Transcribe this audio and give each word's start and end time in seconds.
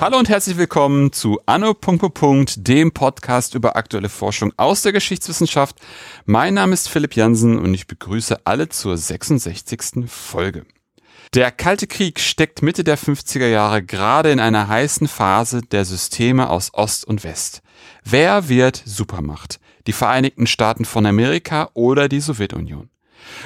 Hallo 0.00 0.18
und 0.18 0.30
herzlich 0.30 0.56
willkommen 0.56 1.12
zu 1.12 1.38
Anno. 1.44 1.76
dem 2.56 2.92
Podcast 2.92 3.54
über 3.54 3.76
aktuelle 3.76 4.08
Forschung 4.08 4.54
aus 4.56 4.80
der 4.80 4.92
Geschichtswissenschaft. 4.92 5.76
Mein 6.24 6.54
Name 6.54 6.72
ist 6.72 6.88
Philipp 6.88 7.14
Jansen 7.14 7.58
und 7.58 7.74
ich 7.74 7.86
begrüße 7.86 8.40
alle 8.44 8.70
zur 8.70 8.96
66. 8.96 10.06
Folge. 10.06 10.64
Der 11.34 11.52
Kalte 11.52 11.86
Krieg 11.86 12.18
steckt 12.18 12.62
Mitte 12.62 12.82
der 12.82 12.98
50er 12.98 13.46
Jahre 13.46 13.82
gerade 13.82 14.32
in 14.32 14.40
einer 14.40 14.66
heißen 14.66 15.06
Phase 15.06 15.60
der 15.60 15.84
Systeme 15.84 16.48
aus 16.48 16.72
Ost 16.72 17.04
und 17.04 17.22
West. 17.22 17.60
Wer 18.04 18.48
wird 18.48 18.82
Supermacht? 18.84 19.60
Die 19.86 19.92
Vereinigten 19.92 20.46
Staaten 20.46 20.84
von 20.84 21.06
Amerika 21.06 21.70
oder 21.74 22.08
die 22.08 22.20
Sowjetunion? 22.20 22.90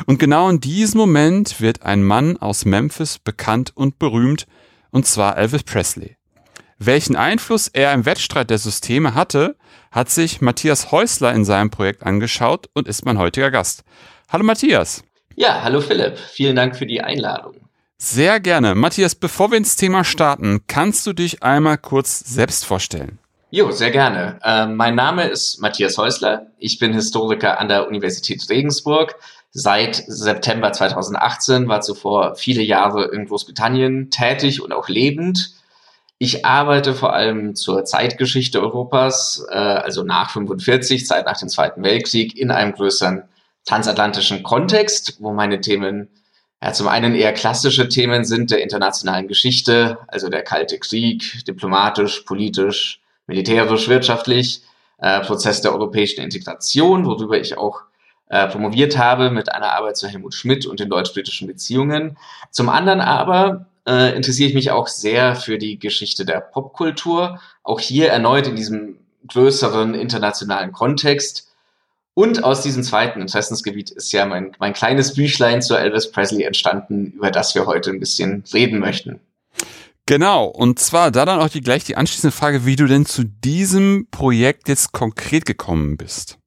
Und 0.06 0.18
genau 0.18 0.48
in 0.48 0.60
diesem 0.60 0.98
Moment 0.98 1.60
wird 1.60 1.82
ein 1.82 2.02
Mann 2.02 2.36
aus 2.36 2.64
Memphis 2.64 3.18
bekannt 3.18 3.72
und 3.74 3.98
berühmt, 3.98 4.46
und 4.90 5.06
zwar 5.06 5.36
Elvis 5.36 5.64
Presley. 5.64 6.16
Welchen 6.78 7.16
Einfluss 7.16 7.68
er 7.68 7.92
im 7.92 8.04
Wettstreit 8.04 8.50
der 8.50 8.58
Systeme 8.58 9.14
hatte, 9.14 9.56
hat 9.90 10.10
sich 10.10 10.40
Matthias 10.40 10.90
Häusler 10.90 11.32
in 11.32 11.44
seinem 11.44 11.70
Projekt 11.70 12.02
angeschaut 12.02 12.68
und 12.74 12.88
ist 12.88 13.04
mein 13.04 13.18
heutiger 13.18 13.50
Gast. 13.50 13.84
Hallo 14.28 14.44
Matthias. 14.44 15.04
Ja, 15.36 15.62
hallo 15.62 15.80
Philipp. 15.80 16.18
Vielen 16.18 16.56
Dank 16.56 16.76
für 16.76 16.86
die 16.86 17.00
Einladung. 17.00 17.54
Sehr 17.96 18.40
gerne. 18.40 18.74
Matthias, 18.74 19.14
bevor 19.14 19.50
wir 19.50 19.58
ins 19.58 19.76
Thema 19.76 20.04
starten, 20.04 20.62
kannst 20.66 21.06
du 21.06 21.12
dich 21.12 21.42
einmal 21.42 21.78
kurz 21.78 22.20
selbst 22.20 22.64
vorstellen? 22.64 23.18
Jo, 23.56 23.70
sehr 23.70 23.92
gerne. 23.92 24.40
Äh, 24.42 24.66
mein 24.66 24.96
Name 24.96 25.28
ist 25.28 25.60
Matthias 25.60 25.96
Häusler. 25.96 26.48
Ich 26.58 26.80
bin 26.80 26.92
Historiker 26.92 27.60
an 27.60 27.68
der 27.68 27.86
Universität 27.86 28.44
Regensburg. 28.50 29.14
Seit 29.52 29.94
September 30.08 30.72
2018 30.72 31.68
war 31.68 31.80
zuvor 31.80 32.34
viele 32.34 32.62
Jahre 32.62 33.12
in 33.12 33.26
Großbritannien 33.26 34.10
tätig 34.10 34.60
und 34.60 34.72
auch 34.72 34.88
lebend 34.88 35.54
ich 36.18 36.44
arbeite 36.44 36.94
vor 36.94 37.12
allem 37.12 37.54
zur 37.54 37.84
Zeitgeschichte 37.84 38.60
Europas, 38.60 39.46
äh, 39.48 39.54
also 39.54 40.02
nach 40.02 40.30
45, 40.30 41.06
Zeit 41.06 41.24
nach 41.24 41.38
dem 41.38 41.48
Zweiten 41.48 41.84
Weltkrieg, 41.84 42.36
in 42.36 42.50
einem 42.50 42.72
größeren 42.72 43.22
transatlantischen 43.64 44.42
Kontext, 44.42 45.18
wo 45.20 45.32
meine 45.32 45.60
Themen 45.60 46.08
ja, 46.60 46.72
zum 46.72 46.88
einen 46.88 47.14
eher 47.14 47.32
klassische 47.32 47.88
Themen 47.88 48.24
sind 48.24 48.50
der 48.50 48.62
internationalen 48.64 49.28
Geschichte, 49.28 49.98
also 50.08 50.28
der 50.28 50.42
Kalte 50.42 50.80
Krieg, 50.80 51.44
diplomatisch, 51.46 52.22
politisch, 52.22 53.00
militärisch, 53.26 53.88
wirtschaftlich, 53.88 54.62
äh, 54.98 55.20
Prozess 55.20 55.60
der 55.60 55.72
europäischen 55.72 56.22
Integration, 56.22 57.04
worüber 57.06 57.38
ich 57.38 57.58
auch 57.58 57.82
äh, 58.28 58.48
promoviert 58.48 58.96
habe 58.96 59.30
mit 59.30 59.52
einer 59.52 59.72
Arbeit 59.72 59.96
zu 59.96 60.08
Helmut 60.08 60.34
Schmidt 60.34 60.66
und 60.66 60.80
den 60.80 60.88
deutsch-britischen 60.88 61.46
Beziehungen. 61.46 62.16
Zum 62.50 62.68
anderen 62.68 63.00
aber 63.00 63.66
äh, 63.86 64.16
interessiere 64.16 64.48
ich 64.48 64.54
mich 64.54 64.70
auch 64.70 64.88
sehr 64.88 65.36
für 65.36 65.58
die 65.58 65.78
Geschichte 65.78 66.24
der 66.24 66.40
Popkultur. 66.40 67.40
Auch 67.62 67.80
hier 67.80 68.08
erneut 68.10 68.46
in 68.46 68.56
diesem 68.56 68.98
größeren 69.28 69.94
internationalen 69.94 70.72
Kontext. 70.72 71.50
Und 72.14 72.44
aus 72.44 72.62
diesem 72.62 72.82
zweiten 72.84 73.20
Interessensgebiet 73.20 73.90
ist 73.90 74.12
ja 74.12 74.24
mein, 74.24 74.52
mein 74.58 74.72
kleines 74.72 75.14
Büchlein 75.14 75.62
zu 75.62 75.74
Elvis 75.74 76.12
Presley 76.12 76.44
entstanden, 76.44 77.12
über 77.16 77.30
das 77.30 77.54
wir 77.54 77.66
heute 77.66 77.90
ein 77.90 77.98
bisschen 77.98 78.44
reden 78.52 78.78
möchten. 78.78 79.20
Genau, 80.06 80.46
und 80.46 80.78
zwar 80.78 81.10
da 81.10 81.24
dann 81.24 81.40
auch 81.40 81.48
die, 81.48 81.62
gleich 81.62 81.84
die 81.84 81.96
anschließende 81.96 82.36
Frage, 82.36 82.66
wie 82.66 82.76
du 82.76 82.86
denn 82.86 83.06
zu 83.06 83.24
diesem 83.24 84.06
Projekt 84.10 84.68
jetzt 84.68 84.92
konkret 84.92 85.46
gekommen 85.46 85.96
bist. 85.96 86.38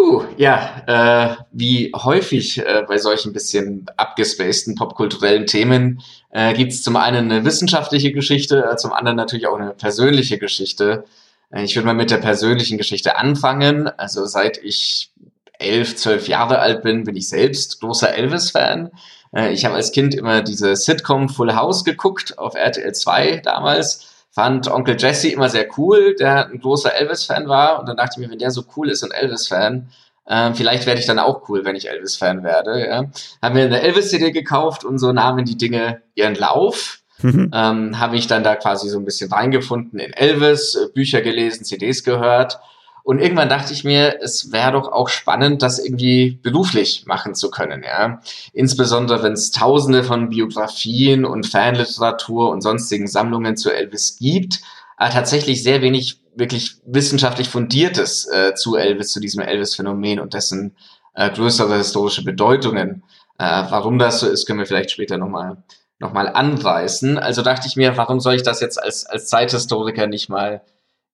Uh, 0.00 0.22
ja, 0.36 0.82
äh, 0.86 1.36
wie 1.50 1.92
häufig 1.94 2.58
äh, 2.58 2.84
bei 2.86 2.98
solchen 2.98 3.32
bisschen 3.32 3.86
abgespaceden 3.96 4.76
popkulturellen 4.76 5.46
Themen 5.46 6.02
äh, 6.30 6.54
gibt 6.54 6.70
es 6.70 6.84
zum 6.84 6.94
einen 6.94 7.32
eine 7.32 7.44
wissenschaftliche 7.44 8.12
Geschichte, 8.12 8.64
äh, 8.64 8.76
zum 8.76 8.92
anderen 8.92 9.16
natürlich 9.16 9.48
auch 9.48 9.58
eine 9.58 9.74
persönliche 9.74 10.38
Geschichte. 10.38 11.04
Äh, 11.50 11.64
ich 11.64 11.74
würde 11.74 11.86
mal 11.86 11.94
mit 11.94 12.12
der 12.12 12.18
persönlichen 12.18 12.78
Geschichte 12.78 13.16
anfangen. 13.16 13.88
Also 13.88 14.24
seit 14.26 14.58
ich 14.58 15.10
elf, 15.58 15.96
zwölf 15.96 16.28
Jahre 16.28 16.60
alt 16.60 16.82
bin, 16.82 17.02
bin 17.02 17.16
ich 17.16 17.28
selbst 17.28 17.80
großer 17.80 18.14
Elvis-Fan. 18.14 18.92
Äh, 19.34 19.52
ich 19.52 19.64
habe 19.64 19.74
als 19.74 19.92
Kind 19.92 20.14
immer 20.14 20.42
diese 20.42 20.74
Sitcom 20.76 21.28
Full 21.28 21.54
House 21.54 21.84
geguckt 21.84 22.38
auf 22.38 22.54
RTL 22.54 22.92
2 22.92 23.38
damals 23.38 24.08
fand 24.30 24.70
Onkel 24.70 24.96
Jesse 24.96 25.30
immer 25.30 25.48
sehr 25.48 25.66
cool, 25.76 26.14
der 26.14 26.46
ein 26.46 26.60
großer 26.60 26.94
Elvis-Fan 26.94 27.48
war. 27.48 27.80
Und 27.80 27.88
dann 27.88 27.96
dachte 27.96 28.12
ich 28.14 28.18
mir, 28.18 28.30
wenn 28.30 28.38
der 28.38 28.52
so 28.52 28.62
cool 28.76 28.88
ist 28.88 29.02
und 29.02 29.10
Elvis-Fan, 29.10 29.88
äh, 30.26 30.52
vielleicht 30.54 30.86
werde 30.86 31.00
ich 31.00 31.06
dann 31.06 31.18
auch 31.18 31.48
cool, 31.48 31.64
wenn 31.64 31.74
ich 31.74 31.88
Elvis-Fan 31.88 32.44
werde. 32.44 32.86
Ja. 32.86 33.04
Haben 33.42 33.56
wir 33.56 33.64
eine 33.64 33.80
Elvis-CD 33.80 34.30
gekauft 34.30 34.84
und 34.84 34.98
so 34.98 35.12
nahmen 35.12 35.44
die 35.44 35.58
Dinge 35.58 36.02
ihren 36.14 36.36
Lauf. 36.36 37.00
Mhm. 37.20 37.50
Ähm, 37.52 37.98
habe 37.98 38.16
ich 38.16 38.28
dann 38.28 38.44
da 38.44 38.54
quasi 38.54 38.88
so 38.88 38.98
ein 38.98 39.04
bisschen 39.04 39.32
reingefunden 39.32 39.98
in 39.98 40.12
Elvis, 40.12 40.76
äh, 40.76 40.86
Bücher 40.94 41.20
gelesen, 41.20 41.64
CDs 41.64 42.04
gehört 42.04 42.60
und 43.08 43.20
irgendwann 43.20 43.48
dachte 43.48 43.72
ich 43.72 43.84
mir, 43.84 44.18
es 44.20 44.52
wäre 44.52 44.72
doch 44.72 44.92
auch 44.92 45.08
spannend, 45.08 45.62
das 45.62 45.78
irgendwie 45.78 46.38
beruflich 46.42 47.04
machen 47.06 47.34
zu 47.34 47.50
können, 47.50 47.82
ja. 47.82 48.20
Insbesondere 48.52 49.22
wenn 49.22 49.32
es 49.32 49.50
tausende 49.50 50.04
von 50.04 50.28
Biografien 50.28 51.24
und 51.24 51.46
Fanliteratur 51.46 52.50
und 52.50 52.60
sonstigen 52.60 53.06
Sammlungen 53.06 53.56
zu 53.56 53.70
Elvis 53.70 54.18
gibt, 54.18 54.60
aber 54.98 55.08
tatsächlich 55.08 55.62
sehr 55.62 55.80
wenig 55.80 56.20
wirklich 56.36 56.82
wissenschaftlich 56.84 57.48
fundiertes 57.48 58.26
äh, 58.26 58.54
zu 58.54 58.76
Elvis, 58.76 59.10
zu 59.12 59.20
diesem 59.20 59.40
Elvis-Phänomen 59.40 60.20
und 60.20 60.34
dessen 60.34 60.76
äh, 61.14 61.30
größere 61.30 61.78
historische 61.78 62.24
Bedeutungen. 62.24 63.04
Äh, 63.38 63.64
warum 63.70 63.98
das 63.98 64.20
so 64.20 64.28
ist, 64.28 64.44
können 64.44 64.58
wir 64.58 64.66
vielleicht 64.66 64.90
später 64.90 65.16
nochmal 65.16 65.56
noch 65.98 66.12
mal 66.12 66.28
anreißen. 66.28 67.16
Also 67.16 67.40
dachte 67.40 67.68
ich 67.68 67.76
mir, 67.76 67.96
warum 67.96 68.20
soll 68.20 68.34
ich 68.34 68.42
das 68.42 68.60
jetzt 68.60 68.76
als, 68.76 69.06
als 69.06 69.28
Zeithistoriker 69.28 70.06
nicht 70.06 70.28
mal 70.28 70.60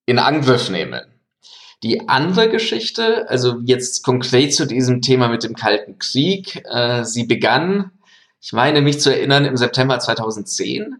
in 0.06 0.18
Angriff 0.18 0.70
nehmen? 0.70 1.13
Die 1.84 2.08
andere 2.08 2.48
Geschichte, 2.48 3.28
also 3.28 3.60
jetzt 3.62 4.04
konkret 4.04 4.54
zu 4.54 4.66
diesem 4.66 5.02
Thema 5.02 5.28
mit 5.28 5.44
dem 5.44 5.54
Kalten 5.54 5.98
Krieg, 5.98 6.64
äh, 6.64 7.04
sie 7.04 7.24
begann, 7.24 7.90
ich 8.40 8.54
meine 8.54 8.80
mich 8.80 9.00
zu 9.00 9.14
erinnern, 9.14 9.44
im 9.44 9.58
September 9.58 9.98
2010. 9.98 10.96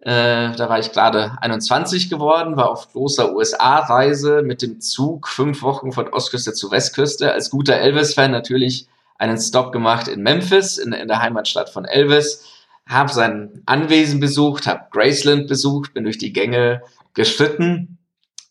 Äh, 0.00 0.10
da 0.56 0.68
war 0.68 0.80
ich 0.80 0.90
gerade 0.90 1.40
21 1.40 2.10
geworden, 2.10 2.56
war 2.56 2.70
auf 2.70 2.90
großer 2.90 3.36
USA-Reise 3.36 4.42
mit 4.42 4.62
dem 4.62 4.80
Zug 4.80 5.28
fünf 5.28 5.62
Wochen 5.62 5.92
von 5.92 6.08
Ostküste 6.08 6.52
zu 6.52 6.72
Westküste. 6.72 7.32
Als 7.32 7.50
guter 7.50 7.76
Elvis-Fan 7.76 8.32
natürlich 8.32 8.88
einen 9.18 9.38
Stop 9.38 9.70
gemacht 9.70 10.08
in 10.08 10.24
Memphis, 10.24 10.76
in, 10.76 10.92
in 10.92 11.06
der 11.06 11.22
Heimatstadt 11.22 11.70
von 11.70 11.84
Elvis. 11.84 12.44
Habe 12.84 13.12
sein 13.12 13.62
Anwesen 13.64 14.18
besucht, 14.18 14.66
habe 14.66 14.86
Graceland 14.90 15.46
besucht, 15.46 15.94
bin 15.94 16.02
durch 16.02 16.18
die 16.18 16.32
Gänge 16.32 16.82
geschritten 17.14 17.96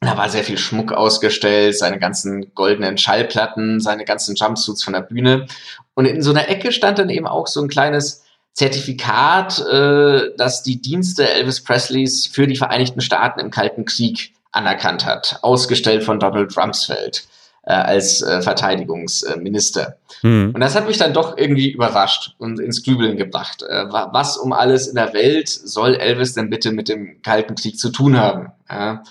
da 0.01 0.17
war 0.17 0.29
sehr 0.29 0.43
viel 0.43 0.57
Schmuck 0.57 0.91
ausgestellt, 0.91 1.77
seine 1.77 1.99
ganzen 1.99 2.53
goldenen 2.53 2.97
Schallplatten, 2.97 3.79
seine 3.79 4.05
ganzen 4.05 4.35
Jumpsuits 4.35 4.83
von 4.83 4.93
der 4.93 5.01
Bühne. 5.01 5.47
Und 5.93 6.05
in 6.05 6.21
so 6.21 6.31
einer 6.31 6.49
Ecke 6.49 6.71
stand 6.71 6.99
dann 6.99 7.09
eben 7.09 7.27
auch 7.27 7.47
so 7.47 7.61
ein 7.61 7.69
kleines 7.69 8.23
Zertifikat, 8.53 9.59
äh, 9.59 10.31
das 10.37 10.63
die 10.63 10.81
Dienste 10.81 11.29
Elvis 11.29 11.63
Presleys 11.63 12.27
für 12.27 12.47
die 12.47 12.55
Vereinigten 12.55 13.01
Staaten 13.01 13.39
im 13.39 13.51
Kalten 13.51 13.85
Krieg 13.85 14.33
anerkannt 14.51 15.05
hat, 15.05 15.39
ausgestellt 15.41 16.03
von 16.03 16.19
Donald 16.19 16.55
Rumsfeld 16.57 17.25
äh, 17.63 17.73
als 17.73 18.21
äh, 18.21 18.41
Verteidigungsminister. 18.41 19.97
Hm. 20.21 20.51
Und 20.53 20.61
das 20.61 20.75
hat 20.75 20.87
mich 20.87 20.97
dann 20.97 21.13
doch 21.13 21.37
irgendwie 21.37 21.69
überrascht 21.69 22.35
und 22.37 22.59
ins 22.59 22.83
Grübeln 22.83 23.17
gebracht. 23.17 23.63
Äh, 23.63 23.85
was 23.89 24.37
um 24.37 24.53
alles 24.53 24.87
in 24.87 24.95
der 24.95 25.13
Welt 25.13 25.49
soll 25.49 25.95
Elvis 25.95 26.33
denn 26.33 26.49
bitte 26.49 26.71
mit 26.71 26.87
dem 26.87 27.21
Kalten 27.21 27.55
Krieg 27.55 27.77
zu 27.77 27.89
tun 27.89 28.17
haben? 28.17 28.51
Ja? 28.69 29.03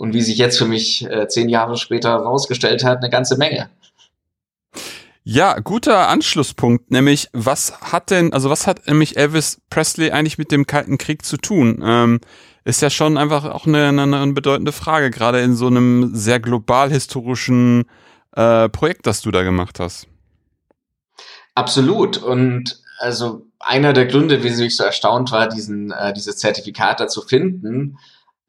Und 0.00 0.14
wie 0.14 0.22
sich 0.22 0.38
jetzt 0.38 0.56
für 0.56 0.64
mich 0.64 1.04
äh, 1.04 1.28
zehn 1.28 1.50
Jahre 1.50 1.76
später 1.76 2.10
herausgestellt 2.10 2.84
hat, 2.84 2.98
eine 2.98 3.10
ganze 3.10 3.36
Menge. 3.36 3.68
Ja, 5.24 5.60
guter 5.60 6.08
Anschlusspunkt, 6.08 6.90
nämlich 6.90 7.28
was 7.34 7.78
hat 7.82 8.10
denn, 8.10 8.32
also 8.32 8.48
was 8.48 8.66
hat 8.66 8.86
nämlich 8.86 9.18
Elvis 9.18 9.60
Presley 9.68 10.10
eigentlich 10.10 10.38
mit 10.38 10.52
dem 10.52 10.66
Kalten 10.66 10.96
Krieg 10.96 11.22
zu 11.22 11.36
tun? 11.36 11.82
Ähm, 11.84 12.20
ist 12.64 12.80
ja 12.80 12.88
schon 12.88 13.18
einfach 13.18 13.44
auch 13.44 13.66
eine, 13.66 13.88
eine, 13.88 14.02
eine 14.02 14.32
bedeutende 14.32 14.72
Frage, 14.72 15.10
gerade 15.10 15.40
in 15.40 15.54
so 15.54 15.66
einem 15.66 16.14
sehr 16.14 16.40
global 16.40 16.90
historischen 16.90 17.84
äh, 18.34 18.70
Projekt, 18.70 19.06
das 19.06 19.20
du 19.20 19.30
da 19.30 19.42
gemacht 19.42 19.80
hast. 19.80 20.06
Absolut. 21.54 22.16
Und 22.16 22.80
also 22.98 23.46
einer 23.58 23.92
der 23.92 24.06
Gründe, 24.06 24.42
wieso 24.42 24.64
ich 24.64 24.76
so 24.76 24.84
erstaunt 24.84 25.30
war, 25.30 25.46
diesen, 25.46 25.90
äh, 25.90 26.14
dieses 26.14 26.38
Zertifikat 26.38 27.00
da 27.00 27.06
zu 27.06 27.20
finden, 27.20 27.98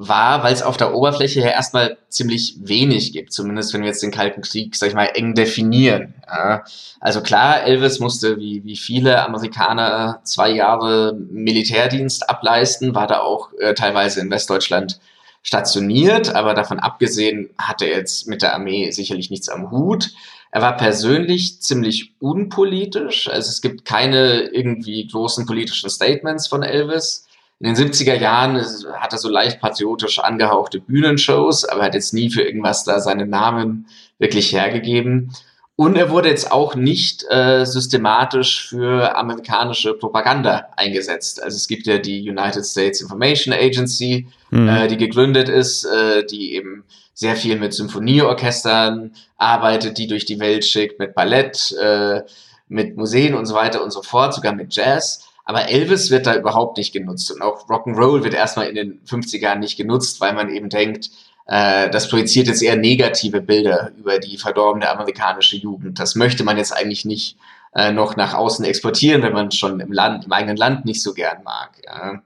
war, 0.07 0.43
weil 0.43 0.53
es 0.53 0.63
auf 0.63 0.77
der 0.77 0.95
Oberfläche 0.95 1.41
ja 1.41 1.49
erstmal 1.49 1.97
ziemlich 2.09 2.55
wenig 2.59 3.13
gibt, 3.13 3.31
zumindest 3.33 3.73
wenn 3.73 3.81
wir 3.81 3.87
jetzt 3.87 4.01
den 4.01 4.11
Kalten 4.11 4.41
Krieg, 4.41 4.75
sag 4.75 4.89
ich 4.89 4.95
mal, 4.95 5.11
eng 5.13 5.35
definieren. 5.35 6.15
Ja. 6.27 6.63
Also 6.99 7.21
klar, 7.21 7.63
Elvis 7.63 7.99
musste 7.99 8.37
wie, 8.37 8.63
wie 8.63 8.77
viele 8.77 9.23
Amerikaner 9.23 10.21
zwei 10.23 10.49
Jahre 10.49 11.13
Militärdienst 11.29 12.29
ableisten, 12.29 12.95
war 12.95 13.05
da 13.05 13.19
auch 13.19 13.49
äh, 13.59 13.75
teilweise 13.75 14.21
in 14.21 14.31
Westdeutschland 14.31 14.99
stationiert, 15.43 16.33
aber 16.33 16.53
davon 16.53 16.79
abgesehen 16.79 17.49
hat 17.57 17.81
er 17.81 17.89
jetzt 17.89 18.27
mit 18.27 18.41
der 18.41 18.55
Armee 18.55 18.89
sicherlich 18.91 19.29
nichts 19.29 19.49
am 19.49 19.71
Hut. 19.71 20.09
Er 20.51 20.61
war 20.61 20.77
persönlich 20.77 21.61
ziemlich 21.61 22.13
unpolitisch, 22.19 23.29
also 23.29 23.49
es 23.49 23.61
gibt 23.61 23.85
keine 23.85 24.49
irgendwie 24.51 25.07
großen 25.07 25.45
politischen 25.45 25.89
Statements 25.89 26.47
von 26.47 26.63
Elvis. 26.63 27.27
In 27.61 27.75
den 27.75 27.75
70er 27.75 28.15
Jahren 28.15 28.59
hat 28.93 29.13
er 29.13 29.19
so 29.19 29.29
leicht 29.29 29.61
patriotisch 29.61 30.17
angehauchte 30.17 30.79
Bühnenshows, 30.79 31.63
aber 31.63 31.83
hat 31.83 31.93
jetzt 31.93 32.11
nie 32.11 32.31
für 32.31 32.41
irgendwas 32.41 32.85
da 32.85 32.99
seinen 32.99 33.29
Namen 33.29 33.85
wirklich 34.17 34.51
hergegeben. 34.51 35.31
Und 35.75 35.95
er 35.95 36.09
wurde 36.09 36.29
jetzt 36.29 36.51
auch 36.51 36.73
nicht 36.73 37.23
äh, 37.29 37.65
systematisch 37.65 38.67
für 38.67 39.15
amerikanische 39.15 39.93
Propaganda 39.93 40.69
eingesetzt. 40.75 41.41
Also 41.41 41.55
es 41.55 41.67
gibt 41.67 41.85
ja 41.85 41.99
die 41.99 42.27
United 42.27 42.65
States 42.65 42.99
Information 42.99 43.53
Agency, 43.53 44.27
mhm. 44.49 44.67
äh, 44.67 44.87
die 44.87 44.97
gegründet 44.97 45.47
ist, 45.47 45.85
äh, 45.85 46.25
die 46.25 46.55
eben 46.55 46.83
sehr 47.13 47.35
viel 47.35 47.59
mit 47.59 47.75
Symphonieorchestern 47.75 49.13
arbeitet, 49.37 49.99
die 49.99 50.07
durch 50.07 50.25
die 50.25 50.39
Welt 50.39 50.65
schickt, 50.65 50.97
mit 50.97 51.13
Ballett, 51.13 51.75
äh, 51.79 52.23
mit 52.67 52.97
Museen 52.97 53.35
und 53.35 53.45
so 53.45 53.53
weiter 53.53 53.83
und 53.83 53.91
so 53.91 54.01
fort, 54.01 54.33
sogar 54.33 54.55
mit 54.55 54.75
Jazz. 54.75 55.27
Aber 55.45 55.69
Elvis 55.69 56.11
wird 56.11 56.27
da 56.27 56.35
überhaupt 56.35 56.77
nicht 56.77 56.93
genutzt. 56.93 57.31
Und 57.31 57.41
auch 57.41 57.67
Rock'n'Roll 57.67 58.23
wird 58.23 58.33
erstmal 58.33 58.67
in 58.67 58.75
den 58.75 59.01
50ern 59.05 59.55
nicht 59.55 59.77
genutzt, 59.77 60.21
weil 60.21 60.33
man 60.33 60.49
eben 60.49 60.69
denkt, 60.69 61.09
äh, 61.47 61.89
das 61.89 62.09
projiziert 62.09 62.47
jetzt 62.47 62.61
eher 62.61 62.75
negative 62.75 63.41
Bilder 63.41 63.91
über 63.97 64.19
die 64.19 64.37
verdorbene 64.37 64.89
amerikanische 64.89 65.57
Jugend. 65.57 65.99
Das 65.99 66.15
möchte 66.15 66.43
man 66.43 66.57
jetzt 66.57 66.71
eigentlich 66.71 67.05
nicht 67.05 67.37
äh, 67.73 67.91
noch 67.91 68.15
nach 68.15 68.33
außen 68.33 68.65
exportieren, 68.65 69.21
wenn 69.23 69.33
man 69.33 69.51
schon 69.51 69.79
im 69.79 69.91
Land, 69.91 70.25
im 70.25 70.31
eigenen 70.31 70.57
Land 70.57 70.85
nicht 70.85 71.01
so 71.01 71.13
gern 71.13 71.43
mag. 71.43 71.81
Ja. 71.85 72.21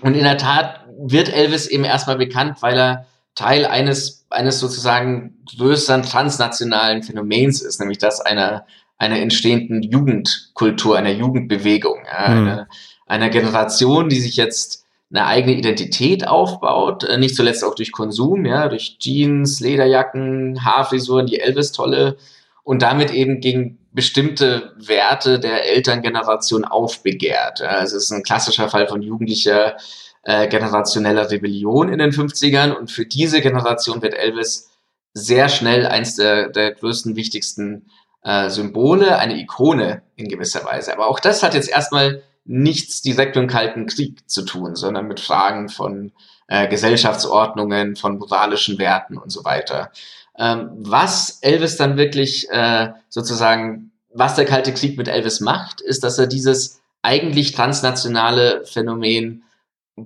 Und 0.00 0.14
in 0.14 0.24
der 0.24 0.38
Tat 0.38 0.84
wird 0.98 1.32
Elvis 1.32 1.66
eben 1.66 1.84
erstmal 1.84 2.16
bekannt, 2.16 2.58
weil 2.60 2.78
er 2.78 3.06
Teil 3.34 3.66
eines, 3.66 4.26
eines 4.30 4.60
sozusagen 4.60 5.44
größeren 5.56 6.02
transnationalen 6.02 7.02
Phänomens 7.02 7.62
ist, 7.62 7.80
nämlich 7.80 7.98
das 7.98 8.20
einer, 8.20 8.66
einer 8.98 9.18
entstehenden 9.18 9.82
Jugendkultur, 9.82 10.96
einer 10.96 11.12
Jugendbewegung, 11.12 12.04
ja, 12.06 12.28
mhm. 12.28 12.48
einer, 12.48 12.68
einer 13.06 13.28
Generation, 13.30 14.08
die 14.08 14.20
sich 14.20 14.36
jetzt 14.36 14.84
eine 15.10 15.26
eigene 15.26 15.56
Identität 15.56 16.26
aufbaut, 16.26 17.04
äh, 17.04 17.18
nicht 17.18 17.36
zuletzt 17.36 17.64
auch 17.64 17.74
durch 17.74 17.92
Konsum, 17.92 18.44
ja, 18.44 18.68
durch 18.68 18.98
Jeans, 18.98 19.60
Lederjacken, 19.60 20.64
Haarfrisuren, 20.64 21.26
die 21.26 21.40
Elvis-Tolle 21.40 22.16
und 22.64 22.82
damit 22.82 23.12
eben 23.12 23.40
gegen 23.40 23.78
bestimmte 23.92 24.74
Werte 24.76 25.38
der 25.38 25.70
Elterngeneration 25.70 26.64
aufbegehrt. 26.64 27.62
Also 27.62 27.96
es 27.96 28.04
ist 28.04 28.10
ein 28.10 28.24
klassischer 28.24 28.68
Fall 28.68 28.88
von 28.88 29.02
jugendlicher 29.02 29.76
äh, 30.22 30.48
generationeller 30.48 31.30
Rebellion 31.30 31.88
in 31.88 31.98
den 31.98 32.10
50ern 32.10 32.72
und 32.72 32.90
für 32.90 33.06
diese 33.06 33.40
Generation 33.40 34.02
wird 34.02 34.14
Elvis 34.14 34.68
sehr 35.14 35.48
schnell 35.48 35.86
eins 35.86 36.16
der, 36.16 36.50
der 36.50 36.72
größten, 36.72 37.16
wichtigsten 37.16 37.86
äh, 38.22 38.50
Symbole, 38.50 39.18
eine 39.18 39.38
Ikone 39.38 40.02
in 40.16 40.28
gewisser 40.28 40.64
Weise. 40.64 40.92
Aber 40.92 41.08
auch 41.08 41.20
das 41.20 41.42
hat 41.42 41.54
jetzt 41.54 41.68
erstmal 41.68 42.22
nichts 42.44 43.02
direkt 43.02 43.36
mit 43.36 43.44
dem 43.44 43.48
Kalten 43.48 43.86
Krieg 43.86 44.28
zu 44.28 44.42
tun, 44.42 44.76
sondern 44.76 45.06
mit 45.06 45.20
Fragen 45.20 45.68
von 45.68 46.12
äh, 46.48 46.68
Gesellschaftsordnungen, 46.68 47.96
von 47.96 48.18
moralischen 48.18 48.78
Werten 48.78 49.18
und 49.18 49.30
so 49.30 49.44
weiter. 49.44 49.90
Ähm, 50.38 50.70
was 50.78 51.38
Elvis 51.40 51.76
dann 51.76 51.96
wirklich 51.96 52.48
äh, 52.50 52.90
sozusagen, 53.08 53.92
was 54.12 54.36
der 54.36 54.44
Kalte 54.44 54.72
Krieg 54.72 54.96
mit 54.96 55.08
Elvis 55.08 55.40
macht, 55.40 55.80
ist, 55.80 56.04
dass 56.04 56.18
er 56.18 56.26
dieses 56.26 56.80
eigentlich 57.02 57.52
transnationale 57.52 58.64
Phänomen 58.64 59.44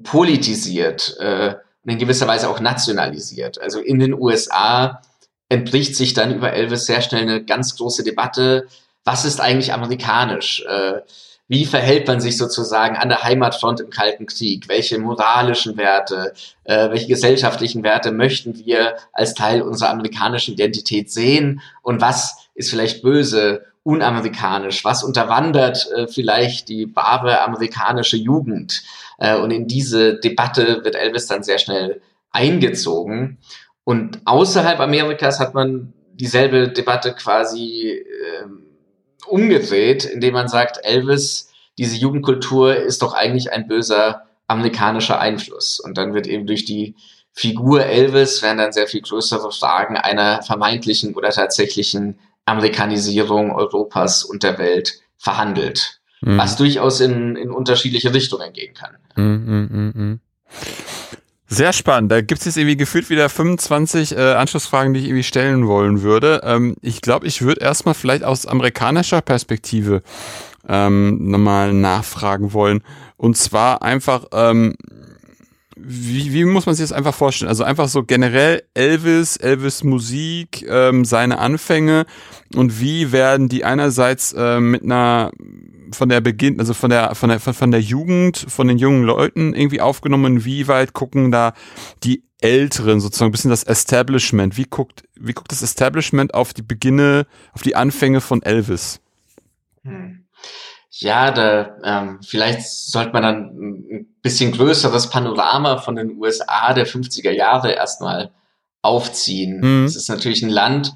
politisiert 0.03 1.17
äh, 1.19 1.55
und 1.85 1.93
in 1.93 1.99
gewisser 1.99 2.27
Weise 2.27 2.49
auch 2.49 2.61
nationalisiert. 2.61 3.61
Also 3.61 3.81
in 3.81 3.99
den 3.99 4.15
USA 4.15 5.01
entbricht 5.51 5.97
sich 5.97 6.15
dann 6.15 6.35
über 6.35 6.55
Elvis 6.55 6.87
sehr 6.87 7.03
schnell 7.03 7.23
eine 7.23 7.45
ganz 7.45 7.77
große 7.77 8.03
Debatte, 8.05 8.67
was 9.05 9.25
ist 9.25 9.41
eigentlich 9.41 9.73
amerikanisch? 9.73 10.65
Äh, 10.67 11.01
wie 11.49 11.65
verhält 11.65 12.07
man 12.07 12.21
sich 12.21 12.37
sozusagen 12.37 12.97
an 12.97 13.09
der 13.09 13.25
Heimatfront 13.25 13.81
im 13.81 13.91
Kalten 13.91 14.27
Krieg? 14.27 14.69
Welche 14.69 14.99
moralischen 14.99 15.77
Werte, 15.77 16.33
äh, 16.63 16.91
welche 16.91 17.09
gesellschaftlichen 17.09 17.83
Werte 17.83 18.13
möchten 18.13 18.57
wir 18.65 18.97
als 19.13 19.35
Teil 19.35 19.63
unserer 19.63 19.91
amerikanischen 19.91 20.55
Identität 20.55 21.11
sehen? 21.11 21.61
Und 21.83 22.01
was 22.01 22.49
ist 22.55 22.71
vielleicht 22.71 23.03
böse, 23.03 23.65
unamerikanisch? 23.83 24.85
Was 24.85 25.03
unterwandert 25.03 25.91
äh, 25.91 26.07
vielleicht 26.07 26.69
die 26.69 26.95
wahre 26.95 27.41
amerikanische 27.41 28.17
Jugend? 28.17 28.83
Und 29.43 29.51
in 29.51 29.69
diese 29.69 30.15
Debatte 30.19 30.83
wird 30.83 30.95
Elvis 30.95 31.27
dann 31.27 31.43
sehr 31.43 31.59
schnell 31.59 32.01
eingezogen. 32.31 33.37
Und 33.91 34.21
außerhalb 34.25 34.79
Amerikas 34.79 35.41
hat 35.41 35.53
man 35.53 35.93
dieselbe 36.13 36.69
Debatte 36.69 37.13
quasi 37.13 37.89
äh, 37.89 38.45
umgedreht, 39.27 40.05
indem 40.05 40.35
man 40.35 40.47
sagt, 40.47 40.79
Elvis, 40.85 41.51
diese 41.77 41.97
Jugendkultur 41.97 42.77
ist 42.77 43.03
doch 43.03 43.15
eigentlich 43.15 43.53
ein 43.53 43.67
böser 43.67 44.27
amerikanischer 44.47 45.19
Einfluss. 45.19 45.81
Und 45.81 45.99
dann 45.99 46.15
wird 46.15 46.29
eben 46.29 46.47
durch 46.47 46.65
die 46.65 46.95
Figur 47.33 47.85
Elvis 47.85 48.43
werden 48.43 48.59
dann 48.59 48.71
sehr 48.71 48.87
viel 48.87 49.01
größere 49.01 49.51
Fragen 49.51 49.97
einer 49.97 50.43
vermeintlichen 50.43 51.17
oder 51.17 51.31
tatsächlichen 51.31 52.21
Amerikanisierung 52.45 53.51
Europas 53.51 54.23
und 54.23 54.45
der 54.45 54.57
Welt 54.59 55.01
verhandelt. 55.17 56.01
Mhm. 56.21 56.39
Was 56.39 56.55
durchaus 56.55 57.01
in, 57.01 57.35
in 57.35 57.51
unterschiedliche 57.51 58.15
Richtungen 58.15 58.53
gehen 58.53 58.73
kann. 58.73 58.99
Mhm, 59.17 59.69
mh, 59.69 59.69
mh, 59.69 59.93
mh. 59.95 60.19
Sehr 61.53 61.73
spannend. 61.73 62.13
Da 62.13 62.21
gibt 62.21 62.39
es 62.39 62.45
jetzt 62.45 62.57
irgendwie 62.59 62.77
gefühlt 62.77 63.11
wieder 63.11 63.29
25 63.29 64.17
äh, 64.17 64.21
Anschlussfragen, 64.35 64.95
die 64.95 65.01
ich 65.01 65.07
irgendwie 65.07 65.25
stellen 65.25 65.67
wollen 65.67 66.03
würde. 66.03 66.43
Ähm, 66.45 66.77
ich 66.81 67.01
glaube, 67.01 67.27
ich 67.27 67.43
würde 67.43 67.61
erstmal 67.61 67.95
vielleicht 67.95 68.23
aus 68.23 68.47
amerikanischer 68.47 69.21
Perspektive 69.21 70.03
ähm, 70.69 71.29
nochmal 71.29 71.73
nachfragen 71.73 72.53
wollen. 72.53 72.85
Und 73.17 73.37
zwar 73.37 73.83
einfach, 73.83 74.27
ähm, 74.33 74.77
wie, 75.77 76.33
wie 76.33 76.45
muss 76.45 76.67
man 76.67 76.77
sich 76.77 76.85
das 76.85 76.97
einfach 76.97 77.15
vorstellen? 77.15 77.49
Also 77.49 77.65
einfach 77.65 77.89
so 77.89 78.05
generell 78.05 78.63
Elvis, 78.75 79.37
Elvis 79.37 79.83
Musik, 79.83 80.65
ähm, 80.69 81.05
seine 81.05 81.41
Anfänge 81.41 82.07
und 82.55 82.81
wie 82.81 83.11
werden 83.11 83.49
die 83.49 83.65
einerseits 83.65 84.33
äh, 84.35 84.61
mit 84.61 84.85
einer 84.85 85.33
von 85.93 86.09
der 86.09 86.21
Beginn, 86.21 86.59
also 86.59 86.75
von 86.75 86.91
der, 86.91 87.15
von 87.15 87.29
der, 87.29 87.41
von 87.41 87.71
der 87.71 87.81
Jugend, 87.81 88.39
von 88.49 88.69
den 88.69 88.79
jungen 88.79 89.05
Leuten 89.05 89.55
irgendwie 89.55 89.81
aufgenommen? 89.81 90.45
Wie 90.45 90.69
weit 90.69 90.93
gucken 90.93 91.31
da 91.31 91.55
die 92.03 92.25
Älteren 92.41 93.01
sozusagen, 93.01 93.31
ein 93.31 93.33
bisschen 93.33 93.51
das 93.51 93.65
Establishment? 93.65 94.57
Wie 94.57 94.65
guckt, 94.65 95.05
wie 95.15 95.33
guckt 95.33 95.53
das 95.53 95.63
Establishment 95.63 96.35
auf 96.35 96.55
die 96.55 96.63
Beginne, 96.63 97.27
auf 97.53 97.63
die 97.63 97.77
Anfänge 97.77 98.21
von 98.21 98.43
Elvis? 98.43 99.01
Hm. 99.83 100.27
Ja, 100.93 101.31
da 101.31 101.77
ähm, 101.85 102.19
vielleicht 102.23 102.63
sollte 102.63 103.13
man 103.13 103.23
dann 103.23 103.39
ein 103.57 104.17
bisschen 104.23 104.53
größeres 104.53 105.09
Panorama 105.09 105.79
von 105.79 105.97
den 105.97 106.19
USA 106.19 106.75
der 106.75 106.87
50er 106.87 107.31
Jahre 107.31 107.73
erstmal 107.73 108.33
aufziehen. 108.83 109.61
Mhm. 109.61 109.85
Es 109.85 109.97
ist 109.97 110.09
natürlich 110.09 110.43
ein 110.43 110.51
Land, 110.51 110.95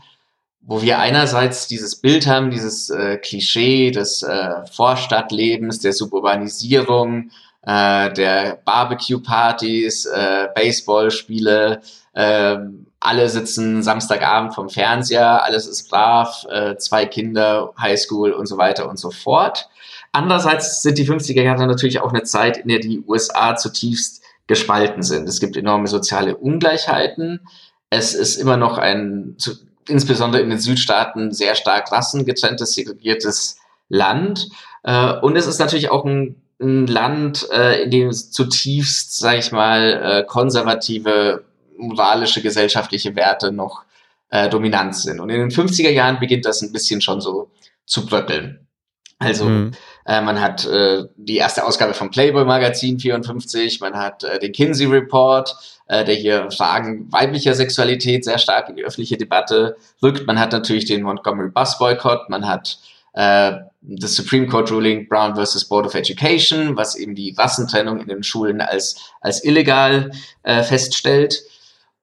wo 0.67 0.81
wir 0.83 0.99
einerseits 0.99 1.69
dieses 1.69 1.97
Bild 1.97 2.27
haben, 2.27 2.51
dieses 2.51 2.89
äh, 2.91 3.19
Klischee 3.19 3.91
des 3.91 4.23
äh, 4.23 4.67
Vorstadtlebens, 4.73 5.81
der 5.81 5.93
Suburbanisierung, 5.93 7.31
äh, 7.63 8.13
der 8.13 8.59
Barbecue-Partys, 8.65 10.07
äh, 10.07 10.49
Baseballspiele, 10.55 11.81
äh, 12.15 12.57
alle 13.01 13.29
sitzen 13.29 13.83
Samstagabend 13.83 14.55
vom 14.55 14.71
Fernseher, 14.71 15.45
alles 15.45 15.67
ist 15.67 15.91
brav, 15.91 16.47
äh, 16.51 16.77
zwei 16.77 17.05
Kinder, 17.05 17.75
Highschool 17.79 18.33
und 18.33 18.47
so 18.47 18.57
weiter 18.57 18.89
und 18.89 18.99
so 18.99 19.11
fort. 19.11 19.69
Andererseits 20.13 20.81
sind 20.81 20.97
die 20.97 21.07
50er 21.07 21.43
Jahre 21.43 21.67
natürlich 21.67 22.01
auch 22.01 22.13
eine 22.13 22.23
Zeit, 22.23 22.57
in 22.57 22.69
der 22.69 22.79
die 22.79 23.03
USA 23.07 23.57
zutiefst 23.57 24.23
gespalten 24.47 25.03
sind. 25.03 25.29
Es 25.29 25.41
gibt 25.41 25.57
enorme 25.57 25.89
soziale 25.89 26.37
Ungleichheiten. 26.37 27.41
Es 27.91 28.15
ist 28.15 28.37
immer 28.37 28.57
noch 28.57 28.79
ein 28.79 29.37
insbesondere 29.89 30.43
in 30.43 30.51
den 30.51 30.59
Südstaaten 30.59 31.33
sehr 31.33 31.55
stark 31.55 31.91
rassengetrenntes, 31.93 32.75
segregiertes 32.75 33.59
Land. 33.89 34.49
Äh, 34.83 35.15
und 35.21 35.37
es 35.37 35.47
ist 35.47 35.59
natürlich 35.59 35.91
auch 35.91 36.05
ein, 36.05 36.43
ein 36.61 36.87
Land, 36.87 37.49
äh, 37.53 37.83
in 37.83 37.91
dem 37.91 38.13
zutiefst, 38.13 39.17
sage 39.17 39.39
ich 39.39 39.53
mal, 39.53 40.03
äh, 40.03 40.25
konservative, 40.25 41.45
moralische, 41.77 42.43
gesellschaftliche 42.43 43.17
Werte 43.17 43.53
noch 43.53 43.85
äh, 44.31 44.49
dominant 44.49 44.97
sind. 44.97 45.21
Und 45.21 45.31
in 45.31 45.41
den 45.41 45.51
50er 45.51 45.91
Jahren 45.91 46.21
beginnt 46.21 46.45
das 46.45 46.63
ein 46.63 46.73
bisschen 46.73 47.01
schon 47.01 47.21
so 47.21 47.51
zu 47.87 48.07
bröckeln. 48.07 48.67
Also 49.19 49.45
mhm. 49.47 49.73
Äh, 50.07 50.21
man 50.21 50.41
hat 50.41 50.67
äh, 50.67 51.05
die 51.17 51.37
erste 51.37 51.65
Ausgabe 51.65 51.95
vom 51.95 52.11
Playboy 52.11 52.45
Magazin 52.45 52.99
54, 52.99 53.81
man 53.81 53.97
hat 53.97 54.25
äh, 54.25 54.39
den 54.39 54.53
Kinsey 54.53 54.87
Report, 54.87 55.55
äh, 55.89 56.05
der 56.05 56.15
hier 56.15 56.51
Fragen 56.51 57.11
weiblicher 57.11 57.55
Sexualität 57.55 58.25
sehr 58.25 58.39
stark 58.39 58.69
in 58.69 58.77
die 58.77 58.85
öffentliche 58.85 59.17
Debatte 59.17 59.77
rückt. 60.03 60.27
Man 60.27 60.39
hat 60.39 60.53
natürlich 60.53 60.85
den 60.85 61.03
Montgomery 61.03 61.51
Bus 61.51 61.79
Boycott, 61.79 62.29
man 62.29 62.47
hat 62.47 62.79
äh, 63.15 63.53
das 63.81 64.15
Supreme 64.15 64.47
Court 64.47 64.71
Ruling 64.71 65.09
Brown 65.09 65.35
versus 65.35 65.67
Board 65.67 65.87
of 65.87 65.95
Education, 65.95 66.77
was 66.77 66.97
eben 66.97 67.15
die 67.15 67.35
Rassentrennung 67.37 68.01
in 68.01 68.09
den 68.09 68.23
Schulen 68.23 68.61
als, 68.61 68.97
als 69.21 69.45
illegal 69.45 70.11
äh, 70.43 70.63
feststellt. 70.63 71.43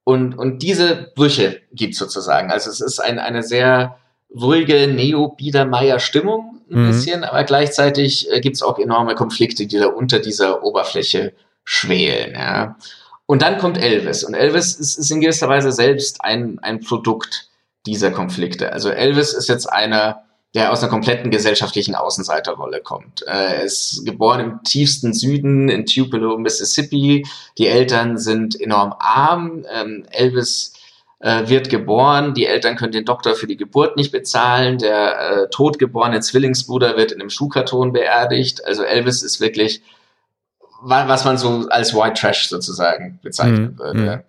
Und, 0.04 0.38
und 0.38 0.64
diese 0.64 1.12
Brüche 1.16 1.62
gibt 1.74 1.96
sozusagen. 1.96 2.52
Also 2.52 2.70
es 2.72 2.82
ist 2.82 3.00
ein, 3.00 3.20
eine 3.20 3.44
sehr 3.44 3.98
ruhige 4.36 4.88
Neo-Biedermeier-Stimmung 4.88 6.62
ein 6.72 6.84
mhm. 6.84 6.88
bisschen, 6.88 7.24
aber 7.24 7.44
gleichzeitig 7.44 8.32
äh, 8.32 8.40
gibt 8.40 8.56
es 8.56 8.64
auch 8.64 8.80
enorme 8.80 9.16
Konflikte, 9.16 9.68
die 9.68 9.78
da 9.78 9.88
unter 9.88 10.20
dieser 10.20 10.64
Oberfläche 10.64 11.34
schwelen. 11.64 12.34
Ja. 12.34 12.78
Und 13.26 13.42
dann 13.42 13.58
kommt 13.58 13.78
Elvis. 13.78 14.24
Und 14.24 14.34
Elvis 14.34 14.76
ist, 14.76 14.98
ist 14.98 15.12
in 15.12 15.22
gewisser 15.22 15.50
Weise 15.50 15.72
selbst 15.72 16.24
ein, 16.24 16.60
ein 16.62 16.80
Produkt 16.82 17.50
dieser 17.86 18.12
Konflikte. 18.12 18.72
Also 18.72 18.90
Elvis 18.90 19.34
ist 19.34 19.50
jetzt 19.50 19.72
einer, 19.72 20.24
der 20.54 20.72
aus 20.72 20.82
einer 20.82 20.90
kompletten 20.90 21.32
gesellschaftlichen 21.32 21.96
Außenseiterrolle 21.96 22.82
kommt. 22.82 23.24
Äh, 23.24 23.32
er 23.32 23.64
ist 23.64 24.04
geboren 24.06 24.40
im 24.40 24.64
tiefsten 24.64 25.14
Süden 25.14 25.70
in 25.70 25.86
Tupelo, 25.86 26.38
Mississippi. 26.38 27.26
Die 27.58 27.68
Eltern 27.68 28.18
sind 28.18 28.60
enorm 28.60 28.94
arm. 29.00 29.66
Ähm, 29.72 30.06
Elvis 30.12 30.74
äh, 31.22 31.48
wird 31.48 31.70
geboren, 31.70 32.34
die 32.34 32.48
Eltern 32.48 32.76
können 32.76 32.92
den 32.92 33.06
Doktor 33.06 33.36
für 33.36 33.48
die 33.48 33.58
Geburt 33.58 33.96
nicht 33.96 34.12
bezahlen, 34.12 34.80
der 34.80 35.20
äh, 35.20 35.50
totgeborene 35.50 36.20
Zwillingsbruder 36.20 36.98
wird 36.98 37.12
in 37.12 37.22
einem 37.22 37.30
Schuhkarton 37.30 37.94
beerdigt. 37.94 38.66
Also 38.66 38.84
Elvis 38.84 39.22
ist 39.22 39.40
wirklich, 39.40 39.84
was 40.82 41.24
man 41.24 41.38
so 41.38 41.68
als 41.70 41.94
White 41.94 42.20
Trash 42.20 42.50
sozusagen 42.50 43.20
bezeichnen 43.22 43.74
mhm. 43.74 43.80
würde. 43.80 44.02
Mhm. 44.02 44.22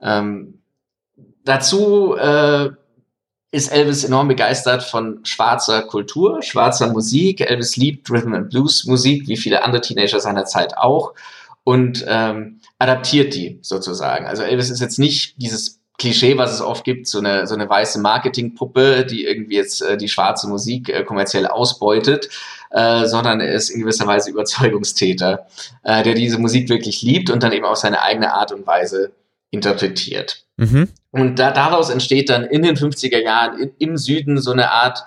Ähm, 0.00 0.54
dazu 1.44 2.14
äh, 2.16 2.70
ist 3.50 3.72
Elvis 3.72 4.04
enorm 4.04 4.28
begeistert 4.28 4.84
von 4.84 5.20
schwarzer 5.24 5.82
Kultur, 5.82 6.42
schwarzer 6.42 6.92
Musik. 6.92 7.40
Elvis 7.40 7.76
liebt 7.76 8.10
Rhythm 8.10 8.34
and 8.34 8.50
Blues 8.50 8.84
Musik, 8.84 9.26
wie 9.26 9.36
viele 9.36 9.64
andere 9.64 9.80
Teenager 9.80 10.20
seiner 10.20 10.44
Zeit 10.44 10.76
auch, 10.76 11.14
und 11.64 12.04
ähm, 12.06 12.60
adaptiert 12.78 13.34
die 13.34 13.58
sozusagen. 13.62 14.26
Also 14.26 14.44
Elvis 14.44 14.70
ist 14.70 14.80
jetzt 14.80 14.98
nicht 14.98 15.34
dieses 15.42 15.77
Klischee, 15.98 16.38
was 16.38 16.54
es 16.54 16.60
oft 16.60 16.84
gibt, 16.84 17.08
so 17.08 17.18
eine, 17.18 17.46
so 17.46 17.54
eine 17.54 17.68
weiße 17.68 18.00
Marketingpuppe, 18.00 19.04
die 19.04 19.24
irgendwie 19.24 19.56
jetzt 19.56 19.82
äh, 19.82 19.96
die 19.96 20.08
schwarze 20.08 20.48
Musik 20.48 20.88
äh, 20.88 21.02
kommerziell 21.02 21.46
ausbeutet, 21.46 22.28
äh, 22.70 23.06
sondern 23.06 23.40
er 23.40 23.52
ist 23.52 23.68
in 23.70 23.80
gewisser 23.80 24.06
Weise 24.06 24.30
Überzeugungstäter, 24.30 25.46
äh, 25.82 26.04
der 26.04 26.14
diese 26.14 26.38
Musik 26.38 26.68
wirklich 26.68 27.02
liebt 27.02 27.30
und 27.30 27.42
dann 27.42 27.52
eben 27.52 27.64
auf 27.64 27.78
seine 27.78 28.00
eigene 28.00 28.32
Art 28.32 28.52
und 28.52 28.66
Weise 28.66 29.10
interpretiert. 29.50 30.44
Mhm. 30.56 30.88
Und 31.10 31.38
da, 31.38 31.50
daraus 31.50 31.90
entsteht 31.90 32.30
dann 32.30 32.44
in 32.44 32.62
den 32.62 32.76
50er 32.76 33.18
Jahren 33.18 33.58
in, 33.58 33.70
im 33.78 33.96
Süden 33.96 34.40
so 34.40 34.52
eine 34.52 34.70
Art 34.70 35.02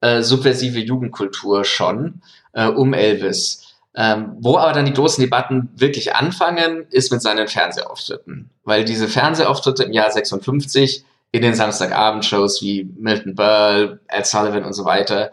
äh, 0.00 0.22
subversive 0.22 0.78
Jugendkultur 0.78 1.64
schon 1.64 2.22
äh, 2.52 2.66
um 2.66 2.92
Elvis. 2.94 3.65
Ähm, 3.98 4.36
wo 4.40 4.58
aber 4.58 4.72
dann 4.72 4.84
die 4.84 4.92
großen 4.92 5.22
Debatten 5.22 5.70
wirklich 5.74 6.14
anfangen, 6.14 6.86
ist 6.90 7.10
mit 7.10 7.22
seinen 7.22 7.48
Fernsehauftritten. 7.48 8.50
Weil 8.62 8.84
diese 8.84 9.08
Fernsehauftritte 9.08 9.84
im 9.84 9.92
Jahr 9.92 10.10
56 10.10 11.04
in 11.32 11.42
den 11.42 11.54
Samstagabendshows 11.54 12.60
wie 12.60 12.84
Milton 12.98 13.34
Berle, 13.34 14.00
Ed 14.08 14.26
Sullivan 14.26 14.64
und 14.64 14.74
so 14.74 14.84
weiter, 14.84 15.32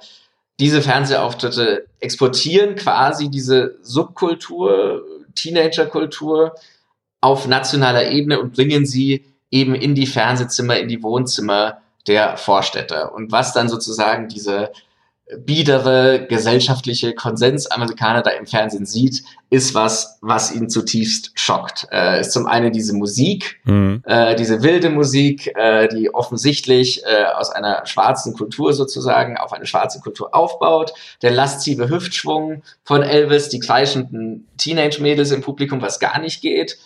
diese 0.60 0.82
Fernsehauftritte 0.82 1.88
exportieren 2.00 2.76
quasi 2.76 3.30
diese 3.30 3.76
Subkultur, 3.82 5.04
Teenagerkultur 5.36 6.56
auf 7.20 7.48
nationaler 7.48 8.12
Ebene 8.12 8.40
und 8.40 8.54
bringen 8.54 8.86
sie 8.86 9.26
eben 9.52 9.76
in 9.76 9.94
die 9.96 10.08
Fernsehzimmer, 10.08 10.78
in 10.78 10.88
die 10.88 11.04
Wohnzimmer 11.04 11.80
der 12.08 12.38
Vorstädter. 12.38 13.14
Und 13.14 13.32
was 13.32 13.54
dann 13.54 13.70
sozusagen 13.70 14.28
diese 14.28 14.72
biedere 15.38 16.26
gesellschaftliche 16.28 17.14
Konsens 17.14 17.68
Amerikaner 17.68 18.22
da 18.22 18.32
im 18.32 18.46
Fernsehen 18.46 18.86
sieht, 18.86 19.24
ist 19.50 19.76
was, 19.76 20.18
was 20.22 20.54
ihn 20.54 20.70
zutiefst 20.70 21.32
schockt. 21.36 21.88
Äh, 21.92 22.22
ist 22.22 22.32
zum 22.32 22.48
einen 22.48 22.72
diese 22.72 22.94
Musik, 22.94 23.60
mhm. 23.66 24.02
äh, 24.06 24.36
diese 24.36 24.64
wilde 24.64 24.90
Musik, 24.90 25.56
äh, 25.56 25.88
die 25.88 26.14
offensichtlich 26.14 27.04
äh, 27.06 27.26
aus 27.36 27.52
einer 27.52 27.86
schwarzen 27.86 28.34
Kultur 28.34 28.74
sozusagen 28.74 29.38
auf 29.38 29.54
eine 29.54 29.66
schwarze 29.66 30.00
Kultur 30.00 30.34
aufbaut, 30.34 30.94
der 31.22 31.32
lastsive 31.32 31.90
Hüftschwung 31.90 32.64
von 32.84 33.04
Elvis, 33.04 33.50
die 33.50 33.60
kreischenden 33.60 34.48
Teenage-Mädels 34.58 35.32
im 35.32 35.42
Publikum, 35.42 35.82
was 35.82 36.00
gar 36.00 36.20
nicht 36.20 36.42
geht 36.42 36.78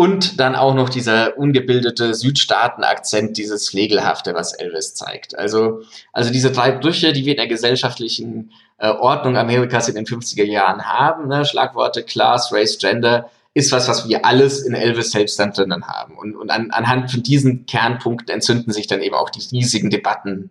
und 0.00 0.40
dann 0.40 0.56
auch 0.56 0.72
noch 0.72 0.88
dieser 0.88 1.36
ungebildete 1.36 2.14
Südstaaten-Akzent, 2.14 3.36
dieses 3.36 3.68
Pflegelhafte, 3.68 4.32
was 4.32 4.54
Elvis 4.54 4.94
zeigt. 4.94 5.38
Also, 5.38 5.82
also 6.14 6.32
diese 6.32 6.50
drei 6.50 6.72
Brüche, 6.72 7.12
die 7.12 7.26
wir 7.26 7.32
in 7.32 7.36
der 7.36 7.48
gesellschaftlichen 7.48 8.50
äh, 8.78 8.88
Ordnung 8.88 9.36
Amerikas 9.36 9.90
in 9.90 9.96
den 9.96 10.06
50er 10.06 10.44
Jahren 10.44 10.86
haben, 10.86 11.28
ne, 11.28 11.44
Schlagworte 11.44 12.02
Class, 12.02 12.50
Race, 12.50 12.78
Gender, 12.78 13.28
ist 13.52 13.72
was, 13.72 13.88
was 13.88 14.08
wir 14.08 14.24
alles 14.24 14.62
in 14.62 14.72
Elvis 14.72 15.10
selbst 15.10 15.38
dann 15.38 15.52
drinnen 15.52 15.86
haben. 15.86 16.16
Und, 16.16 16.34
und 16.34 16.48
an, 16.48 16.70
anhand 16.70 17.10
von 17.10 17.22
diesen 17.22 17.66
Kernpunkten 17.66 18.32
entzünden 18.32 18.72
sich 18.72 18.86
dann 18.86 19.02
eben 19.02 19.16
auch 19.16 19.28
die 19.28 19.46
riesigen 19.54 19.90
Debatten 19.90 20.50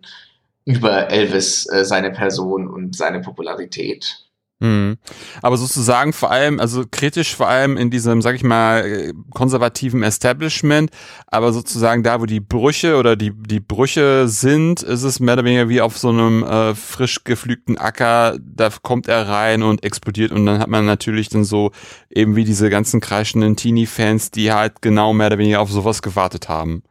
über 0.64 1.10
Elvis, 1.10 1.68
äh, 1.68 1.84
seine 1.84 2.12
Person 2.12 2.68
und 2.68 2.94
seine 2.94 3.20
Popularität. 3.20 4.29
Mhm. 4.60 4.98
Aber 5.40 5.56
sozusagen 5.56 6.12
vor 6.12 6.30
allem, 6.30 6.60
also 6.60 6.84
kritisch 6.90 7.34
vor 7.34 7.48
allem 7.48 7.78
in 7.78 7.90
diesem, 7.90 8.20
sag 8.20 8.34
ich 8.34 8.44
mal, 8.44 9.12
konservativen 9.32 10.02
Establishment, 10.02 10.90
aber 11.26 11.54
sozusagen 11.54 12.02
da, 12.02 12.20
wo 12.20 12.26
die 12.26 12.40
Brüche 12.40 12.96
oder 12.96 13.16
die, 13.16 13.32
die 13.34 13.60
Brüche 13.60 14.28
sind, 14.28 14.82
ist 14.82 15.02
es 15.02 15.18
mehr 15.18 15.34
oder 15.34 15.44
weniger 15.44 15.70
wie 15.70 15.80
auf 15.80 15.96
so 15.96 16.10
einem 16.10 16.44
äh, 16.44 16.74
frisch 16.74 17.24
geflügten 17.24 17.78
Acker, 17.78 18.36
da 18.38 18.68
kommt 18.82 19.08
er 19.08 19.28
rein 19.28 19.62
und 19.62 19.82
explodiert 19.82 20.30
und 20.30 20.44
dann 20.44 20.58
hat 20.58 20.68
man 20.68 20.84
natürlich 20.84 21.30
dann 21.30 21.44
so 21.44 21.70
eben 22.10 22.36
wie 22.36 22.44
diese 22.44 22.68
ganzen 22.68 23.00
kreischenden 23.00 23.56
Teenie-Fans, 23.56 24.30
die 24.30 24.52
halt 24.52 24.82
genau 24.82 25.14
mehr 25.14 25.28
oder 25.28 25.38
weniger 25.38 25.60
auf 25.60 25.70
sowas 25.70 26.02
gewartet 26.02 26.50
haben. 26.50 26.82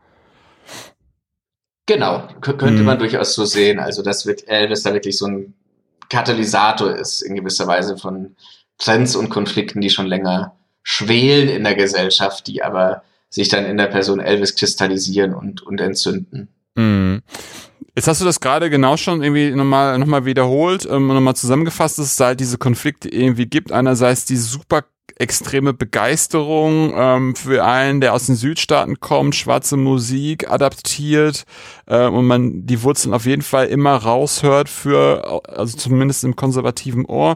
Genau, 1.86 2.28
könnte 2.42 2.72
mhm. 2.72 2.86
man 2.86 3.00
durchaus 3.00 3.34
so 3.34 3.46
sehen. 3.46 3.80
Also 3.80 4.04
das 4.04 4.26
wird 4.26 4.48
Elvis 4.48 4.84
da 4.84 4.94
wirklich 4.94 5.18
so 5.18 5.26
ein 5.26 5.56
Katalysator 6.10 6.96
ist 6.96 7.22
in 7.22 7.36
gewisser 7.36 7.68
Weise 7.68 7.98
von 7.98 8.36
Trends 8.78 9.16
und 9.16 9.30
Konflikten, 9.30 9.82
die 9.82 9.90
schon 9.90 10.08
länger 10.08 10.56
schwelen 10.84 11.50
in 11.50 11.64
der 11.64 11.76
Gesellschaft, 11.76 12.48
die 12.48 12.64
aber 12.64 13.04
sich 13.30 13.48
dann 13.48 13.66
in 13.66 13.78
der 13.78 13.88
Person 13.88 14.20
Elvis 14.20 14.56
kristallisieren 14.56 15.34
und, 15.34 15.62
und 15.62 15.80
entzünden. 15.80 16.48
Mhm. 16.76 17.22
Jetzt 17.96 18.08
hast 18.08 18.22
du 18.22 18.26
das 18.26 18.40
gerade 18.40 18.70
genau 18.70 18.98
schon 18.98 19.22
irgendwie 19.22 19.52
nochmal 19.52 19.98
noch 20.00 20.08
mal 20.08 20.26
wiederholt 20.26 20.86
ähm, 20.86 21.10
und 21.10 21.16
nochmal 21.16 21.36
zusammengefasst, 21.36 22.00
dass 22.00 22.14
es 22.14 22.20
halt 22.20 22.40
diese 22.40 22.58
Konflikte 22.58 23.10
irgendwie 23.10 23.46
gibt. 23.46 23.72
Einerseits 23.72 24.26
die 24.26 24.38
super 24.38 24.86
extreme 25.20 25.74
Begeisterung 25.74 26.94
ähm, 26.96 27.36
für 27.36 27.66
einen, 27.66 28.00
der 28.00 28.14
aus 28.14 28.28
den 28.28 28.36
Südstaaten 28.36 29.02
kommt, 29.02 29.36
schwarze 29.36 29.76
Musik 29.76 30.50
adaptiert 30.50 31.44
äh, 31.88 32.08
und 32.08 32.26
man 32.26 32.66
die 32.66 32.82
Wurzeln 32.84 33.14
auf 33.14 33.26
jeden 33.26 33.42
Fall 33.42 33.68
immer 33.68 33.96
raushört 33.96 34.70
für, 34.70 35.42
also 35.46 35.78
zumindest 35.78 36.24
im 36.24 36.38
konservativen 36.38 37.06
Ohr, 37.06 37.36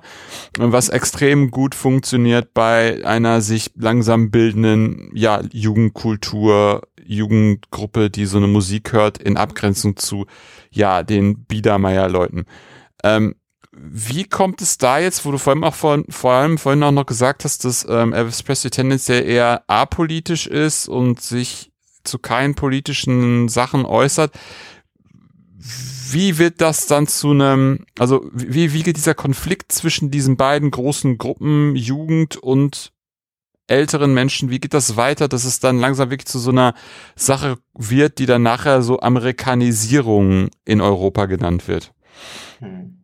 was 0.58 0.88
extrem 0.88 1.52
gut 1.52 1.76
funktioniert 1.76 2.54
bei 2.54 3.06
einer 3.06 3.42
sich 3.42 3.72
langsam 3.76 4.32
bildenden 4.32 5.12
ja, 5.14 5.42
Jugendkultur, 5.52 6.84
Jugendgruppe, 7.06 8.10
die 8.10 8.26
so 8.26 8.38
eine 8.38 8.48
Musik 8.48 8.94
hört, 8.94 9.18
in 9.18 9.36
Abgrenzung 9.36 9.98
zu 9.98 10.26
ja 10.72 11.04
den 11.04 11.44
Biedermeier-Leuten. 11.44 12.46
Ähm, 13.04 13.36
wie 13.76 14.26
kommt 14.26 14.62
es 14.62 14.78
da 14.78 15.00
jetzt, 15.00 15.26
wo 15.26 15.32
du 15.32 15.38
vor 15.38 15.52
allem 15.52 15.64
auch 15.64 15.74
vor, 15.74 16.04
vor 16.10 16.34
allem 16.34 16.58
vorhin 16.58 16.84
auch 16.84 16.92
noch 16.92 17.06
gesagt 17.06 17.44
hast, 17.44 17.66
dass 17.66 17.86
ähm, 17.90 18.14
Elvis 18.14 18.44
Presley 18.44 18.70
tendenziell 18.70 19.26
eher 19.26 19.64
apolitisch 19.68 20.48
ist 20.48 20.88
und 20.88 21.22
sich 21.22 21.72
zu 22.04 22.20
keinen 22.20 22.56
politischen 22.56 23.50
Sachen 23.50 23.86
äußert? 23.86 24.34
Wie 26.12 26.38
wird 26.38 26.62
das 26.62 26.86
dann 26.86 27.08
zu 27.08 27.32
einem, 27.32 27.86
also 27.98 28.30
wie, 28.34 28.74
wie 28.74 28.84
geht 28.84 28.98
dieser 28.98 29.16
Konflikt 29.16 29.72
zwischen 29.72 30.12
diesen 30.12 30.38
beiden 30.38 30.70
großen 30.70 31.18
Gruppen, 31.18 31.76
Jugend 31.76 32.38
und 32.38 32.92
älteren 33.68 34.14
Menschen, 34.14 34.50
wie 34.50 34.60
geht 34.60 34.74
das 34.74 34.98
weiter, 34.98 35.28
dass 35.28 35.46
es 35.46 35.60
dann 35.60 35.80
langsam 35.80 36.12
wirklich 36.12 36.28
zu 36.28 36.38
so 36.38 36.52
einer 36.52 36.76
Sache 37.16 37.58
wird, 37.74 38.20
die 38.20 38.26
dann 38.26 38.44
nachher 38.44 38.84
so 38.84 39.00
Amerikanisierung 39.00 40.50
in 40.66 40.82
Europa 40.82 41.26
genannt 41.26 41.68
wird? 41.68 41.94
Hm. 42.60 43.03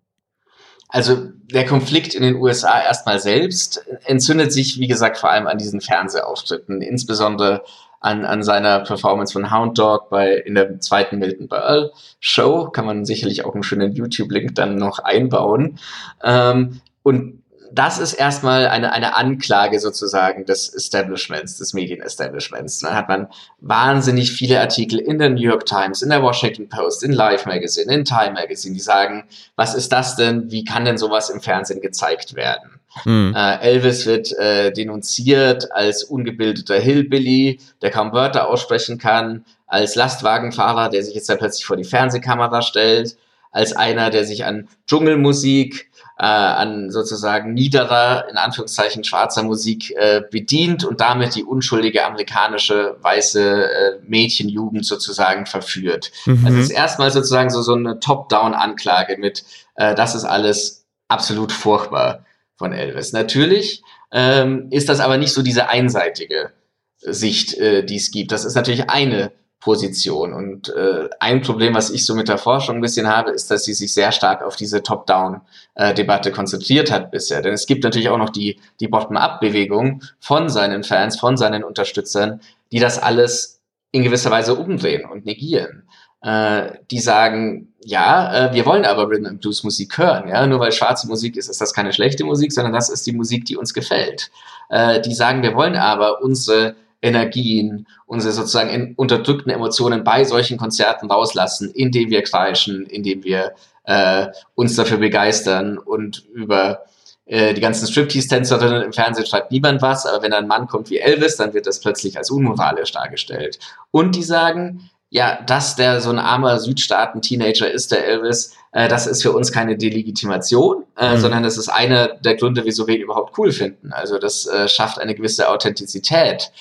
Also 0.90 1.30
der 1.52 1.66
Konflikt 1.66 2.16
in 2.16 2.24
den 2.24 2.36
USA 2.36 2.82
erstmal 2.82 3.20
selbst 3.20 3.86
entzündet 4.06 4.52
sich, 4.52 4.80
wie 4.80 4.88
gesagt, 4.88 5.18
vor 5.18 5.30
allem 5.30 5.46
an 5.46 5.60
diesen 5.60 5.82
Fernsehauftritten, 5.82 6.82
insbesondere 6.82 7.64
an, 8.00 8.26
an 8.26 8.44
seiner 8.44 8.80
Performance 8.80 9.34
von 9.34 9.54
Hound 9.54 9.78
Dog 9.78 10.10
bei 10.10 10.34
in 10.34 10.56
der 10.56 10.80
zweiten 10.80 11.20
Milton 11.20 11.48
Berle 11.48 11.92
Show. 12.20 12.70
Kann 12.72 12.86
man 12.86 13.06
sicherlich 13.06 13.46
auch 13.46 13.54
einen 13.54 13.64
schönen 13.64 13.94
YouTube-Link 13.94 14.56
dann 14.56 14.78
noch 14.78 15.00
einbauen. 15.00 15.78
Ähm, 16.24 16.82
und 17.04 17.44
das 17.72 18.00
ist 18.00 18.14
erstmal 18.14 18.68
eine, 18.68 18.92
eine 18.92 19.16
Anklage 19.16 19.80
sozusagen 19.80 20.46
des 20.46 20.74
Establishments, 20.74 21.58
des 21.58 21.74
Medienestablishments. 21.74 22.80
Dann 22.80 22.96
hat 22.96 23.10
man 23.10 23.28
wahnsinnig 23.60 24.32
viele 24.32 24.60
Artikel 24.60 25.00
in 25.00 25.20
der 25.20 25.30
New 25.30 25.42
York 25.42 25.66
Times, 25.66 26.02
in 26.02 26.10
der 26.10 26.22
Washington 26.22 26.70
Post, 26.70 27.04
in 27.04 27.12
Life 27.12 27.48
Magazine, 27.48 27.94
in 27.94 28.06
Time 28.06 28.34
Magazine, 28.34 28.74
die 28.74 28.82
sagen, 28.82 29.26
was 29.56 29.76
ist 29.76 29.92
das 29.92 30.16
denn? 30.16 30.52
Wie 30.52 30.64
kann 30.64 30.86
denn 30.86 30.98
sowas 30.98 31.30
im 31.30 31.42
Fernsehen 31.42 31.82
gezeigt 31.82 32.36
werden? 32.36 32.80
Hm. 33.04 33.34
Äh, 33.36 33.60
Elvis 33.60 34.06
wird 34.06 34.32
äh, 34.38 34.72
denunziert 34.72 35.72
als 35.72 36.04
ungebildeter 36.04 36.80
Hillbilly, 36.80 37.60
der 37.82 37.92
kaum 37.92 38.14
Wörter 38.14 38.48
aussprechen 38.48 38.98
kann, 38.98 39.46
als 39.68 39.96
Lastwagenfahrer, 39.96 40.90
der 40.90 41.04
sich 41.04 41.14
jetzt 41.14 41.30
da 41.30 41.36
plötzlich 41.36 41.66
vor 41.66 41.78
die 41.78 41.84
Fernsehkamera 41.84 42.62
stellt, 42.62 43.16
als 43.52 43.74
einer, 43.74 44.10
der 44.10 44.26
sich 44.26 44.46
an 44.46 44.68
Dschungelmusik 44.88 45.89
äh, 46.20 46.26
an 46.26 46.92
sozusagen 46.92 47.54
niederer, 47.54 48.28
in 48.30 48.36
Anführungszeichen 48.36 49.06
schwarzer 49.06 49.42
Musik 49.42 49.92
äh, 49.96 50.22
bedient 50.30 50.84
und 50.84 51.00
damit 51.00 51.36
die 51.36 51.46
unschuldige 51.46 52.06
amerikanische 52.06 52.98
weiße 53.02 53.72
äh, 53.72 54.00
Mädchenjugend 54.06 54.86
sozusagen 54.86 55.46
verführt. 55.46 56.12
Mhm. 56.26 56.46
Also 56.46 56.58
es 56.60 56.66
ist 56.66 56.72
erstmal 56.72 57.12
sozusagen 57.12 57.50
so, 57.50 57.62
so 57.62 57.74
eine 57.74 58.02
Top-Down-Anklage 58.02 59.18
mit, 59.18 59.46
äh, 59.76 59.96
das 59.96 60.14
ist 60.14 60.26
alles 60.26 60.86
absolut 61.08 61.54
furchtbar 61.54 62.26
von 62.58 62.74
Elvis. 62.74 63.14
Natürlich 63.14 63.82
ähm, 64.12 64.68
ist 64.72 64.90
das 64.90 65.00
aber 65.00 65.18
nicht 65.18 65.32
so 65.32 65.42
diese 65.42 65.70
einseitige 65.70 66.52
Sicht, 66.98 67.58
äh, 67.58 67.86
die 67.86 67.96
es 67.96 68.12
gibt. 68.12 68.34
Das 68.34 68.44
ist 68.44 68.56
natürlich 68.56 68.90
eine 68.90 69.32
Position. 69.60 70.34
Und 70.34 70.70
äh, 70.70 71.10
ein 71.20 71.42
Problem, 71.42 71.76
was 71.76 71.90
ich 71.90 72.06
so 72.06 72.16
mit 72.16 72.30
der 72.30 72.38
Forschung 72.38 72.78
ein 72.78 72.82
bisschen 72.82 73.08
habe, 73.08 73.32
ist, 73.32 73.52
dass 73.52 73.66
sie 73.66 73.74
sich 73.74 73.94
sehr 73.94 74.12
stark 74.12 74.42
auf 74.42 74.56
diese 74.56 74.84
Top-Down-Debatte 74.84 76.32
konzentriert 76.32 76.92
hat 76.92 77.12
bisher. 77.12 77.42
Denn 77.42 77.54
es 77.54 77.66
gibt 77.66 77.84
natürlich 77.84 78.10
auch 78.10 78.18
noch 78.18 78.30
die, 78.30 78.60
die 78.80 78.88
Bottom-up-Bewegung 78.88 80.04
von 80.20 80.50
seinen 80.50 80.84
Fans, 80.84 81.20
von 81.20 81.36
seinen 81.36 81.64
Unterstützern, 81.64 82.40
die 82.72 82.80
das 82.80 83.00
alles 83.00 83.60
in 83.92 84.04
gewisser 84.04 84.32
Weise 84.32 84.56
umdrehen 84.56 85.10
und 85.10 85.26
negieren. 85.26 85.84
Äh, 86.22 86.72
die 86.92 87.00
sagen, 87.00 87.74
ja, 87.84 88.50
äh, 88.50 88.54
wir 88.54 88.66
wollen 88.66 88.86
aber 88.86 89.10
Rhythm 89.10 89.26
and 89.26 89.42
Blues 89.42 89.64
Musik 89.64 89.98
hören. 89.98 90.30
Ja? 90.30 90.46
Nur 90.48 90.60
weil 90.60 90.72
schwarze 90.72 91.08
Musik 91.08 91.36
ist, 91.36 91.50
ist 91.50 91.60
das 91.60 91.74
keine 91.74 91.92
schlechte 91.92 92.24
Musik, 92.24 92.52
sondern 92.52 92.74
das 92.74 92.90
ist 92.90 93.06
die 93.08 93.14
Musik, 93.14 93.46
die 93.46 93.58
uns 93.58 93.74
gefällt. 93.74 94.32
Äh, 94.70 95.02
die 95.02 95.14
sagen, 95.14 95.44
wir 95.44 95.56
wollen 95.56 95.76
aber 95.76 96.22
unsere 96.22 96.76
Energien, 97.02 97.88
unsere 98.06 98.34
sozusagen 98.34 98.70
in, 98.70 98.94
unterdrückten 98.96 99.52
Emotionen 99.52 100.04
bei 100.04 100.24
solchen 100.24 100.58
Konzerten 100.58 101.10
rauslassen, 101.10 101.72
indem 101.72 102.10
wir 102.10 102.24
kreischen, 102.24 102.86
indem 102.86 103.24
wir 103.24 103.54
äh, 103.86 104.28
uns 104.56 104.76
dafür 104.76 104.98
begeistern 104.98 105.78
und 105.78 106.26
über 106.34 106.84
äh, 107.26 107.54
die 107.54 107.62
ganzen 107.62 107.88
Striptease-Tänzerinnen 107.88 108.84
im 108.84 108.94
Fernsehen 108.94 109.26
schreibt 109.26 109.52
niemand 109.52 109.82
was, 109.82 110.06
aber 110.06 110.24
wenn 110.24 110.34
ein 110.34 110.48
Mann 110.48 110.68
kommt 110.68 110.90
wie 110.90 110.98
Elvis, 110.98 111.38
dann 111.38 111.54
wird 111.54 111.68
das 111.68 111.80
plötzlich 111.80 112.18
als 112.18 112.32
unmoralisch 112.32 112.92
dargestellt. 112.92 113.60
Und 113.92 114.16
die 114.16 114.24
sagen, 114.24 114.90
ja, 115.12 115.42
dass 115.42 115.76
der 115.76 116.02
so 116.02 116.10
ein 116.12 116.20
armer 116.20 116.60
Südstaaten-Teenager 116.60 117.70
ist, 117.70 117.92
der 117.92 118.06
Elvis, 118.06 118.56
äh, 118.72 118.88
das 118.88 119.08
ist 119.08 119.22
für 119.22 119.32
uns 119.32 119.52
keine 119.52 119.78
Delegitimation, 119.78 120.84
äh, 120.98 121.16
mhm. 121.16 121.20
sondern 121.20 121.44
das 121.44 121.58
ist 121.58 121.70
einer 121.70 122.10
der 122.10 122.36
Gründe, 122.36 122.66
wieso 122.66 122.88
wir 122.88 122.96
ihn 122.96 123.02
überhaupt 123.02 123.38
cool 123.38 123.52
finden. 123.52 123.92
Also 123.92 124.20
das 124.20 124.46
äh, 124.46 124.68
schafft 124.68 125.00
eine 125.00 125.16
gewisse 125.16 125.50
Authentizität 125.50 126.52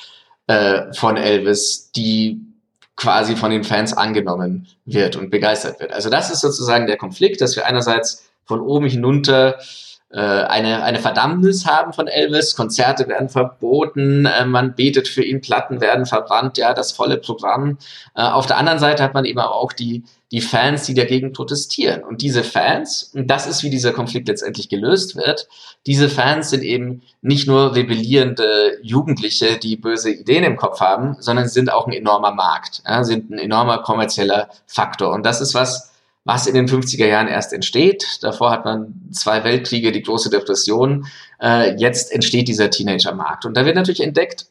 äh, 0.48 0.92
von 0.94 1.16
Elvis, 1.16 1.92
die 1.92 2.40
quasi 2.96 3.36
von 3.36 3.52
den 3.52 3.62
Fans 3.62 3.96
angenommen 3.96 4.66
wird 4.84 5.14
und 5.14 5.30
begeistert 5.30 5.78
wird. 5.78 5.92
Also 5.92 6.10
das 6.10 6.30
ist 6.30 6.40
sozusagen 6.40 6.88
der 6.88 6.96
Konflikt, 6.96 7.40
dass 7.40 7.54
wir 7.54 7.64
einerseits 7.64 8.28
von 8.44 8.60
oben 8.60 8.88
hinunter 8.88 9.58
äh, 10.10 10.18
eine, 10.18 10.82
eine 10.82 10.98
Verdammnis 10.98 11.66
haben 11.66 11.92
von 11.92 12.08
Elvis, 12.08 12.56
Konzerte 12.56 13.06
werden 13.08 13.28
verboten, 13.28 14.26
äh, 14.26 14.46
man 14.46 14.74
betet 14.74 15.06
für 15.06 15.22
ihn, 15.22 15.40
Platten 15.40 15.80
werden 15.80 16.06
verbrannt, 16.06 16.58
ja, 16.58 16.74
das 16.74 16.92
volle 16.92 17.18
Programm. 17.18 17.78
Äh, 18.16 18.22
auf 18.22 18.46
der 18.46 18.56
anderen 18.56 18.78
Seite 18.78 19.02
hat 19.02 19.14
man 19.14 19.26
eben 19.26 19.38
auch 19.38 19.72
die, 19.72 20.02
die 20.30 20.42
Fans, 20.42 20.84
die 20.84 20.94
dagegen 20.94 21.32
protestieren. 21.32 22.04
Und 22.04 22.20
diese 22.20 22.44
Fans, 22.44 23.12
und 23.14 23.28
das 23.28 23.46
ist, 23.46 23.62
wie 23.62 23.70
dieser 23.70 23.92
Konflikt 23.92 24.28
letztendlich 24.28 24.68
gelöst 24.68 25.16
wird, 25.16 25.48
diese 25.86 26.10
Fans 26.10 26.50
sind 26.50 26.62
eben 26.62 27.02
nicht 27.22 27.46
nur 27.46 27.74
rebellierende 27.74 28.78
Jugendliche, 28.82 29.56
die 29.58 29.76
böse 29.76 30.10
Ideen 30.10 30.44
im 30.44 30.56
Kopf 30.56 30.80
haben, 30.80 31.16
sondern 31.20 31.48
sind 31.48 31.72
auch 31.72 31.86
ein 31.86 31.94
enormer 31.94 32.32
Markt, 32.32 32.82
ja, 32.86 33.04
sind 33.04 33.30
ein 33.30 33.38
enormer 33.38 33.78
kommerzieller 33.78 34.48
Faktor. 34.66 35.14
Und 35.14 35.24
das 35.24 35.40
ist 35.40 35.54
was, 35.54 35.92
was 36.24 36.46
in 36.46 36.54
den 36.54 36.68
50er 36.68 37.06
Jahren 37.06 37.28
erst 37.28 37.54
entsteht. 37.54 38.18
Davor 38.20 38.50
hat 38.50 38.66
man 38.66 39.08
zwei 39.12 39.44
Weltkriege, 39.44 39.92
die 39.92 40.02
große 40.02 40.28
Depression. 40.28 41.06
Äh, 41.40 41.76
jetzt 41.76 42.12
entsteht 42.12 42.48
dieser 42.48 42.68
Teenager-Markt. 42.68 43.46
Und 43.46 43.56
da 43.56 43.64
wird 43.64 43.76
natürlich 43.76 44.02
entdeckt, 44.02 44.46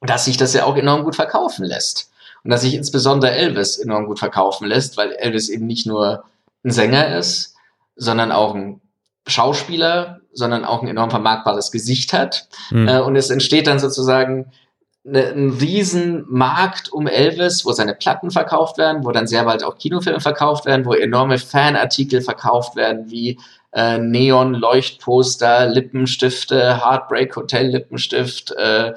dass 0.00 0.24
sich 0.24 0.36
das 0.36 0.54
ja 0.54 0.64
auch 0.64 0.76
enorm 0.76 1.04
gut 1.04 1.14
verkaufen 1.14 1.64
lässt. 1.64 2.10
Und 2.44 2.50
dass 2.50 2.60
sich 2.60 2.74
insbesondere 2.74 3.32
Elvis 3.32 3.78
enorm 3.78 4.06
gut 4.06 4.18
verkaufen 4.18 4.66
lässt, 4.66 4.96
weil 4.96 5.12
Elvis 5.12 5.48
eben 5.48 5.66
nicht 5.66 5.86
nur 5.86 6.24
ein 6.62 6.70
Sänger 6.70 7.16
ist, 7.16 7.54
sondern 7.96 8.32
auch 8.32 8.54
ein 8.54 8.80
Schauspieler, 9.26 10.20
sondern 10.32 10.64
auch 10.64 10.82
ein 10.82 10.88
enorm 10.88 11.10
vermarktbares 11.10 11.72
Gesicht 11.72 12.12
hat. 12.12 12.48
Mhm. 12.70 12.88
Und 12.88 13.16
es 13.16 13.30
entsteht 13.30 13.66
dann 13.66 13.78
sozusagen 13.78 14.52
ne, 15.04 15.28
ein 15.28 15.50
Riesenmarkt 15.50 16.92
um 16.92 17.06
Elvis, 17.06 17.64
wo 17.64 17.72
seine 17.72 17.94
Platten 17.94 18.30
verkauft 18.30 18.76
werden, 18.76 19.04
wo 19.04 19.12
dann 19.12 19.26
sehr 19.26 19.44
bald 19.44 19.64
auch 19.64 19.78
Kinofilme 19.78 20.20
verkauft 20.20 20.66
werden, 20.66 20.84
wo 20.84 20.92
enorme 20.92 21.38
Fanartikel 21.38 22.20
verkauft 22.20 22.76
werden, 22.76 23.10
wie 23.10 23.38
äh, 23.74 23.98
Neon-Leuchtposter, 23.98 25.66
Lippenstifte, 25.66 26.78
Heartbreak 26.84 27.34
Hotel 27.36 27.68
Lippenstift, 27.68 28.52
äh, 28.52 28.94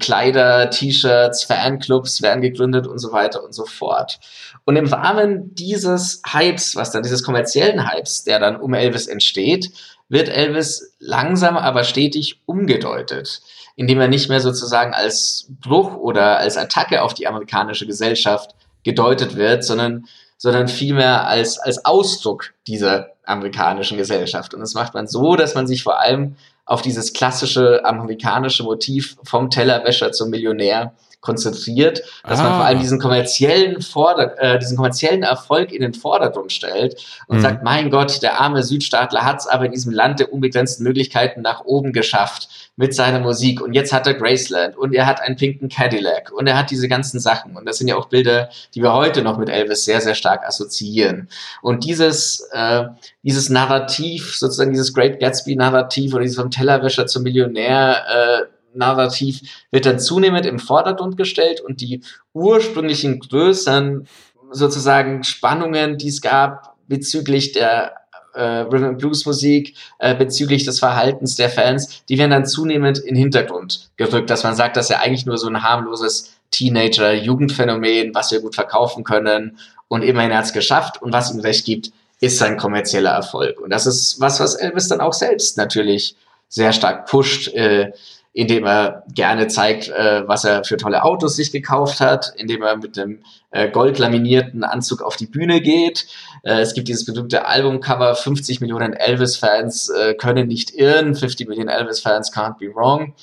Kleider, 0.00 0.70
T-Shirts, 0.70 1.44
Fanclubs 1.44 2.22
werden 2.22 2.42
gegründet 2.42 2.86
und 2.86 2.98
so 2.98 3.12
weiter 3.12 3.44
und 3.44 3.54
so 3.54 3.66
fort. 3.66 4.18
Und 4.64 4.76
im 4.76 4.86
Rahmen 4.86 5.54
dieses 5.54 6.22
Hypes, 6.26 6.74
was 6.74 6.90
dann 6.90 7.04
dieses 7.04 7.22
kommerziellen 7.22 7.88
Hypes, 7.88 8.24
der 8.24 8.40
dann 8.40 8.56
um 8.56 8.74
Elvis 8.74 9.06
entsteht, 9.06 9.70
wird 10.08 10.28
Elvis 10.28 10.96
langsam 10.98 11.56
aber 11.56 11.84
stetig 11.84 12.40
umgedeutet 12.46 13.42
indem 13.76 14.00
er 14.00 14.08
nicht 14.08 14.28
mehr 14.28 14.40
sozusagen 14.40 14.94
als 14.94 15.48
Bruch 15.60 15.94
oder 15.96 16.38
als 16.38 16.56
Attacke 16.56 17.02
auf 17.02 17.14
die 17.14 17.26
amerikanische 17.26 17.86
Gesellschaft 17.86 18.54
gedeutet 18.82 19.36
wird, 19.36 19.64
sondern, 19.64 20.06
sondern 20.36 20.68
vielmehr 20.68 21.26
als, 21.26 21.58
als 21.58 21.84
Ausdruck 21.84 22.52
dieser 22.66 23.12
amerikanischen 23.24 23.96
Gesellschaft. 23.96 24.54
Und 24.54 24.60
das 24.60 24.74
macht 24.74 24.94
man 24.94 25.06
so, 25.06 25.36
dass 25.36 25.54
man 25.54 25.66
sich 25.66 25.82
vor 25.82 26.00
allem 26.00 26.36
auf 26.64 26.82
dieses 26.82 27.12
klassische 27.12 27.84
amerikanische 27.84 28.64
Motiv 28.64 29.16
vom 29.24 29.50
Tellerwäscher 29.50 30.12
zum 30.12 30.30
Millionär 30.30 30.92
konzentriert, 31.26 32.02
dass 32.24 32.38
ah. 32.40 32.44
man 32.44 32.52
vor 32.54 32.64
allem 32.64 32.80
diesen 32.80 32.98
kommerziellen 32.98 33.82
Vorder 33.82 34.40
äh, 34.40 34.58
diesen 34.58 34.76
kommerziellen 34.76 35.22
Erfolg 35.22 35.72
in 35.72 35.82
den 35.82 35.92
Vordergrund 35.92 36.52
stellt 36.52 37.04
und 37.26 37.38
mhm. 37.38 37.42
sagt, 37.42 37.62
mein 37.62 37.90
Gott, 37.90 38.22
der 38.22 38.40
arme 38.40 38.62
Südstaatler 38.62 39.24
hat 39.24 39.40
es 39.40 39.46
aber 39.46 39.66
in 39.66 39.72
diesem 39.72 39.92
Land 39.92 40.20
der 40.20 40.32
unbegrenzten 40.32 40.84
Möglichkeiten 40.84 41.42
nach 41.42 41.64
oben 41.64 41.92
geschafft 41.92 42.48
mit 42.76 42.94
seiner 42.94 43.20
Musik 43.20 43.60
und 43.60 43.72
jetzt 43.72 43.92
hat 43.92 44.06
er 44.06 44.14
Graceland 44.14 44.76
und 44.76 44.94
er 44.94 45.06
hat 45.06 45.20
einen 45.20 45.36
pinken 45.36 45.68
Cadillac 45.68 46.30
und 46.32 46.46
er 46.46 46.56
hat 46.56 46.70
diese 46.70 46.88
ganzen 46.88 47.20
Sachen 47.20 47.56
und 47.56 47.66
das 47.66 47.78
sind 47.78 47.88
ja 47.88 47.96
auch 47.96 48.06
Bilder, 48.06 48.48
die 48.74 48.82
wir 48.82 48.92
heute 48.92 49.22
noch 49.22 49.38
mit 49.38 49.48
Elvis 49.48 49.84
sehr, 49.84 50.00
sehr 50.00 50.14
stark 50.14 50.46
assoziieren. 50.46 51.28
Und 51.62 51.84
dieses, 51.84 52.48
äh, 52.52 52.84
dieses 53.22 53.48
Narrativ, 53.48 54.36
sozusagen 54.36 54.70
dieses 54.70 54.94
Great 54.94 55.18
Gatsby-Narrativ 55.20 56.14
oder 56.14 56.22
dieses 56.22 56.36
vom 56.38 56.50
Tellerwäscher 56.50 57.06
zum 57.06 57.22
Millionär, 57.22 58.04
äh, 58.08 58.55
Narrativ 58.76 59.40
wird 59.70 59.86
dann 59.86 59.98
zunehmend 59.98 60.46
im 60.46 60.58
Vordergrund 60.58 61.16
gestellt 61.16 61.60
und 61.60 61.80
die 61.80 62.02
ursprünglichen 62.32 63.20
größeren 63.20 64.06
sozusagen 64.50 65.24
Spannungen, 65.24 65.98
die 65.98 66.08
es 66.08 66.20
gab 66.20 66.76
bezüglich 66.88 67.52
der 67.52 67.94
äh, 68.34 68.60
Rhythm 68.60 68.96
Blues 68.96 69.26
Musik, 69.26 69.74
äh, 69.98 70.14
bezüglich 70.14 70.64
des 70.64 70.78
Verhaltens 70.78 71.36
der 71.36 71.50
Fans, 71.50 72.04
die 72.08 72.18
werden 72.18 72.30
dann 72.30 72.46
zunehmend 72.46 72.98
in 72.98 73.14
den 73.14 73.16
Hintergrund 73.16 73.90
gerückt, 73.96 74.30
dass 74.30 74.44
man 74.44 74.54
sagt, 74.54 74.76
dass 74.76 74.90
er 74.90 75.00
eigentlich 75.00 75.26
nur 75.26 75.38
so 75.38 75.48
ein 75.48 75.62
harmloses 75.62 76.36
Teenager-Jugendphänomen, 76.50 78.14
was 78.14 78.30
wir 78.30 78.40
gut 78.40 78.54
verkaufen 78.54 79.04
können 79.04 79.58
und 79.88 80.02
immerhin 80.02 80.34
hat 80.34 80.44
es 80.44 80.52
geschafft 80.52 81.00
und 81.02 81.12
was 81.12 81.32
ihm 81.32 81.40
recht 81.40 81.64
gibt, 81.64 81.90
ist 82.20 82.38
sein 82.38 82.56
kommerzieller 82.56 83.10
Erfolg. 83.10 83.60
Und 83.60 83.70
das 83.70 83.86
ist 83.86 84.20
was, 84.20 84.40
was 84.40 84.54
Elvis 84.54 84.88
dann 84.88 85.00
auch 85.00 85.12
selbst 85.12 85.56
natürlich 85.56 86.16
sehr 86.48 86.72
stark 86.72 87.06
pusht. 87.06 87.48
Äh, 87.54 87.92
indem 88.36 88.66
er 88.66 89.02
gerne 89.14 89.46
zeigt, 89.46 89.88
äh, 89.88 90.28
was 90.28 90.44
er 90.44 90.62
für 90.62 90.76
tolle 90.76 91.04
Autos 91.04 91.36
sich 91.36 91.52
gekauft 91.52 92.00
hat, 92.00 92.34
indem 92.36 92.60
er 92.60 92.76
mit 92.76 92.98
dem 92.98 93.22
äh, 93.50 93.70
goldlaminierten 93.70 94.62
Anzug 94.62 95.00
auf 95.00 95.16
die 95.16 95.26
Bühne 95.26 95.62
geht. 95.62 96.06
Äh, 96.42 96.60
es 96.60 96.74
gibt 96.74 96.88
dieses 96.88 97.06
berühmte 97.06 97.46
Albumcover, 97.46 98.14
50 98.14 98.60
Millionen 98.60 98.92
Elvis-Fans 98.92 99.88
äh, 99.88 100.12
können 100.12 100.48
nicht 100.48 100.74
irren, 100.74 101.14
50 101.14 101.48
Millionen 101.48 101.70
Elvis-Fans 101.70 102.30
can't 102.30 102.58
be 102.58 102.66
wrong. 102.74 103.14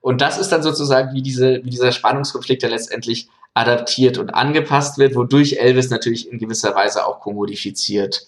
Und 0.00 0.20
das 0.20 0.38
ist 0.38 0.52
dann 0.52 0.62
sozusagen 0.62 1.14
wie, 1.14 1.22
diese, 1.22 1.64
wie 1.64 1.70
dieser 1.70 1.90
Spannungskonflikt, 1.90 2.62
der 2.62 2.70
letztendlich 2.70 3.28
adaptiert 3.54 4.18
und 4.18 4.30
angepasst 4.30 4.98
wird, 4.98 5.16
wodurch 5.16 5.54
Elvis 5.54 5.90
natürlich 5.90 6.30
in 6.30 6.38
gewisser 6.38 6.76
Weise 6.76 7.04
auch 7.04 7.18
kommodifiziert 7.18 8.24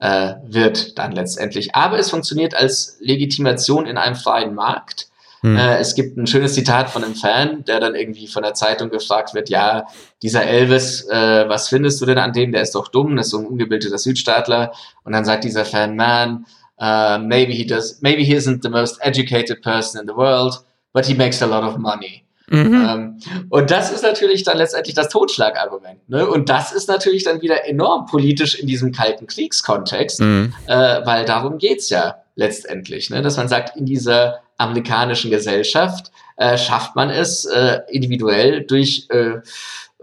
äh, 0.00 0.34
wird 0.42 0.98
dann 0.98 1.12
letztendlich. 1.12 1.76
Aber 1.76 2.00
es 2.00 2.10
funktioniert 2.10 2.56
als 2.56 2.96
Legitimation 2.98 3.86
in 3.86 3.96
einem 3.96 4.16
freien 4.16 4.56
Markt. 4.56 5.06
Hm. 5.44 5.58
Äh, 5.58 5.76
es 5.76 5.94
gibt 5.94 6.16
ein 6.16 6.26
schönes 6.26 6.54
Zitat 6.54 6.88
von 6.88 7.04
einem 7.04 7.14
Fan, 7.14 7.64
der 7.64 7.78
dann 7.78 7.94
irgendwie 7.94 8.28
von 8.28 8.42
der 8.42 8.54
Zeitung 8.54 8.88
gefragt 8.88 9.34
wird, 9.34 9.50
ja, 9.50 9.86
dieser 10.22 10.46
Elvis, 10.46 11.06
äh, 11.10 11.46
was 11.46 11.68
findest 11.68 12.00
du 12.00 12.06
denn 12.06 12.16
an 12.16 12.32
dem? 12.32 12.50
Der 12.50 12.62
ist 12.62 12.74
doch 12.74 12.88
dumm, 12.88 13.14
das 13.14 13.26
ist 13.26 13.32
so 13.32 13.40
ein 13.40 13.46
ungebildeter 13.46 13.98
Südstaatler. 13.98 14.72
Und 15.04 15.12
dann 15.12 15.26
sagt 15.26 15.44
dieser 15.44 15.66
Fan, 15.66 15.96
man, 15.96 16.46
uh, 16.80 17.18
maybe 17.18 17.52
he 17.52 17.66
does, 17.66 18.00
maybe 18.00 18.22
he 18.22 18.34
isn't 18.34 18.62
the 18.62 18.70
most 18.70 18.98
educated 19.02 19.60
person 19.60 20.00
in 20.00 20.08
the 20.08 20.16
world, 20.16 20.60
but 20.94 21.04
he 21.04 21.12
makes 21.12 21.42
a 21.42 21.46
lot 21.46 21.62
of 21.62 21.76
money. 21.76 22.24
Mhm. 22.48 22.86
Ähm, 22.88 23.18
und 23.50 23.70
das 23.70 23.92
ist 23.92 24.02
natürlich 24.02 24.44
dann 24.44 24.56
letztendlich 24.56 24.94
das 24.94 25.10
Totschlagargument. 25.10 26.08
Ne? 26.08 26.26
Und 26.26 26.48
das 26.48 26.72
ist 26.72 26.88
natürlich 26.88 27.24
dann 27.24 27.42
wieder 27.42 27.66
enorm 27.66 28.06
politisch 28.06 28.58
in 28.58 28.66
diesem 28.66 28.92
kalten 28.92 29.26
Kriegskontext, 29.26 30.20
mhm. 30.20 30.54
äh, 30.66 31.04
weil 31.04 31.26
darum 31.26 31.58
geht's 31.58 31.90
ja 31.90 32.16
letztendlich, 32.34 33.10
ne? 33.10 33.20
dass 33.20 33.36
man 33.36 33.48
sagt, 33.48 33.76
in 33.76 33.84
dieser 33.84 34.40
amerikanischen 34.56 35.30
Gesellschaft 35.30 36.10
äh, 36.36 36.58
schafft 36.58 36.96
man 36.96 37.10
es 37.10 37.44
äh, 37.44 37.80
individuell 37.88 38.62
durch 38.62 39.06
äh, 39.10 39.40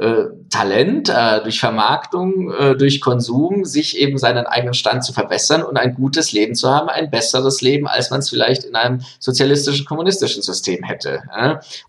äh, 0.01 0.29
Talent, 0.49 1.09
äh, 1.09 1.43
durch 1.43 1.59
Vermarktung, 1.59 2.51
äh, 2.51 2.75
durch 2.75 3.01
Konsum, 3.01 3.65
sich 3.65 3.99
eben 3.99 4.17
seinen 4.17 4.47
eigenen 4.47 4.73
Stand 4.73 5.03
zu 5.03 5.13
verbessern 5.13 5.61
und 5.61 5.77
ein 5.77 5.93
gutes 5.93 6.31
Leben 6.31 6.55
zu 6.55 6.69
haben, 6.69 6.89
ein 6.89 7.11
besseres 7.11 7.61
Leben, 7.61 7.87
als 7.87 8.09
man 8.09 8.21
es 8.21 8.29
vielleicht 8.29 8.63
in 8.63 8.75
einem 8.75 9.01
sozialistischen, 9.19 9.85
kommunistischen 9.85 10.41
System 10.41 10.83
hätte. 10.83 11.21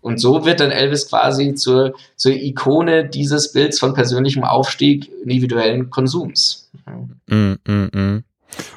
Und 0.01 0.19
so 0.19 0.45
wird 0.45 0.59
dann 0.59 0.69
Elvis 0.69 1.07
quasi 1.09 1.55
zur, 1.55 1.93
zur 2.15 2.33
Ikone 2.33 3.07
dieses 3.07 3.51
Bilds 3.51 3.79
von 3.79 3.93
persönlichem 3.93 4.43
Aufstieg 4.43 5.09
individuellen 5.23 5.89
Konsums. 5.89 6.69
Mm, 7.27 7.53
mm, 7.65 7.89
mm. 7.93 8.23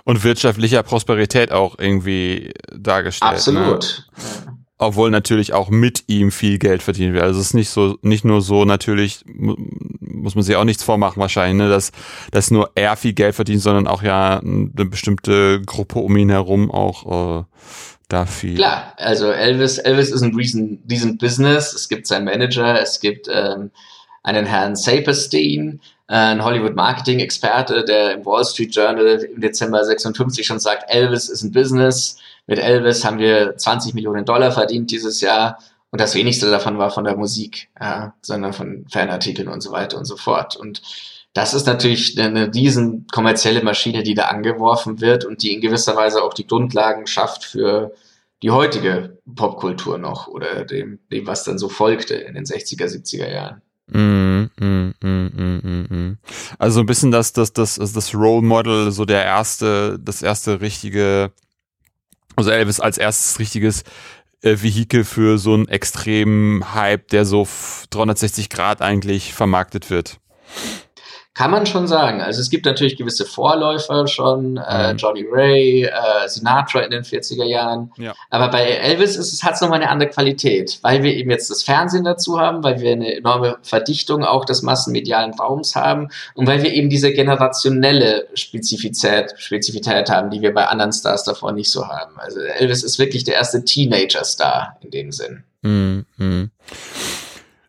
Und 0.05 0.25
wirtschaftlicher 0.25 0.83
Prosperität 0.83 1.53
auch 1.53 1.79
irgendwie 1.79 2.53
dargestellt. 2.73 3.31
Ne? 3.31 3.37
Absolut. 3.37 4.07
Ne? 4.17 4.57
obwohl 4.79 5.11
natürlich 5.11 5.55
auch 5.55 5.71
mit 5.71 6.05
ihm 6.07 6.31
viel 6.31 6.59
Geld 6.59 6.83
verdient 6.83 7.15
wird. 7.15 7.25
Also 7.25 7.41
es 7.41 7.47
ist 7.47 7.55
nicht 7.55 7.71
so, 7.71 7.99
nicht 8.03 8.25
nur 8.25 8.43
so 8.43 8.65
natürlich, 8.65 9.25
muss 9.27 10.35
man 10.35 10.45
sich 10.45 10.57
auch 10.57 10.65
nichts 10.65 10.83
vormachen 10.83 11.21
wahrscheinlich, 11.21 11.57
ne, 11.57 11.71
dass, 11.71 11.93
dass 12.31 12.51
nur 12.51 12.71
er 12.75 12.97
viel 12.97 13.15
Geld 13.15 13.35
verdient, 13.35 13.62
sondern 13.62 13.87
auch 13.87 14.03
ja 14.03 14.39
eine 14.41 14.85
bestimmte 14.85 15.62
Gruppe 15.62 16.01
um 16.01 16.17
ihn 16.17 16.29
herum 16.29 16.71
auch 16.71 17.41
äh, 17.41 17.45
da 18.09 18.27
viel. 18.27 18.57
Klar, 18.57 18.93
also 18.99 19.31
Elvis, 19.31 19.79
Elvis 19.79 20.11
ist 20.11 20.23
ein 20.23 20.35
riesen, 20.35 20.83
riesen 20.89 21.17
Business. 21.17 21.73
Es 21.73 21.89
gibt 21.89 22.07
seinen 22.07 22.27
Manager, 22.27 22.81
es 22.81 23.01
gibt 23.01 23.29
ähm, 23.33 23.71
einen 24.23 24.45
Herrn 24.45 24.77
Saperstein, 24.77 25.81
ein 26.09 26.45
Hollywood-Marketing-Experte, 26.45 27.85
der 27.85 28.12
im 28.12 28.25
Wall 28.25 28.45
Street 28.45 28.75
Journal 28.75 29.07
im 29.07 29.40
Dezember 29.40 29.85
56 29.85 30.47
schon 30.47 30.61
sagt, 30.61 30.88
Elvis 30.88 31.29
ist 31.29 31.42
ein 31.42 31.53
Business 31.53 32.19
mit 32.47 32.59
Elvis 32.59 33.05
haben 33.05 33.19
wir 33.19 33.57
20 33.57 33.95
Millionen 33.95 34.25
Dollar 34.25 34.53
verdient 34.53 34.90
dieses 34.90 35.21
Jahr 35.21 35.59
und 35.90 36.01
das 36.01 36.14
wenigste 36.14 36.51
davon 36.51 36.79
war 36.79 36.90
von 36.90 37.05
der 37.05 37.16
Musik, 37.16 37.69
ja, 37.81 38.14
sondern 38.23 38.53
von 38.53 38.87
Fanartikeln 38.88 39.49
und 39.49 39.62
so 39.62 39.73
weiter 39.73 39.99
und 39.99 40.05
so 40.05 40.16
fort. 40.16 40.57
Und 40.57 40.83
das 41.33 41.55
ist 41.55 41.66
natürlich 41.66 42.19
eine 42.19 42.55
riesen 42.55 43.07
kommerzielle 43.09 43.62
Maschine, 43.62 44.03
die 44.03 44.14
da 44.14 44.27
angeworfen 44.27 45.01
wird 45.01 45.25
und 45.25 45.42
die 45.42 45.53
in 45.53 45.61
gewisser 45.61 45.97
Weise 45.97 46.23
auch 46.23 46.35
die 46.35 46.47
Grundlagen 46.47 47.07
schafft 47.07 47.45
für 47.45 47.92
die 48.42 48.51
heutige 48.51 49.19
Popkultur 49.35 49.99
noch 49.99 50.29
oder 50.29 50.64
dem, 50.64 51.01
dem 51.11 51.27
was 51.27 51.45
dann 51.45 51.59
so 51.59 51.69
folgte 51.69 52.14
in 52.14 52.35
den 52.35 52.45
60er, 52.45 52.85
70er 52.85 53.31
Jahren. 53.31 53.62
Mm, 53.88 54.51
mm, 54.59 54.94
mm, 55.01 56.18
also 56.59 56.81
ein 56.81 56.87
bisschen 56.87 57.12
das, 57.12 57.33
das, 57.33 57.53
das, 57.53 57.77
das 57.77 58.14
Role 58.14 58.42
Model, 58.42 58.90
so 58.90 59.05
der 59.05 59.25
erste, 59.25 59.99
das 60.01 60.22
erste 60.22 60.61
richtige 60.61 61.31
also 62.37 62.51
Elvis 62.51 62.81
als 62.81 62.99
erstes 62.99 63.38
richtiges 63.38 63.83
äh, 64.42 64.57
Vehikel 64.61 65.05
für 65.05 65.38
so 65.38 65.55
einen 65.55 65.68
extremen 65.68 66.75
Hype, 66.75 67.09
der 67.09 67.25
so 67.25 67.49
360 67.90 68.51
Grad 68.51 68.83
eigentlich 68.83 69.33
vermarktet 69.33 69.90
wird. 69.90 70.20
Kann 71.37 71.51
man 71.51 71.66
schon 71.66 71.87
sagen. 71.87 72.22
Also 72.22 72.40
es 72.40 72.49
gibt 72.49 72.64
natürlich 72.64 72.96
gewisse 72.96 73.27
Vorläufer 73.27 74.07
schon, 74.07 74.57
äh, 74.57 74.94
mhm. 74.94 74.96
Johnny 74.96 75.27
Ray, 75.31 75.83
äh, 75.83 76.29
Sinatra 76.29 76.81
in 76.81 76.90
den 76.90 77.03
40er 77.03 77.44
Jahren. 77.44 77.92
Ja. 77.99 78.14
Aber 78.31 78.49
bei 78.49 78.62
Elvis 78.62 79.16
ist 79.16 79.35
es, 79.35 79.44
hat 79.44 79.53
es 79.53 79.61
nochmal 79.61 79.83
eine 79.83 79.90
andere 79.90 80.09
Qualität, 80.09 80.79
weil 80.81 81.03
wir 81.03 81.14
eben 81.14 81.31
jetzt 81.31 81.51
das 81.51 81.62
Fernsehen 81.62 82.05
dazu 82.05 82.40
haben, 82.40 82.64
weil 82.64 82.81
wir 82.81 82.92
eine 82.92 83.14
enorme 83.16 83.59
Verdichtung 83.61 84.25
auch 84.25 84.46
des 84.46 84.62
massenmedialen 84.62 85.35
Raums 85.35 85.77
haben 85.77 86.09
und 86.33 86.46
weil 86.46 86.62
wir 86.62 86.72
eben 86.72 86.88
diese 86.88 87.12
generationelle 87.12 88.29
Spezifität, 88.33 89.35
Spezifität 89.37 90.09
haben, 90.09 90.31
die 90.31 90.40
wir 90.40 90.55
bei 90.55 90.66
anderen 90.66 90.92
Stars 90.92 91.25
davor 91.25 91.53
nicht 91.53 91.70
so 91.70 91.87
haben. 91.87 92.18
Also 92.18 92.40
Elvis 92.40 92.83
ist 92.83 92.99
wirklich 92.99 93.25
der 93.25 93.35
erste 93.35 93.62
Teenager-Star 93.62 94.79
in 94.81 94.90
dem 94.90 95.12
Sinn. 95.12 95.44
Mhm. 95.61 96.51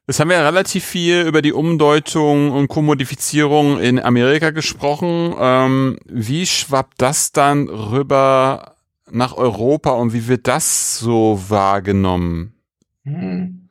Jetzt 0.10 0.22
haben 0.22 0.30
wir 0.30 0.40
relativ 0.40 0.86
viel 0.86 1.24
über 1.24 1.42
die 1.42 1.52
Umdeutung 1.52 2.52
und 2.54 2.70
Kommodifizierung 2.70 3.78
in 3.78 4.00
Amerika 4.00 4.52
gesprochen. 4.52 5.36
Ähm, 5.38 6.00
wie 6.06 6.46
schwappt 6.46 7.02
das 7.02 7.34
dann 7.34 7.68
rüber 7.68 8.76
nach 9.12 9.36
Europa 9.36 9.90
und 9.90 10.14
wie 10.14 10.30
wird 10.30 10.48
das 10.48 10.98
so 10.98 11.44
wahrgenommen? 11.50 12.54
Hm. 13.04 13.68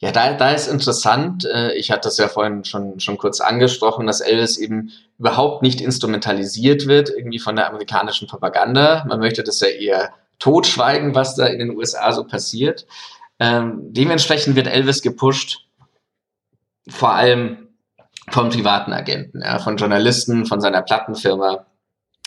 Ja, 0.00 0.10
da, 0.10 0.32
da 0.32 0.50
ist 0.50 0.66
interessant. 0.66 1.44
Äh, 1.44 1.74
ich 1.74 1.92
hatte 1.92 2.08
das 2.08 2.18
ja 2.18 2.26
vorhin 2.26 2.64
schon, 2.64 2.98
schon 2.98 3.16
kurz 3.16 3.40
angesprochen, 3.40 4.08
dass 4.08 4.20
Elvis 4.20 4.58
eben 4.58 4.90
überhaupt 5.20 5.62
nicht 5.62 5.80
instrumentalisiert 5.80 6.88
wird, 6.88 7.10
irgendwie 7.10 7.38
von 7.38 7.54
der 7.54 7.68
amerikanischen 7.68 8.26
Propaganda. 8.26 9.04
Man 9.06 9.20
möchte 9.20 9.44
das 9.44 9.60
ja 9.60 9.68
eher 9.68 10.12
totschweigen, 10.40 11.14
was 11.14 11.36
da 11.36 11.46
in 11.46 11.60
den 11.60 11.76
USA 11.76 12.10
so 12.10 12.24
passiert. 12.24 12.86
Ähm, 13.38 13.92
dementsprechend 13.92 14.56
wird 14.56 14.66
Elvis 14.66 15.00
gepusht 15.00 15.65
vor 16.88 17.12
allem 17.12 17.68
von 18.30 18.50
privaten 18.50 18.92
Agenten, 18.92 19.42
ja, 19.42 19.58
von 19.58 19.76
Journalisten, 19.76 20.46
von 20.46 20.60
seiner 20.60 20.82
Plattenfirma. 20.82 21.66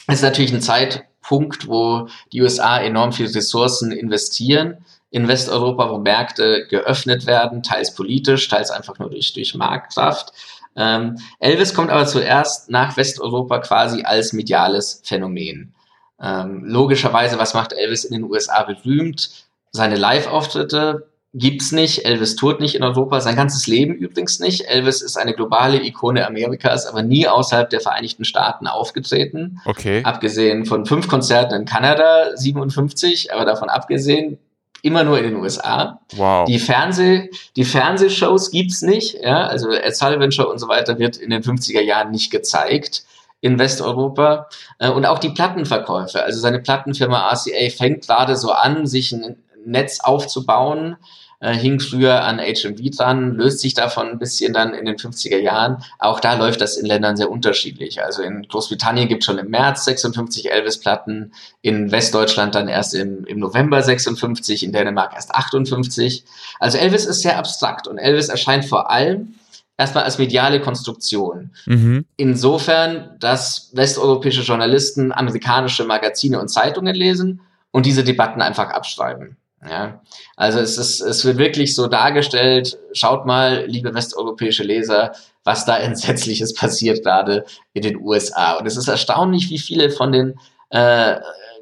Es 0.07 0.15
ist 0.15 0.23
natürlich 0.23 0.53
ein 0.53 0.61
Zeitpunkt, 0.61 1.67
wo 1.67 2.07
die 2.31 2.41
USA 2.41 2.79
enorm 2.79 3.11
viel 3.11 3.27
Ressourcen 3.27 3.91
investieren 3.91 4.85
in 5.11 5.27
Westeuropa, 5.27 5.89
wo 5.89 5.97
Märkte 5.97 6.67
geöffnet 6.67 7.25
werden, 7.25 7.63
teils 7.63 7.93
politisch, 7.93 8.47
teils 8.47 8.71
einfach 8.71 8.99
nur 8.99 9.09
durch, 9.09 9.33
durch 9.33 9.55
Marktkraft. 9.55 10.33
Ähm, 10.75 11.17
Elvis 11.39 11.73
kommt 11.73 11.89
aber 11.89 12.05
zuerst 12.05 12.69
nach 12.69 12.95
Westeuropa 12.95 13.59
quasi 13.59 14.03
als 14.03 14.33
mediales 14.33 15.01
Phänomen. 15.03 15.73
Ähm, 16.21 16.63
logischerweise, 16.65 17.39
was 17.39 17.53
macht 17.53 17.73
Elvis 17.73 18.03
in 18.03 18.13
den 18.13 18.23
USA 18.23 18.63
berühmt? 18.63 19.47
Seine 19.71 19.95
Live-Auftritte, 19.95 21.08
gibt's 21.33 21.71
nicht. 21.71 22.05
Elvis 22.05 22.35
tourt 22.35 22.59
nicht 22.59 22.75
in 22.75 22.83
Europa, 22.83 23.21
sein 23.21 23.35
ganzes 23.35 23.67
Leben 23.67 23.93
übrigens 23.93 24.39
nicht. 24.39 24.67
Elvis 24.67 25.01
ist 25.01 25.17
eine 25.17 25.33
globale 25.33 25.83
Ikone 25.83 26.25
Amerikas, 26.25 26.85
aber 26.85 27.03
nie 27.03 27.27
außerhalb 27.27 27.69
der 27.69 27.81
Vereinigten 27.81 28.25
Staaten 28.25 28.67
aufgetreten. 28.67 29.59
Okay. 29.65 30.01
Abgesehen 30.03 30.65
von 30.65 30.85
fünf 30.85 31.07
Konzerten 31.07 31.53
in 31.55 31.65
Kanada, 31.65 32.35
57, 32.35 33.33
aber 33.33 33.45
davon 33.45 33.69
abgesehen 33.69 34.39
immer 34.81 35.03
nur 35.03 35.17
in 35.17 35.25
den 35.25 35.35
USA. 35.35 35.99
Wow. 36.15 36.45
Die 36.47 36.59
Fernseh, 36.59 37.29
die 37.55 37.65
Fernsehshows 37.65 38.49
gibt's 38.51 38.81
nicht, 38.81 39.15
ja, 39.21 39.45
also 39.45 39.71
Ed 39.71 39.95
Sullivan 39.95 40.31
Show 40.31 40.49
und 40.49 40.57
so 40.57 40.67
weiter 40.67 40.99
wird 40.99 41.17
in 41.17 41.29
den 41.29 41.43
50er 41.43 41.81
Jahren 41.81 42.11
nicht 42.11 42.31
gezeigt 42.31 43.03
in 43.41 43.59
Westeuropa 43.59 44.47
äh, 44.79 44.89
und 44.89 45.05
auch 45.05 45.19
die 45.19 45.29
Plattenverkäufe. 45.29 46.23
Also 46.23 46.39
seine 46.39 46.59
Plattenfirma 46.59 47.29
RCA 47.29 47.69
fängt 47.75 48.07
gerade 48.07 48.35
so 48.35 48.51
an, 48.51 48.85
sich 48.85 49.11
ein 49.11 49.37
Netz 49.65 49.99
aufzubauen, 50.01 50.97
äh, 51.39 51.53
hing 51.53 51.79
früher 51.79 52.23
an 52.23 52.39
HMV 52.39 52.95
dran, 52.95 53.35
löst 53.35 53.59
sich 53.59 53.73
davon 53.73 54.09
ein 54.09 54.19
bisschen 54.19 54.53
dann 54.53 54.73
in 54.73 54.85
den 54.85 54.97
50er 54.97 55.37
Jahren. 55.37 55.83
Auch 55.97 56.19
da 56.19 56.33
läuft 56.33 56.61
das 56.61 56.77
in 56.77 56.85
Ländern 56.85 57.15
sehr 57.15 57.31
unterschiedlich. 57.31 58.03
Also 58.03 58.21
in 58.21 58.43
Großbritannien 58.47 59.07
gibt 59.07 59.23
es 59.23 59.25
schon 59.25 59.37
im 59.37 59.49
März 59.49 59.85
56 59.85 60.51
Elvis-Platten, 60.51 61.33
in 61.61 61.91
Westdeutschland 61.91 62.55
dann 62.55 62.67
erst 62.67 62.93
im, 62.93 63.25
im 63.25 63.39
November 63.39 63.81
56, 63.81 64.63
in 64.63 64.73
Dänemark 64.73 65.13
erst 65.13 65.33
58. 65.33 66.25
Also 66.59 66.77
Elvis 66.77 67.05
ist 67.05 67.21
sehr 67.21 67.37
abstrakt 67.37 67.87
und 67.87 67.97
Elvis 67.97 68.27
erscheint 68.27 68.65
vor 68.65 68.91
allem 68.91 69.35
erstmal 69.77 70.03
als 70.03 70.19
mediale 70.19 70.59
Konstruktion. 70.59 71.51
Mhm. 71.65 72.05
Insofern, 72.17 73.15
dass 73.19 73.71
westeuropäische 73.73 74.41
Journalisten 74.41 75.13
amerikanische 75.13 75.85
Magazine 75.85 76.39
und 76.39 76.49
Zeitungen 76.49 76.93
lesen 76.93 77.39
und 77.71 77.85
diese 77.85 78.03
Debatten 78.03 78.41
einfach 78.41 78.71
abschreiben. 78.71 79.37
Ja, 79.67 80.01
also 80.37 80.59
es 80.59 80.77
ist, 80.77 81.01
es 81.01 81.25
wird 81.25 81.37
wirklich 81.37 81.75
so 81.75 81.87
dargestellt, 81.87 82.79
schaut 82.93 83.25
mal, 83.25 83.65
liebe 83.65 83.93
westeuropäische 83.93 84.63
Leser, 84.63 85.11
was 85.43 85.65
da 85.65 85.77
Entsetzliches 85.79 86.53
passiert 86.53 87.03
gerade 87.03 87.45
in 87.73 87.81
den 87.81 87.97
USA. 87.97 88.53
Und 88.53 88.65
es 88.65 88.77
ist 88.77 88.87
erstaunlich, 88.87 89.49
wie 89.49 89.59
viele 89.59 89.89
von 89.89 90.11
den 90.11 90.39
äh, 90.69 91.17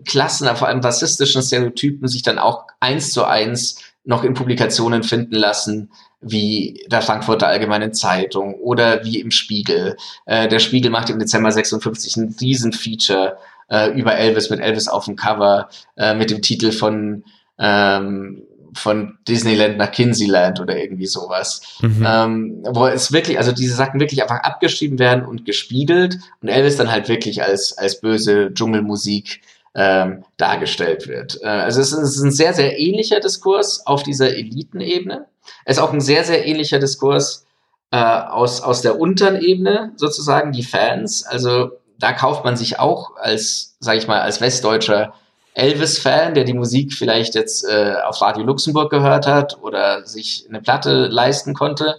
Klassen, 0.06 0.48
vor 0.56 0.68
allem 0.68 0.82
rassistischen 0.82 1.42
Stereotypen, 1.42 2.08
sich 2.08 2.22
dann 2.22 2.38
auch 2.38 2.66
eins 2.80 3.14
zu 3.14 3.26
eins 3.26 3.82
noch 4.04 4.24
in 4.24 4.36
Publikationen 4.36 5.04
finden 5.04 5.36
lassen, 5.36 5.90
wie 6.22 6.86
der 6.88 7.02
Frankfurter 7.02 7.48
Allgemeinen 7.48 7.94
Zeitung 7.94 8.56
oder 8.56 9.04
wie 9.04 9.20
im 9.20 9.32
Spiegel. 9.32 9.98
Äh, 10.26 10.48
der 10.48 10.60
Spiegel 10.60 10.92
macht 10.92 11.10
im 11.10 11.20
Dezember 11.20 11.52
56 11.52 12.16
ein 12.18 12.36
Riesenfeature 12.40 13.38
äh, 13.70 13.92
über 13.92 14.16
Elvis 14.16 14.50
mit 14.50 14.60
Elvis 14.60 14.88
auf 14.88 15.06
dem 15.06 15.16
Cover 15.16 15.70
äh, 15.98 16.14
mit 16.14 16.30
dem 16.30 16.42
Titel 16.42 16.72
von 16.72 17.24
ähm, 17.60 18.44
von 18.74 19.18
Disneyland 19.28 19.78
nach 19.78 19.92
Kinseyland 19.92 20.60
oder 20.60 20.78
irgendwie 20.78 21.08
sowas. 21.08 21.62
Mhm. 21.82 22.06
Ähm, 22.08 22.64
wo 22.70 22.88
es 22.88 23.12
wirklich, 23.12 23.38
also 23.38 23.52
diese 23.52 23.76
Sachen 23.76 24.00
wirklich 24.00 24.22
einfach 24.22 24.42
abgeschrieben 24.42 25.00
werden 25.00 25.26
und 25.26 25.46
gespiegelt 25.46 26.18
und 26.42 26.50
Elvis 26.50 26.78
dann 26.78 26.92
halt 26.92 27.10
wirklich 27.10 27.44
als, 27.44 27.78
als 27.78 28.00
böse 28.00 28.54
Dschungelmusik 28.54 29.42
ähm, 29.76 30.24
dargestellt 30.38 31.08
wird. 31.08 31.40
Äh, 31.42 31.48
also 31.48 31.82
es 31.82 31.92
ist 31.92 32.22
ein 32.22 32.32
sehr, 32.32 32.54
sehr 32.54 32.80
ähnlicher 32.80 33.20
Diskurs 33.20 33.86
auf 33.86 34.04
dieser 34.04 34.36
Elitenebene. 34.36 35.26
Es 35.66 35.78
ist 35.78 35.84
auch 35.84 35.94
ein 35.94 36.02
sehr, 36.02 36.24
sehr 36.24 36.46
ähnlicher 36.46 36.80
Diskurs 36.80 37.46
äh, 37.92 37.98
aus, 37.98 38.62
aus 38.62 38.82
der 38.82 39.00
unteren 39.00 39.40
Ebene, 39.40 39.94
sozusagen, 39.96 40.52
die 40.52 40.64
Fans. 40.64 41.26
Also 41.26 41.72
da 42.00 42.12
kauft 42.14 42.44
man 42.44 42.58
sich 42.58 42.80
auch 42.80 43.16
als, 43.18 43.78
sag 43.80 43.98
ich 43.98 44.08
mal, 44.08 44.22
als 44.22 44.42
Westdeutscher 44.42 45.14
Elvis-Fan, 45.58 46.36
der 46.36 46.44
die 46.44 46.54
Musik 46.54 46.94
vielleicht 46.94 47.36
jetzt 47.36 47.68
äh, 47.68 47.96
auf 48.06 48.22
Radio 48.22 48.44
Luxemburg 48.44 48.92
gehört 48.92 49.26
hat 49.26 49.58
oder 49.62 50.06
sich 50.06 50.46
eine 50.48 50.62
Platte 50.62 51.08
leisten 51.08 51.54
konnte, 51.54 51.96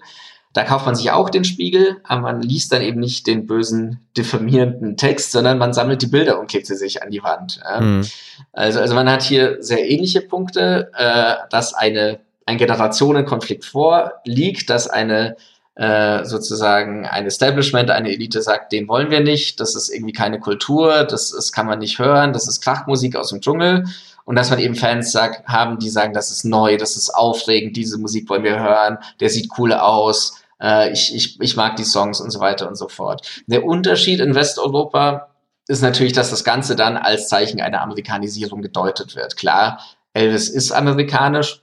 da 0.52 0.64
kauft 0.64 0.86
man 0.86 0.94
sich 0.94 1.10
auch 1.10 1.28
den 1.28 1.44
Spiegel, 1.44 1.98
aber 2.04 2.22
man 2.22 2.42
liest 2.42 2.72
dann 2.72 2.82
eben 2.82 3.00
nicht 3.00 3.26
den 3.26 3.46
bösen, 3.46 4.08
diffamierenden 4.16 4.96
Text, 4.96 5.32
sondern 5.32 5.58
man 5.58 5.72
sammelt 5.72 6.02
die 6.02 6.06
Bilder 6.06 6.40
und 6.40 6.48
klebt 6.48 6.66
sie 6.66 6.76
sich 6.76 7.02
an 7.02 7.10
die 7.10 7.22
Wand. 7.22 7.60
Ja. 7.62 7.80
Mhm. 7.80 8.06
Also, 8.52 8.80
also 8.80 8.94
man 8.94 9.10
hat 9.10 9.22
hier 9.22 9.58
sehr 9.60 9.88
ähnliche 9.88 10.20
Punkte, 10.20 10.90
äh, 10.96 11.34
dass 11.50 11.74
eine, 11.74 12.20
ein 12.46 12.58
Generationenkonflikt 12.58 13.64
vorliegt, 13.64 14.70
dass 14.70 14.88
eine 14.88 15.36
äh, 15.78 16.24
sozusagen 16.24 17.06
ein 17.06 17.24
Establishment, 17.24 17.88
eine 17.92 18.10
Elite 18.10 18.42
sagt, 18.42 18.72
den 18.72 18.88
wollen 18.88 19.12
wir 19.12 19.20
nicht, 19.20 19.60
das 19.60 19.76
ist 19.76 19.88
irgendwie 19.88 20.12
keine 20.12 20.40
Kultur, 20.40 21.04
das, 21.04 21.30
das 21.30 21.52
kann 21.52 21.66
man 21.66 21.78
nicht 21.78 22.00
hören, 22.00 22.32
das 22.32 22.48
ist 22.48 22.60
Krachmusik 22.62 23.14
aus 23.14 23.30
dem 23.30 23.40
Dschungel. 23.40 23.84
Und 24.24 24.34
dass 24.34 24.50
man 24.50 24.58
eben 24.58 24.74
Fans 24.74 25.12
sagt, 25.12 25.46
haben, 25.46 25.78
die 25.78 25.88
sagen, 25.88 26.14
das 26.14 26.32
ist 26.32 26.44
neu, 26.44 26.78
das 26.78 26.96
ist 26.96 27.10
aufregend, 27.10 27.76
diese 27.76 27.96
Musik 27.96 28.28
wollen 28.28 28.42
wir 28.42 28.58
hören, 28.58 28.98
der 29.20 29.30
sieht 29.30 29.52
cool 29.56 29.72
aus, 29.72 30.42
äh, 30.60 30.90
ich, 30.92 31.14
ich, 31.14 31.40
ich 31.40 31.54
mag 31.54 31.76
die 31.76 31.84
Songs 31.84 32.20
und 32.20 32.32
so 32.32 32.40
weiter 32.40 32.66
und 32.66 32.74
so 32.74 32.88
fort. 32.88 33.42
Der 33.46 33.64
Unterschied 33.64 34.18
in 34.18 34.34
Westeuropa 34.34 35.28
ist 35.68 35.80
natürlich, 35.80 36.12
dass 36.12 36.30
das 36.30 36.42
Ganze 36.42 36.74
dann 36.74 36.96
als 36.96 37.28
Zeichen 37.28 37.60
einer 37.60 37.82
Amerikanisierung 37.82 38.62
gedeutet 38.62 39.14
wird. 39.14 39.36
Klar, 39.36 39.80
Elvis 40.12 40.48
ist 40.48 40.72
amerikanisch 40.72 41.62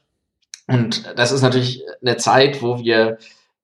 und 0.67 1.03
das 1.17 1.33
ist 1.33 1.41
natürlich 1.41 1.83
eine 2.01 2.15
Zeit, 2.15 2.61
wo 2.61 2.79
wir 2.79 3.17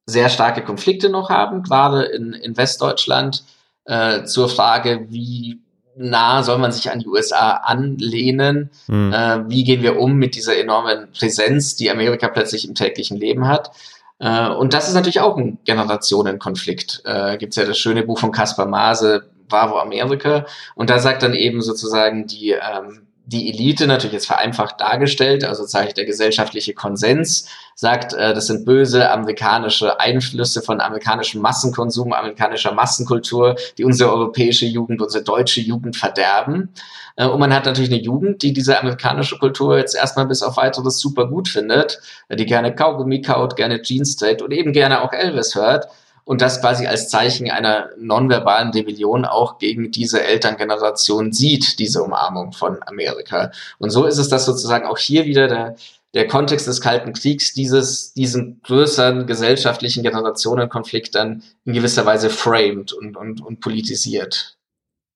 sehr 0.05 0.29
starke 0.29 0.63
Konflikte 0.63 1.09
noch 1.09 1.29
haben, 1.29 1.63
gerade 1.63 2.03
in, 2.03 2.33
in 2.33 2.57
Westdeutschland, 2.57 3.43
äh, 3.85 4.23
zur 4.23 4.49
Frage, 4.49 5.07
wie 5.09 5.59
nah 5.95 6.43
soll 6.43 6.57
man 6.57 6.71
sich 6.71 6.89
an 6.91 6.99
die 6.99 7.07
USA 7.07 7.51
anlehnen? 7.51 8.69
Mhm. 8.87 9.13
Äh, 9.13 9.49
wie 9.49 9.63
gehen 9.63 9.81
wir 9.81 9.99
um 9.99 10.15
mit 10.15 10.35
dieser 10.35 10.57
enormen 10.57 11.11
Präsenz, 11.11 11.75
die 11.75 11.91
Amerika 11.91 12.27
plötzlich 12.27 12.67
im 12.67 12.75
täglichen 12.75 13.17
Leben 13.17 13.47
hat? 13.47 13.71
Äh, 14.19 14.49
und 14.49 14.73
das 14.73 14.87
ist 14.87 14.93
natürlich 14.93 15.21
auch 15.21 15.37
ein 15.37 15.57
Generationenkonflikt. 15.65 17.01
Äh, 17.05 17.37
Gibt 17.37 17.55
ja 17.55 17.65
das 17.65 17.77
schöne 17.77 18.03
Buch 18.03 18.19
von 18.19 18.31
Caspar 18.31 18.67
Maase, 18.67 19.29
Bravo 19.47 19.79
Amerika. 19.79 20.45
Und 20.75 20.89
da 20.89 20.99
sagt 20.99 21.23
dann 21.23 21.33
eben 21.33 21.61
sozusagen 21.61 22.27
die 22.27 22.51
ähm, 22.51 23.07
die 23.31 23.49
Elite 23.49 23.87
natürlich 23.87 24.13
jetzt 24.13 24.27
vereinfacht 24.27 24.81
dargestellt, 24.81 25.43
also 25.43 25.63
ich 25.63 25.93
der 25.93 26.05
gesellschaftliche 26.05 26.73
Konsens, 26.73 27.47
sagt, 27.81 28.13
äh, 28.13 28.35
das 28.35 28.45
sind 28.45 28.63
böse 28.63 29.09
amerikanische 29.09 29.99
Einflüsse 29.99 30.61
von 30.61 30.79
amerikanischem 30.79 31.41
Massenkonsum, 31.41 32.13
amerikanischer 32.13 32.73
Massenkultur, 32.73 33.55
die 33.79 33.83
unsere 33.83 34.13
europäische 34.13 34.67
Jugend, 34.67 35.01
unsere 35.01 35.23
deutsche 35.23 35.61
Jugend 35.61 35.95
verderben. 35.95 36.69
Äh, 37.15 37.25
und 37.25 37.39
man 37.39 37.51
hat 37.51 37.65
natürlich 37.65 37.91
eine 37.91 37.99
Jugend, 37.99 38.43
die 38.43 38.53
diese 38.53 38.79
amerikanische 38.79 39.39
Kultur 39.39 39.79
jetzt 39.79 39.95
erstmal 39.95 40.27
bis 40.27 40.43
auf 40.43 40.57
weiteres 40.57 40.99
super 40.99 41.25
gut 41.25 41.49
findet, 41.49 41.99
die 42.31 42.45
gerne 42.45 42.75
Kaugummi 42.75 43.21
kaut, 43.21 43.55
gerne 43.55 43.81
Jeans 43.81 44.15
trägt 44.15 44.43
und 44.43 44.51
eben 44.51 44.73
gerne 44.73 45.01
auch 45.01 45.11
Elvis 45.11 45.55
hört 45.55 45.87
und 46.23 46.41
das 46.41 46.61
quasi 46.61 46.85
als 46.85 47.09
Zeichen 47.09 47.49
einer 47.49 47.89
nonverbalen 47.97 48.69
Rebellion 48.69 49.25
auch 49.25 49.57
gegen 49.57 49.89
diese 49.89 50.23
Elterngeneration 50.23 51.31
sieht, 51.33 51.79
diese 51.79 52.03
Umarmung 52.03 52.53
von 52.53 52.77
Amerika. 52.85 53.51
Und 53.79 53.89
so 53.89 54.05
ist 54.05 54.19
es, 54.19 54.29
dass 54.29 54.45
sozusagen 54.45 54.85
auch 54.85 54.99
hier 54.99 55.25
wieder 55.25 55.47
der, 55.47 55.75
der 56.13 56.27
Kontext 56.27 56.67
des 56.67 56.81
Kalten 56.81 57.13
Kriegs 57.13 57.53
dieses, 57.53 58.13
diesen 58.13 58.61
größeren 58.63 59.27
gesellschaftlichen 59.27 60.03
Generationenkonflikt 60.03 61.15
dann 61.15 61.43
in 61.65 61.73
gewisser 61.73 62.05
Weise 62.05 62.29
framed 62.29 62.91
und, 62.91 63.15
und, 63.15 63.41
und 63.41 63.61
politisiert. 63.61 64.57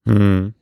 Hm. 0.06 0.54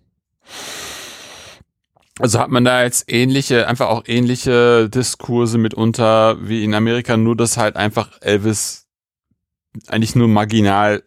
Also 2.20 2.40
hat 2.40 2.50
man 2.50 2.64
da 2.64 2.84
jetzt 2.84 3.12
ähnliche, 3.12 3.68
einfach 3.68 3.90
auch 3.90 4.04
ähnliche 4.06 4.90
Diskurse 4.90 5.58
mitunter 5.58 6.38
wie 6.48 6.64
in 6.64 6.74
Amerika, 6.74 7.18
nur 7.18 7.36
dass 7.36 7.58
halt 7.58 7.76
einfach 7.76 8.22
Elvis 8.22 8.88
eigentlich 9.88 10.16
nur 10.16 10.28
marginal 10.28 11.04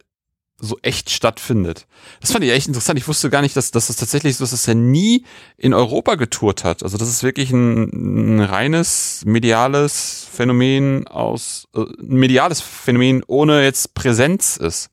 so 0.59 0.77
echt 0.81 1.09
stattfindet. 1.11 1.85
Das 2.19 2.31
fand 2.31 2.43
ich 2.43 2.51
echt 2.51 2.67
interessant. 2.67 2.97
Ich 2.97 3.07
wusste 3.07 3.29
gar 3.29 3.41
nicht, 3.41 3.55
dass, 3.55 3.71
dass 3.71 3.87
das 3.87 3.95
tatsächlich 3.95 4.37
so 4.37 4.43
ist, 4.43 4.53
dass 4.53 4.67
er 4.67 4.75
nie 4.75 5.23
in 5.55 5.73
Europa 5.73 6.15
getourt 6.15 6.63
hat. 6.63 6.81
Also 6.81 6.97
das 6.97 7.09
ist 7.09 7.21
wirklich 7.21 7.51
ein, 7.51 8.37
ein 8.37 8.39
reines 8.39 9.23
mediales 9.25 10.27
Phänomen 10.31 11.07
aus, 11.07 11.67
äh, 11.75 11.81
ein 11.81 12.15
mediales 12.15 12.61
Phänomen 12.61 13.23
ohne 13.27 13.63
jetzt 13.63 13.93
Präsenz 13.93 14.57
ist. 14.57 14.89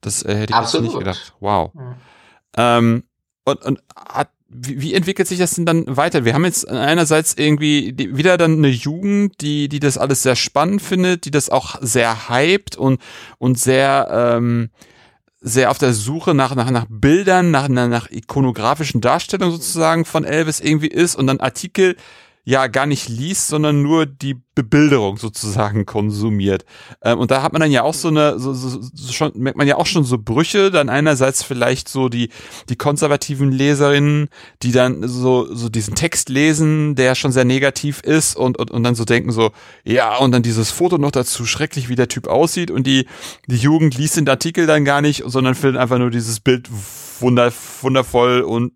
Das 0.00 0.24
äh, 0.24 0.34
hätte 0.34 0.52
ich 0.52 0.56
Absolut. 0.56 0.88
nicht 0.88 0.98
gedacht. 0.98 1.34
Wow. 1.38 1.72
Mhm. 1.74 1.94
Ähm, 2.56 3.04
und, 3.44 3.64
und 3.64 3.82
hat 3.96 4.30
wie, 4.54 4.80
wie 4.80 4.94
entwickelt 4.94 5.26
sich 5.26 5.38
das 5.38 5.52
denn 5.52 5.66
dann 5.66 5.84
weiter? 5.96 6.24
Wir 6.24 6.34
haben 6.34 6.44
jetzt 6.44 6.68
einerseits 6.68 7.34
irgendwie 7.34 7.94
wieder 7.96 8.36
dann 8.36 8.58
eine 8.58 8.68
Jugend, 8.68 9.40
die, 9.40 9.68
die 9.68 9.80
das 9.80 9.98
alles 9.98 10.22
sehr 10.22 10.36
spannend 10.36 10.82
findet, 10.82 11.24
die 11.24 11.30
das 11.30 11.48
auch 11.48 11.76
sehr 11.80 12.28
hypt 12.28 12.76
und, 12.76 13.00
und 13.38 13.58
sehr, 13.58 14.08
ähm, 14.10 14.70
sehr 15.40 15.70
auf 15.70 15.78
der 15.78 15.94
Suche 15.94 16.34
nach, 16.34 16.54
nach, 16.54 16.70
nach 16.70 16.86
Bildern, 16.88 17.50
nach, 17.50 17.68
nach 17.68 18.10
ikonografischen 18.10 19.00
Darstellungen 19.00 19.52
sozusagen 19.52 20.04
von 20.04 20.24
Elvis 20.24 20.60
irgendwie 20.60 20.88
ist 20.88 21.16
und 21.16 21.26
dann 21.26 21.40
Artikel 21.40 21.96
ja 22.44 22.66
gar 22.66 22.86
nicht 22.86 23.08
liest, 23.08 23.48
sondern 23.48 23.82
nur 23.82 24.04
die 24.04 24.36
Bebilderung 24.54 25.16
sozusagen 25.16 25.86
konsumiert. 25.86 26.64
Ähm, 27.02 27.18
und 27.18 27.30
da 27.30 27.42
hat 27.42 27.52
man 27.52 27.60
dann 27.60 27.70
ja 27.70 27.82
auch 27.82 27.94
so 27.94 28.08
eine, 28.08 28.38
so, 28.38 28.52
so, 28.52 28.80
so 28.82 29.12
schon, 29.12 29.32
merkt 29.36 29.56
man 29.56 29.68
ja 29.68 29.76
auch 29.76 29.86
schon 29.86 30.04
so 30.04 30.18
Brüche, 30.18 30.70
dann 30.70 30.88
einerseits 30.88 31.42
vielleicht 31.44 31.88
so 31.88 32.08
die, 32.08 32.30
die 32.68 32.76
konservativen 32.76 33.52
Leserinnen, 33.52 34.28
die 34.62 34.72
dann 34.72 35.06
so, 35.06 35.54
so 35.54 35.68
diesen 35.68 35.94
Text 35.94 36.28
lesen, 36.28 36.96
der 36.96 37.14
schon 37.14 37.32
sehr 37.32 37.44
negativ 37.44 38.00
ist 38.00 38.36
und, 38.36 38.58
und, 38.58 38.72
und 38.72 38.82
dann 38.82 38.96
so 38.96 39.04
denken 39.04 39.30
so, 39.30 39.52
ja, 39.84 40.16
und 40.16 40.32
dann 40.32 40.42
dieses 40.42 40.70
Foto 40.72 40.98
noch 40.98 41.12
dazu, 41.12 41.46
schrecklich, 41.46 41.88
wie 41.88 41.96
der 41.96 42.08
Typ 42.08 42.26
aussieht 42.26 42.70
und 42.72 42.86
die, 42.86 43.06
die 43.46 43.56
Jugend 43.56 43.96
liest 43.96 44.16
den 44.16 44.28
Artikel 44.28 44.66
dann 44.66 44.84
gar 44.84 45.00
nicht, 45.00 45.22
sondern 45.26 45.54
findet 45.54 45.80
einfach 45.80 45.98
nur 45.98 46.10
dieses 46.10 46.40
Bild 46.40 46.68
wunder, 47.20 47.52
wundervoll 47.82 48.40
und 48.40 48.72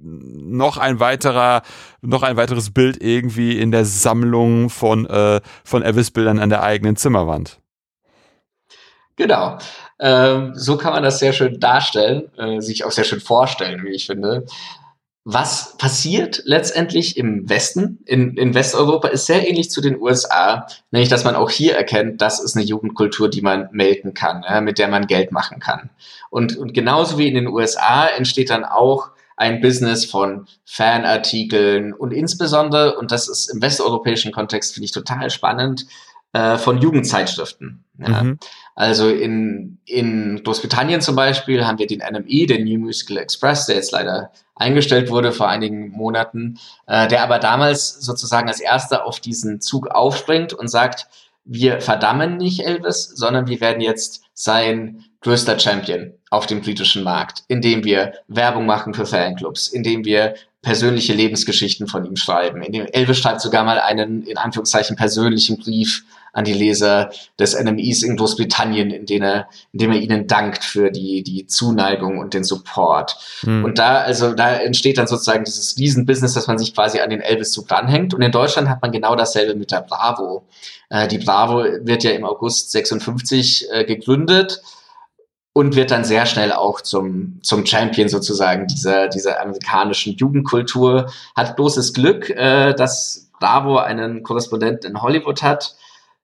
noch 0.00 0.76
ein 0.76 1.00
weiterer, 1.00 1.62
noch 2.00 2.22
ein 2.22 2.36
weiteres 2.36 2.72
Bild 2.72 3.02
irgendwie 3.02 3.58
in 3.58 3.70
der 3.70 3.84
Sammlung 3.84 4.70
von, 4.70 5.06
äh, 5.06 5.40
von 5.64 5.82
Elvis-Bildern 5.82 6.38
an 6.38 6.50
der 6.50 6.62
eigenen 6.62 6.96
Zimmerwand. 6.96 7.58
Genau. 9.16 9.58
Ähm, 10.00 10.52
so 10.54 10.76
kann 10.76 10.92
man 10.92 11.02
das 11.02 11.18
sehr 11.18 11.32
schön 11.32 11.58
darstellen, 11.58 12.30
äh, 12.38 12.60
sich 12.60 12.84
auch 12.84 12.92
sehr 12.92 13.04
schön 13.04 13.20
vorstellen, 13.20 13.82
wie 13.84 13.90
ich 13.90 14.06
finde. 14.06 14.46
Was 15.24 15.76
passiert 15.76 16.40
letztendlich 16.46 17.18
im 17.18 17.50
Westen, 17.50 17.98
in, 18.06 18.36
in 18.38 18.54
Westeuropa, 18.54 19.08
ist 19.08 19.26
sehr 19.26 19.46
ähnlich 19.46 19.70
zu 19.70 19.82
den 19.82 20.00
USA, 20.00 20.66
nämlich 20.90 21.10
dass 21.10 21.24
man 21.24 21.34
auch 21.34 21.50
hier 21.50 21.76
erkennt, 21.76 22.22
das 22.22 22.40
ist 22.40 22.56
eine 22.56 22.64
Jugendkultur, 22.64 23.28
die 23.28 23.42
man 23.42 23.68
melden 23.72 24.14
kann, 24.14 24.42
ja, 24.48 24.60
mit 24.62 24.78
der 24.78 24.88
man 24.88 25.06
Geld 25.06 25.32
machen 25.32 25.58
kann. 25.58 25.90
Und, 26.30 26.56
und 26.56 26.72
genauso 26.72 27.18
wie 27.18 27.28
in 27.28 27.34
den 27.34 27.48
USA 27.48 28.06
entsteht 28.06 28.48
dann 28.48 28.64
auch 28.64 29.10
ein 29.38 29.60
Business 29.60 30.04
von 30.04 30.46
Fanartikeln 30.64 31.92
und 31.92 32.12
insbesondere, 32.12 32.98
und 32.98 33.12
das 33.12 33.28
ist 33.28 33.48
im 33.48 33.62
westeuropäischen 33.62 34.32
Kontext, 34.32 34.74
finde 34.74 34.86
ich 34.86 34.92
total 34.92 35.30
spannend, 35.30 35.86
äh, 36.32 36.58
von 36.58 36.78
Jugendzeitschriften. 36.78 37.84
Ja. 37.98 38.22
Mhm. 38.22 38.38
Also 38.74 39.08
in, 39.08 39.78
in 39.86 40.42
Großbritannien 40.44 41.00
zum 41.00 41.16
Beispiel 41.16 41.66
haben 41.66 41.78
wir 41.78 41.86
den 41.86 42.00
NME, 42.00 42.46
den 42.46 42.64
New 42.64 42.78
Musical 42.78 43.16
Express, 43.16 43.66
der 43.66 43.76
jetzt 43.76 43.92
leider 43.92 44.30
eingestellt 44.54 45.10
wurde 45.10 45.32
vor 45.32 45.48
einigen 45.48 45.90
Monaten, 45.90 46.58
äh, 46.86 47.08
der 47.08 47.22
aber 47.22 47.38
damals 47.38 48.00
sozusagen 48.00 48.48
als 48.48 48.60
erster 48.60 49.06
auf 49.06 49.20
diesen 49.20 49.60
Zug 49.60 49.88
aufspringt 49.88 50.52
und 50.52 50.68
sagt, 50.68 51.06
wir 51.48 51.80
verdammen 51.80 52.36
nicht 52.36 52.60
Elvis, 52.60 53.10
sondern 53.14 53.48
wir 53.48 53.60
werden 53.60 53.80
jetzt 53.80 54.22
sein 54.34 55.04
größter 55.22 55.58
Champion 55.58 56.12
auf 56.30 56.46
dem 56.46 56.60
britischen 56.60 57.02
Markt, 57.02 57.42
indem 57.48 57.84
wir 57.84 58.12
Werbung 58.28 58.66
machen 58.66 58.94
für 58.94 59.06
Fanclubs, 59.06 59.68
indem 59.68 60.04
wir 60.04 60.34
persönliche 60.60 61.14
Lebensgeschichten 61.14 61.86
von 61.86 62.04
ihm 62.04 62.16
schreiben. 62.16 62.62
Indem 62.62 62.86
Elvis 62.86 63.18
schreibt 63.18 63.40
sogar 63.40 63.64
mal 63.64 63.80
einen, 63.80 64.24
in 64.24 64.36
Anführungszeichen, 64.36 64.96
persönlichen 64.96 65.56
Brief 65.56 66.04
an 66.32 66.44
die 66.44 66.52
Leser 66.52 67.10
des 67.38 67.58
NMEs 67.58 68.02
in 68.02 68.16
Großbritannien, 68.16 68.90
in 68.90 69.06
denen 69.06 69.24
er, 69.24 69.48
indem 69.72 69.92
er 69.92 69.98
ihnen 69.98 70.26
dankt 70.26 70.64
für 70.64 70.90
die, 70.90 71.22
die 71.22 71.46
Zuneigung 71.46 72.18
und 72.18 72.34
den 72.34 72.44
Support. 72.44 73.16
Mhm. 73.42 73.64
Und 73.64 73.78
da, 73.78 73.98
also, 73.98 74.34
da 74.34 74.54
entsteht 74.54 74.98
dann 74.98 75.06
sozusagen 75.06 75.44
dieses 75.44 75.76
Riesenbusiness, 75.78 76.34
dass 76.34 76.46
man 76.46 76.58
sich 76.58 76.74
quasi 76.74 77.00
an 77.00 77.10
den 77.10 77.20
Elvis-Zug 77.20 77.68
dranhängt. 77.68 78.14
Und 78.14 78.22
in 78.22 78.32
Deutschland 78.32 78.68
hat 78.68 78.82
man 78.82 78.92
genau 78.92 79.16
dasselbe 79.16 79.54
mit 79.54 79.70
der 79.70 79.80
Bravo. 79.80 80.46
Äh, 80.90 81.08
die 81.08 81.18
Bravo 81.18 81.64
wird 81.82 82.04
ja 82.04 82.12
im 82.12 82.24
August 82.24 82.72
56 82.72 83.68
äh, 83.70 83.84
gegründet 83.84 84.62
und 85.52 85.74
wird 85.74 85.90
dann 85.90 86.04
sehr 86.04 86.24
schnell 86.26 86.52
auch 86.52 86.80
zum, 86.80 87.40
zum 87.42 87.66
Champion 87.66 88.08
sozusagen 88.08 88.68
dieser, 88.68 89.08
dieser 89.08 89.40
amerikanischen 89.42 90.14
Jugendkultur. 90.14 91.10
Hat 91.34 91.56
großes 91.56 91.94
Glück, 91.94 92.30
äh, 92.30 92.74
dass 92.74 93.28
Bravo 93.40 93.78
einen 93.78 94.22
Korrespondenten 94.22 94.90
in 94.90 95.02
Hollywood 95.02 95.42
hat, 95.42 95.74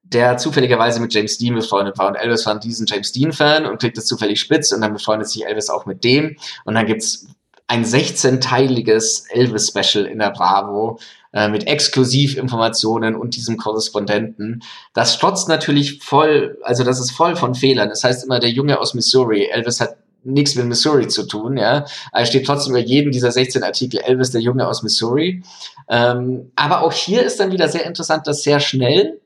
der 0.05 0.37
zufälligerweise 0.37 1.01
mit 1.01 1.13
James 1.13 1.39
Dean 1.39 1.55
befreundet 1.55 1.99
war. 1.99 2.09
Und 2.09 2.15
Elvis 2.15 2.47
war 2.47 2.59
diesen 2.59 2.87
James 2.87 3.13
Dean-Fan 3.13 3.67
und 3.67 3.81
kriegt 3.81 3.99
es 3.99 4.07
zufällig 4.07 4.41
spitz 4.41 4.73
und 4.73 4.81
dann 4.81 4.93
befreundet 4.93 5.29
sich 5.29 5.47
Elvis 5.47 5.71
auch 5.71 5.87
mit 5.87 6.05
dem. 6.05 6.37
Und 6.65 6.75
dann 6.75 6.87
gibt's 6.87 7.27
ein 7.67 7.85
16-teiliges 7.85 9.25
Elvis-Special 9.31 10.05
in 10.05 10.19
der 10.19 10.31
Bravo, 10.31 10.99
äh, 11.33 11.49
mit 11.49 11.67
Exklusivinformationen 11.67 13.17
und 13.17 13.35
diesem 13.35 13.57
Korrespondenten. 13.57 14.63
Das 14.93 15.15
strotzt 15.15 15.49
natürlich 15.49 16.03
voll, 16.03 16.59
also 16.63 16.85
das 16.85 17.01
ist 17.01 17.11
voll 17.11 17.37
von 17.37 17.55
Fehlern. 17.55 17.89
Das 17.89 18.05
heißt 18.05 18.25
immer 18.25 18.39
der 18.39 18.51
Junge 18.51 18.79
aus 18.79 18.95
Missouri. 18.95 19.49
Elvis 19.51 19.81
hat 19.81 19.97
nichts 20.23 20.55
mit 20.55 20.67
Missouri 20.67 21.09
zu 21.09 21.27
tun, 21.27 21.57
ja. 21.57 21.87
Er 22.13 22.27
steht 22.27 22.47
trotzdem 22.47 22.75
über 22.75 22.85
jeden 22.85 23.13
dieser 23.13 23.33
16 23.33 23.63
Artikel 23.63 24.01
Elvis, 24.01 24.31
der 24.31 24.41
Junge 24.41 24.67
aus 24.67 24.83
Missouri. 24.83 25.43
Ähm, 25.89 26.53
aber 26.57 26.83
auch 26.83 26.93
hier 26.93 27.25
ist 27.25 27.41
dann 27.41 27.53
wieder 27.53 27.69
sehr 27.69 27.85
interessant, 27.85 28.27
dass 28.27 28.43
sehr 28.43 28.61
schnell 28.61 29.21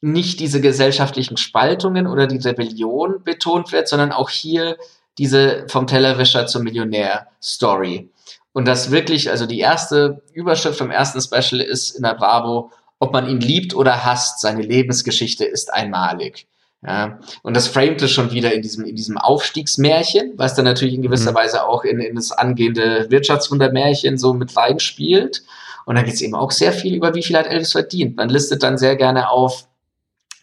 nicht 0.00 0.40
diese 0.40 0.60
gesellschaftlichen 0.60 1.36
Spaltungen 1.36 2.06
oder 2.06 2.26
die 2.26 2.38
Rebellion 2.38 3.22
betont 3.24 3.72
wird, 3.72 3.88
sondern 3.88 4.12
auch 4.12 4.30
hier 4.30 4.76
diese 5.18 5.66
vom 5.68 5.86
Tellerwischer 5.86 6.46
zum 6.46 6.64
Millionär 6.64 7.28
Story. 7.42 8.10
Und 8.52 8.66
das 8.66 8.90
wirklich, 8.90 9.30
also 9.30 9.46
die 9.46 9.60
erste 9.60 10.22
Überschrift 10.32 10.78
vom 10.78 10.90
ersten 10.90 11.20
Special 11.20 11.60
ist 11.60 11.90
in 11.90 12.02
der 12.02 12.14
Bravo, 12.14 12.70
ob 12.98 13.12
man 13.12 13.28
ihn 13.28 13.40
liebt 13.40 13.74
oder 13.74 14.04
hasst, 14.04 14.40
seine 14.40 14.62
Lebensgeschichte 14.62 15.44
ist 15.44 15.72
einmalig. 15.72 16.46
Ja, 16.86 17.18
und 17.42 17.54
das 17.54 17.68
framte 17.68 18.06
schon 18.06 18.30
wieder 18.32 18.52
in 18.52 18.62
diesem, 18.62 18.84
in 18.84 18.94
diesem 18.94 19.18
Aufstiegsmärchen, 19.18 20.34
was 20.36 20.54
dann 20.54 20.66
natürlich 20.66 20.94
in 20.94 21.02
gewisser 21.02 21.32
mhm. 21.32 21.36
Weise 21.36 21.66
auch 21.66 21.84
in, 21.84 21.98
in 22.00 22.14
das 22.14 22.32
angehende 22.32 23.10
Wirtschaftswundermärchen 23.10 24.18
so 24.18 24.34
mit 24.34 24.56
reinspielt. 24.56 25.42
Und 25.84 25.96
da 25.96 26.02
geht 26.02 26.14
es 26.14 26.20
eben 26.20 26.34
auch 26.34 26.50
sehr 26.50 26.72
viel 26.72 26.94
über, 26.94 27.14
wie 27.14 27.22
viel 27.22 27.36
hat 27.36 27.46
Elvis 27.46 27.72
verdient. 27.72 28.16
Man 28.16 28.28
listet 28.28 28.62
dann 28.62 28.78
sehr 28.78 28.96
gerne 28.96 29.30
auf, 29.30 29.66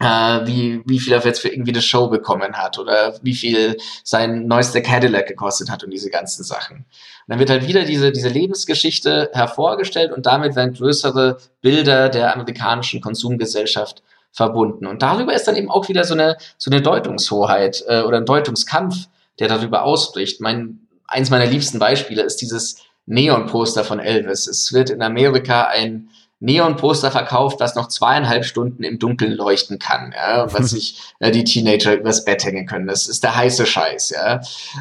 äh, 0.00 0.46
wie, 0.46 0.82
wie 0.86 0.98
viel 0.98 1.12
er 1.12 1.24
jetzt 1.24 1.40
für 1.40 1.48
irgendwie 1.48 1.72
eine 1.72 1.82
Show 1.82 2.08
bekommen 2.08 2.54
hat 2.54 2.78
oder 2.78 3.14
wie 3.22 3.34
viel 3.34 3.76
sein 4.02 4.46
neuester 4.46 4.80
Cadillac 4.80 5.26
gekostet 5.26 5.70
hat 5.70 5.84
und 5.84 5.90
diese 5.90 6.10
ganzen 6.10 6.44
Sachen. 6.44 6.78
Und 6.78 6.84
dann 7.28 7.38
wird 7.38 7.50
halt 7.50 7.66
wieder 7.68 7.84
diese, 7.84 8.12
diese 8.12 8.28
Lebensgeschichte 8.28 9.30
hervorgestellt 9.32 10.12
und 10.12 10.26
damit 10.26 10.56
werden 10.56 10.74
größere 10.74 11.38
Bilder 11.60 12.08
der 12.08 12.34
amerikanischen 12.34 13.00
Konsumgesellschaft 13.00 14.02
verbunden. 14.32 14.86
Und 14.86 15.02
darüber 15.02 15.32
ist 15.32 15.44
dann 15.44 15.56
eben 15.56 15.70
auch 15.70 15.88
wieder 15.88 16.04
so 16.04 16.14
eine, 16.14 16.36
so 16.58 16.70
eine 16.70 16.82
Deutungshoheit 16.82 17.84
äh, 17.86 18.02
oder 18.02 18.18
ein 18.18 18.26
Deutungskampf, 18.26 19.06
der 19.38 19.48
darüber 19.48 19.84
ausbricht. 19.84 20.40
Mein, 20.40 20.80
eins 21.06 21.30
meiner 21.30 21.46
liebsten 21.46 21.78
Beispiele 21.78 22.22
ist 22.22 22.40
dieses 22.40 22.78
Neon-Poster 23.06 23.84
von 23.84 24.00
Elvis. 24.00 24.46
Es 24.48 24.72
wird 24.72 24.90
in 24.90 25.02
Amerika 25.02 25.68
ein 25.68 26.08
Neon-Poster 26.40 27.10
verkauft, 27.10 27.60
das 27.60 27.74
noch 27.74 27.88
zweieinhalb 27.88 28.44
Stunden 28.44 28.82
im 28.82 28.98
Dunkeln 28.98 29.32
leuchten 29.32 29.78
kann, 29.78 30.12
ja, 30.14 30.52
was 30.52 30.70
sich 30.70 31.00
äh, 31.20 31.30
die 31.30 31.44
Teenager 31.44 31.94
übers 31.94 32.24
Bett 32.24 32.44
hängen 32.44 32.66
können. 32.66 32.86
Das 32.86 33.06
ist 33.06 33.22
der 33.22 33.36
heiße 33.36 33.64
Scheiß, 33.64 34.10
ja. 34.10 34.40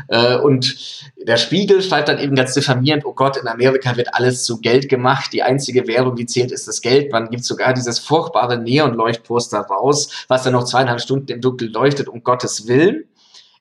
Äh, 0.10 0.38
und 0.38 1.12
der 1.18 1.38
Spiegel 1.38 1.82
schreibt 1.82 2.10
dann 2.10 2.20
eben 2.20 2.36
ganz 2.36 2.54
diffamierend, 2.54 3.06
oh 3.06 3.14
Gott, 3.14 3.38
in 3.38 3.48
Amerika 3.48 3.96
wird 3.96 4.14
alles 4.14 4.44
zu 4.44 4.60
Geld 4.60 4.90
gemacht, 4.90 5.32
die 5.32 5.44
einzige 5.44 5.88
Währung, 5.88 6.16
die 6.16 6.26
zählt, 6.26 6.52
ist 6.52 6.68
das 6.68 6.82
Geld. 6.82 7.12
Man 7.12 7.30
gibt 7.30 7.46
sogar 7.46 7.74
dieses 7.74 8.00
furchtbare 8.00 8.58
Neon-Leuchtposter 8.58 9.60
raus, 9.62 10.26
was 10.28 10.44
dann 10.44 10.54
noch 10.54 10.66
zweieinhalb 10.66 11.02
Stunden 11.02 11.32
im 11.32 11.42
Dunkeln 11.42 11.72
leuchtet, 11.72 12.10
um 12.10 12.24
Gottes 12.24 12.68
Willen. 12.68 13.06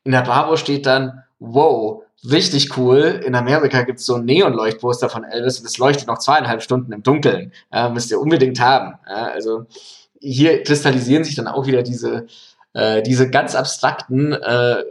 In 0.05 0.13
der 0.13 0.23
Bravo 0.23 0.57
steht 0.57 0.87
dann, 0.87 1.23
wow, 1.39 2.03
richtig 2.31 2.77
cool. 2.77 3.21
In 3.25 3.35
Amerika 3.35 3.83
gibt's 3.83 4.07
so 4.07 4.15
ein 4.15 4.25
Neonleuchtposter 4.25 5.09
von 5.09 5.25
Elvis 5.25 5.59
und 5.61 5.67
es 5.67 5.79
leuchtet 5.79 6.07
noch 6.07 6.19
zweieinhalb 6.19 6.63
Stunden 6.63 6.93
im 6.93 7.03
Dunkeln. 7.03 7.53
Ja, 7.73 7.89
müsst 7.89 8.11
ihr 8.11 8.21
unbedingt 8.21 8.61
haben. 8.61 8.95
Ja, 9.09 9.27
also 9.27 9.67
hier 10.21 10.63
kristallisieren 10.63 11.25
sich 11.25 11.35
dann 11.35 11.49
auch 11.49 11.67
wieder 11.67 11.83
diese, 11.83 12.27
äh, 12.75 13.03
diese 13.03 13.29
ganz 13.31 13.55
abstrakten 13.55 14.33
äh, 14.33 14.85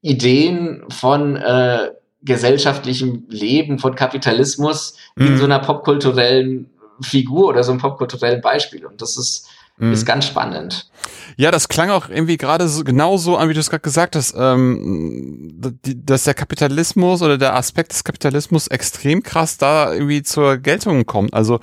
Ideen 0.00 0.84
von 0.88 1.36
äh, 1.36 1.92
gesellschaftlichem 2.22 3.24
Leben, 3.28 3.78
von 3.78 3.94
Kapitalismus 3.94 4.96
mhm. 5.16 5.26
in 5.26 5.36
so 5.38 5.44
einer 5.44 5.60
popkulturellen 5.60 6.70
Figur 7.00 7.48
oder 7.48 7.62
so 7.62 7.72
einem 7.72 7.80
popkulturellen 7.80 8.40
Beispiel. 8.40 8.86
Und 8.86 9.02
das 9.02 9.16
ist 9.16 9.48
Mhm. 9.78 9.92
Ist 9.92 10.06
ganz 10.06 10.26
spannend. 10.26 10.90
Ja, 11.36 11.50
das 11.50 11.68
klang 11.68 11.90
auch 11.90 12.08
irgendwie 12.08 12.36
gerade 12.36 12.68
so 12.68 12.84
genau 12.84 13.16
so 13.16 13.36
an, 13.36 13.48
wie 13.48 13.54
du 13.54 13.60
es 13.60 13.70
gerade 13.70 13.82
gesagt 13.82 14.16
hast, 14.16 14.34
ähm, 14.36 15.50
dass 15.82 16.24
der 16.24 16.34
Kapitalismus 16.34 17.22
oder 17.22 17.38
der 17.38 17.56
Aspekt 17.56 17.92
des 17.92 18.04
Kapitalismus 18.04 18.68
extrem 18.68 19.22
krass 19.22 19.56
da 19.56 19.92
irgendwie 19.92 20.22
zur 20.22 20.58
Geltung 20.58 21.06
kommt. 21.06 21.32
Also, 21.32 21.60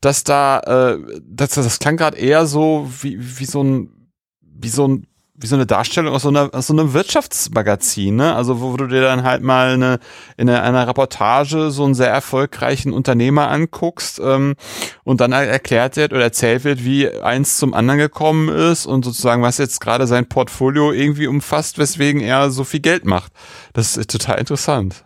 dass 0.00 0.24
da, 0.24 0.60
äh, 0.60 0.98
das, 1.22 1.50
das 1.50 1.78
klang 1.78 1.96
gerade 1.96 2.16
eher 2.16 2.46
so 2.46 2.90
wie, 3.00 3.18
wie 3.18 3.46
so 3.46 3.62
ein, 3.62 4.10
wie 4.40 4.68
so 4.68 4.88
ein 4.88 5.06
wie 5.36 5.48
so 5.48 5.56
eine 5.56 5.66
Darstellung 5.66 6.14
aus 6.14 6.22
so, 6.22 6.28
einer, 6.28 6.50
aus 6.52 6.68
so 6.68 6.72
einem 6.72 6.92
Wirtschaftsmagazin, 6.92 8.14
ne? 8.14 8.36
Also 8.36 8.60
wo, 8.60 8.76
du 8.76 8.86
dir 8.86 9.00
dann 9.00 9.24
halt 9.24 9.42
mal 9.42 9.72
eine, 9.72 9.98
in 10.36 10.48
einer, 10.48 10.62
einer 10.62 10.86
Reportage 10.86 11.72
so 11.72 11.84
einen 11.84 11.94
sehr 11.94 12.10
erfolgreichen 12.10 12.92
Unternehmer 12.92 13.50
anguckst 13.50 14.20
ähm, 14.22 14.54
und 15.02 15.20
dann 15.20 15.32
erklärt 15.32 15.96
wird 15.96 16.12
oder 16.12 16.22
erzählt 16.22 16.62
wird, 16.62 16.84
wie 16.84 17.10
eins 17.10 17.56
zum 17.56 17.74
anderen 17.74 17.98
gekommen 17.98 18.48
ist 18.48 18.86
und 18.86 19.04
sozusagen 19.04 19.42
was 19.42 19.58
jetzt 19.58 19.80
gerade 19.80 20.06
sein 20.06 20.28
Portfolio 20.28 20.92
irgendwie 20.92 21.26
umfasst, 21.26 21.78
weswegen 21.78 22.20
er 22.20 22.52
so 22.52 22.62
viel 22.62 22.80
Geld 22.80 23.04
macht. 23.04 23.32
Das 23.72 23.96
ist 23.96 24.10
total 24.10 24.38
interessant. 24.38 25.04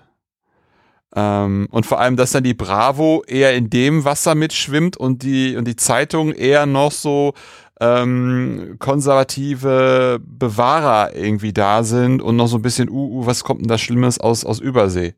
Ähm, 1.17 1.69
und 1.71 1.87
vor 1.87 2.01
allem, 2.01 2.17
dass 2.17 2.33
dann 2.33 2.45
die 2.45 2.55
Bravo 2.55 3.25
eher 3.27 3.55
in 3.57 3.71
dem 3.71 4.05
Wasser 4.05 4.35
mitschwimmt 4.35 4.99
und 4.99 5.23
die 5.23 5.57
und 5.57 5.67
die 5.67 5.77
Zeitung 5.77 6.33
eher 6.33 6.67
noch 6.67 6.93
so 6.93 7.33
ähm, 7.81 8.77
konservative 8.79 10.21
Bewahrer 10.21 11.15
irgendwie 11.15 11.53
da 11.53 11.85
sind 11.85 12.23
und 12.23 12.37
noch 12.37 12.49
so 12.49 12.59
ein 12.59 12.63
bisschen, 12.63 12.89
uh, 12.89 13.21
uh, 13.21 13.27
was 13.27 13.45
kommt 13.45 13.61
denn 13.61 13.69
da 13.69 13.79
Schlimmes 13.79 14.19
aus, 14.19 14.45
aus 14.45 14.59
Übersee? 14.61 15.15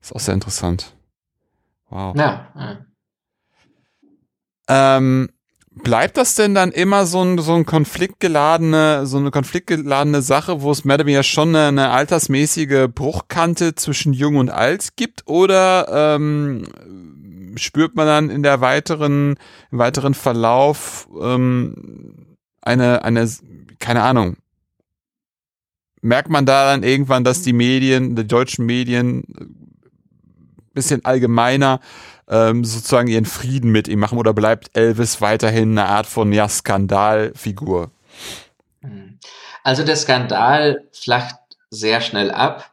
Ist 0.00 0.14
auch 0.14 0.20
sehr 0.20 0.34
interessant. 0.34 0.94
Wow. 1.88 2.14
Ja. 2.16 2.48
ja. 2.54 2.78
Ähm, 4.68 5.28
bleibt 5.70 6.16
das 6.16 6.34
denn 6.34 6.54
dann 6.54 6.72
immer 6.72 7.06
so 7.06 7.22
ein, 7.22 7.38
so 7.38 7.54
ein 7.54 7.66
konfliktgeladene, 7.66 9.06
so 9.06 9.18
eine 9.18 9.30
konfliktgeladene 9.30 10.22
Sache, 10.22 10.62
wo 10.62 10.70
es 10.70 10.84
mehr 10.84 10.96
oder 10.96 11.06
weniger 11.06 11.22
schon 11.22 11.50
eine, 11.50 11.68
eine 11.68 11.90
altersmäßige 11.90 12.88
Bruchkante 12.94 13.74
zwischen 13.74 14.12
Jung 14.12 14.36
und 14.36 14.50
Alt 14.50 14.96
gibt? 14.96 15.26
Oder 15.26 16.14
ähm, 16.16 16.64
spürt 17.56 17.96
man 17.96 18.06
dann 18.06 18.30
in 18.30 18.42
der 18.42 18.60
weiteren, 18.60 19.36
im 19.70 19.78
weiteren 19.78 20.14
Verlauf 20.14 21.08
ähm, 21.20 22.36
eine, 22.62 23.04
eine, 23.04 23.28
keine 23.78 24.02
Ahnung, 24.02 24.36
merkt 26.00 26.30
man 26.30 26.46
da 26.46 26.72
dann 26.72 26.82
irgendwann, 26.82 27.24
dass 27.24 27.42
die 27.42 27.52
Medien, 27.52 28.16
die 28.16 28.26
deutschen 28.26 28.66
Medien 28.66 29.24
bisschen 30.74 31.04
allgemeiner 31.04 31.80
ähm, 32.28 32.64
sozusagen 32.64 33.08
ihren 33.08 33.24
Frieden 33.24 33.70
mit 33.70 33.88
ihm 33.88 34.00
machen? 34.00 34.18
Oder 34.18 34.34
bleibt 34.34 34.76
Elvis 34.76 35.20
weiterhin 35.20 35.78
eine 35.78 35.88
Art 35.88 36.06
von 36.06 36.32
ja 36.32 36.48
Skandalfigur? 36.48 37.90
Also 39.62 39.84
der 39.84 39.96
Skandal 39.96 40.84
flacht 40.92 41.36
sehr 41.70 42.00
schnell 42.00 42.30
ab, 42.30 42.70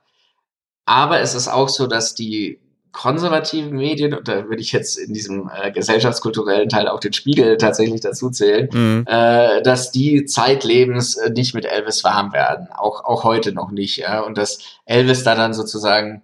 aber 0.86 1.22
es 1.22 1.34
ist 1.34 1.48
auch 1.48 1.70
so, 1.70 1.88
dass 1.88 2.16
die 2.16 2.60
konservativen 2.92 3.76
Medien, 3.78 4.14
und 4.14 4.28
da 4.28 4.50
würde 4.50 4.62
ich 4.62 4.72
jetzt 4.72 4.98
in 4.98 5.14
diesem 5.14 5.50
äh, 5.50 5.72
gesellschaftskulturellen 5.72 6.70
Teil 6.70 6.88
auch 6.88 7.00
den 7.00 7.14
Spiegel 7.14 7.58
tatsächlich 7.58 8.02
dazu 8.02 8.30
zählen, 8.30 8.70
mhm. 8.72 9.06
äh, 9.08 9.62
dass 9.62 9.92
die 9.92 10.26
zeitlebens 10.26 11.16
äh, 11.16 11.30
nicht 11.30 11.54
mit 11.54 11.66
Elvis 11.66 12.04
warm 12.04 12.34
werden, 12.34 12.68
auch, 12.74 13.04
auch 13.06 13.24
heute 13.24 13.54
noch 13.54 13.72
nicht, 13.72 13.98
ja, 13.98 14.22
und 14.22 14.38
dass 14.38 14.60
Elvis 14.86 15.24
da 15.24 15.36
dann 15.36 15.54
sozusagen 15.54 16.22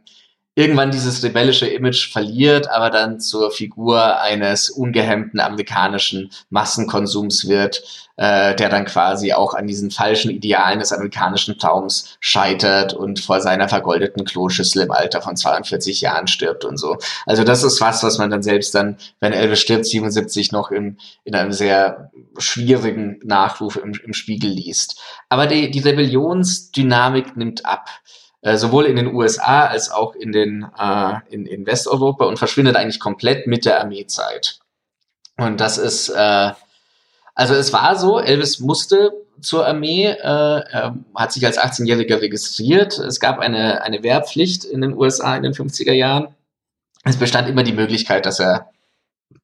irgendwann 0.58 0.90
dieses 0.90 1.22
rebellische 1.22 1.68
Image 1.68 2.12
verliert, 2.12 2.68
aber 2.72 2.90
dann 2.90 3.20
zur 3.20 3.52
Figur 3.52 4.20
eines 4.20 4.72
ungehemmten 4.72 5.40
amerikanischen 5.40 6.32
Massenkonsums 6.50 7.48
wird, 7.48 7.84
äh, 8.16 8.56
der 8.56 8.68
dann 8.70 8.86
quasi 8.86 9.34
auch 9.34 9.54
an 9.54 9.68
diesen 9.68 9.92
falschen 9.92 10.32
Idealen 10.32 10.80
des 10.80 10.92
amerikanischen 10.92 11.60
Traums 11.60 12.18
scheitert 12.22 12.96
und 12.96 13.20
vor 13.20 13.40
seiner 13.40 13.70
vergoldeten 13.70 14.26
Kloschüssel 14.26 14.82
im 14.82 14.92
Alter 14.92 15.22
von 15.22 15.38
42 15.38 16.02
Jahren 16.02 16.26
stirbt 16.26 16.66
und 16.66 16.78
so. 16.78 16.98
Also 17.28 17.44
das 17.44 17.62
ist 17.62 17.80
was, 17.80 18.02
was 18.02 18.18
man 18.18 18.32
dann 18.32 18.42
selbst 18.42 18.74
dann, 18.74 18.98
wenn 19.20 19.34
Elvis 19.34 19.60
stirbt, 19.60 19.86
77 19.86 20.52
noch 20.52 20.72
im, 20.72 20.98
in 21.24 21.36
einem 21.36 21.52
sehr 21.52 22.10
schwierigen 22.40 23.20
Nachruf 23.24 23.76
im, 23.76 23.94
im 24.04 24.14
Spiegel 24.14 24.50
liest. 24.50 25.00
Aber 25.30 25.46
die, 25.46 25.70
die 25.70 25.82
Rebellionsdynamik 25.82 27.38
nimmt 27.38 27.64
ab. 27.68 27.90
Äh, 28.48 28.58
sowohl 28.58 28.86
in 28.86 28.96
den 28.96 29.14
USA 29.14 29.66
als 29.66 29.92
auch 29.92 30.16
in, 30.16 30.32
den, 30.32 30.66
äh, 30.80 31.16
in, 31.30 31.46
in 31.46 31.66
Westeuropa 31.66 32.24
und 32.24 32.40
verschwindet 32.40 32.78
eigentlich 32.78 33.02
komplett 33.02 33.46
mit 33.46 33.66
der 33.66 33.82
Armeezeit. 33.82 34.60
Und 35.36 35.60
das 35.60 35.78
ist, 35.78 36.08
äh, 36.08 36.52
also 37.36 37.54
es 37.56 37.74
war 37.74 37.98
so, 37.98 38.22
Elvis 38.22 38.62
musste 38.62 39.12
zur 39.42 39.68
Armee, 39.68 40.06
äh, 40.06 40.16
er 40.22 40.96
hat 41.14 41.34
sich 41.34 41.46
als 41.46 41.60
18-Jähriger 41.60 42.22
registriert. 42.22 42.98
Es 43.00 43.20
gab 43.20 43.40
eine, 43.40 43.82
eine 43.82 44.02
Wehrpflicht 44.02 44.64
in 44.64 44.80
den 44.80 44.94
USA 44.94 45.36
in 45.36 45.44
den 45.44 45.54
50er 45.54 45.92
Jahren. 45.92 46.34
Es 47.04 47.18
bestand 47.18 47.50
immer 47.50 47.64
die 47.64 47.74
Möglichkeit, 47.74 48.26
dass 48.26 48.40
er 48.40 48.70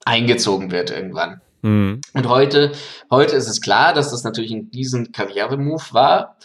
eingezogen 0.06 0.72
wird 0.72 0.91
irgendwann. 0.91 1.41
Mhm. 1.62 1.99
Und 2.14 2.30
heute, 2.30 2.72
heute 3.12 3.36
ist 3.36 3.49
es 3.49 3.60
klar, 3.60 3.93
dass 3.93 4.12
das 4.12 4.24
natürlich 4.24 4.54
ein 4.54 4.72
diesen 4.72 5.12
Karrieremove 5.12 5.93
war. 5.93 6.38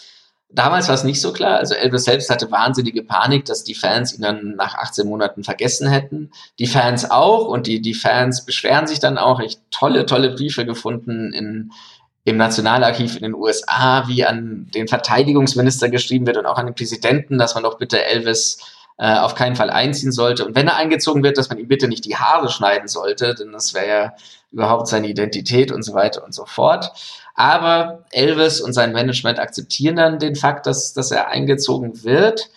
Damals 0.51 0.87
war 0.87 0.95
es 0.95 1.03
nicht 1.03 1.21
so 1.21 1.31
klar. 1.31 1.57
Also 1.57 1.75
Elvis 1.75 2.05
selbst 2.05 2.29
hatte 2.31 2.49
wahnsinnige 2.49 3.03
Panik, 3.03 3.45
dass 3.45 3.63
die 3.63 3.75
Fans 3.75 4.15
ihn 4.15 4.23
dann 4.23 4.55
nach 4.55 4.75
18 4.75 5.07
Monaten 5.07 5.43
vergessen 5.43 5.87
hätten. 5.87 6.31
Die 6.57 6.65
Fans 6.65 7.09
auch 7.09 7.47
und 7.47 7.67
die, 7.67 7.81
die 7.81 7.93
Fans 7.93 8.45
beschweren 8.45 8.87
sich 8.87 8.99
dann 8.99 9.19
auch. 9.19 9.39
Ich 9.41 9.59
tolle, 9.69 10.07
tolle 10.07 10.31
Briefe 10.31 10.65
gefunden 10.65 11.31
in, 11.33 11.71
im 12.23 12.37
Nationalarchiv 12.37 13.15
in 13.15 13.21
den 13.21 13.35
USA, 13.35 14.07
wie 14.07 14.25
an 14.25 14.67
den 14.73 14.87
Verteidigungsminister 14.87 15.89
geschrieben 15.89 16.25
wird 16.25 16.37
und 16.37 16.47
auch 16.47 16.57
an 16.57 16.65
den 16.65 16.75
Präsidenten, 16.75 17.37
dass 17.37 17.53
man 17.53 17.63
doch 17.63 17.77
bitte 17.77 18.03
Elvis 18.03 18.57
äh, 18.97 19.19
auf 19.19 19.35
keinen 19.35 19.55
Fall 19.55 19.69
einziehen 19.69 20.11
sollte. 20.11 20.45
Und 20.45 20.55
wenn 20.55 20.67
er 20.67 20.77
eingezogen 20.77 21.23
wird, 21.23 21.37
dass 21.37 21.49
man 21.49 21.59
ihm 21.59 21.67
bitte 21.67 21.87
nicht 21.87 22.05
die 22.05 22.17
Haare 22.17 22.49
schneiden 22.49 22.87
sollte, 22.87 23.35
denn 23.35 23.51
das 23.51 23.75
wäre 23.75 23.87
ja 23.87 24.13
überhaupt 24.51 24.87
seine 24.87 25.07
Identität 25.07 25.71
und 25.71 25.83
so 25.83 25.93
weiter 25.93 26.23
und 26.23 26.33
so 26.33 26.45
fort. 26.45 26.91
Aber 27.39 28.03
Elvis 28.11 28.59
und 28.59 28.73
sein 28.73 28.91
Management 28.91 29.39
akzeptieren 29.39 29.95
dann 29.95 30.19
den 30.19 30.35
Fakt, 30.35 30.65
dass, 30.65 30.91
dass 30.91 31.09
er 31.09 31.29
eingezogen 31.29 32.03
wird. 32.03 32.49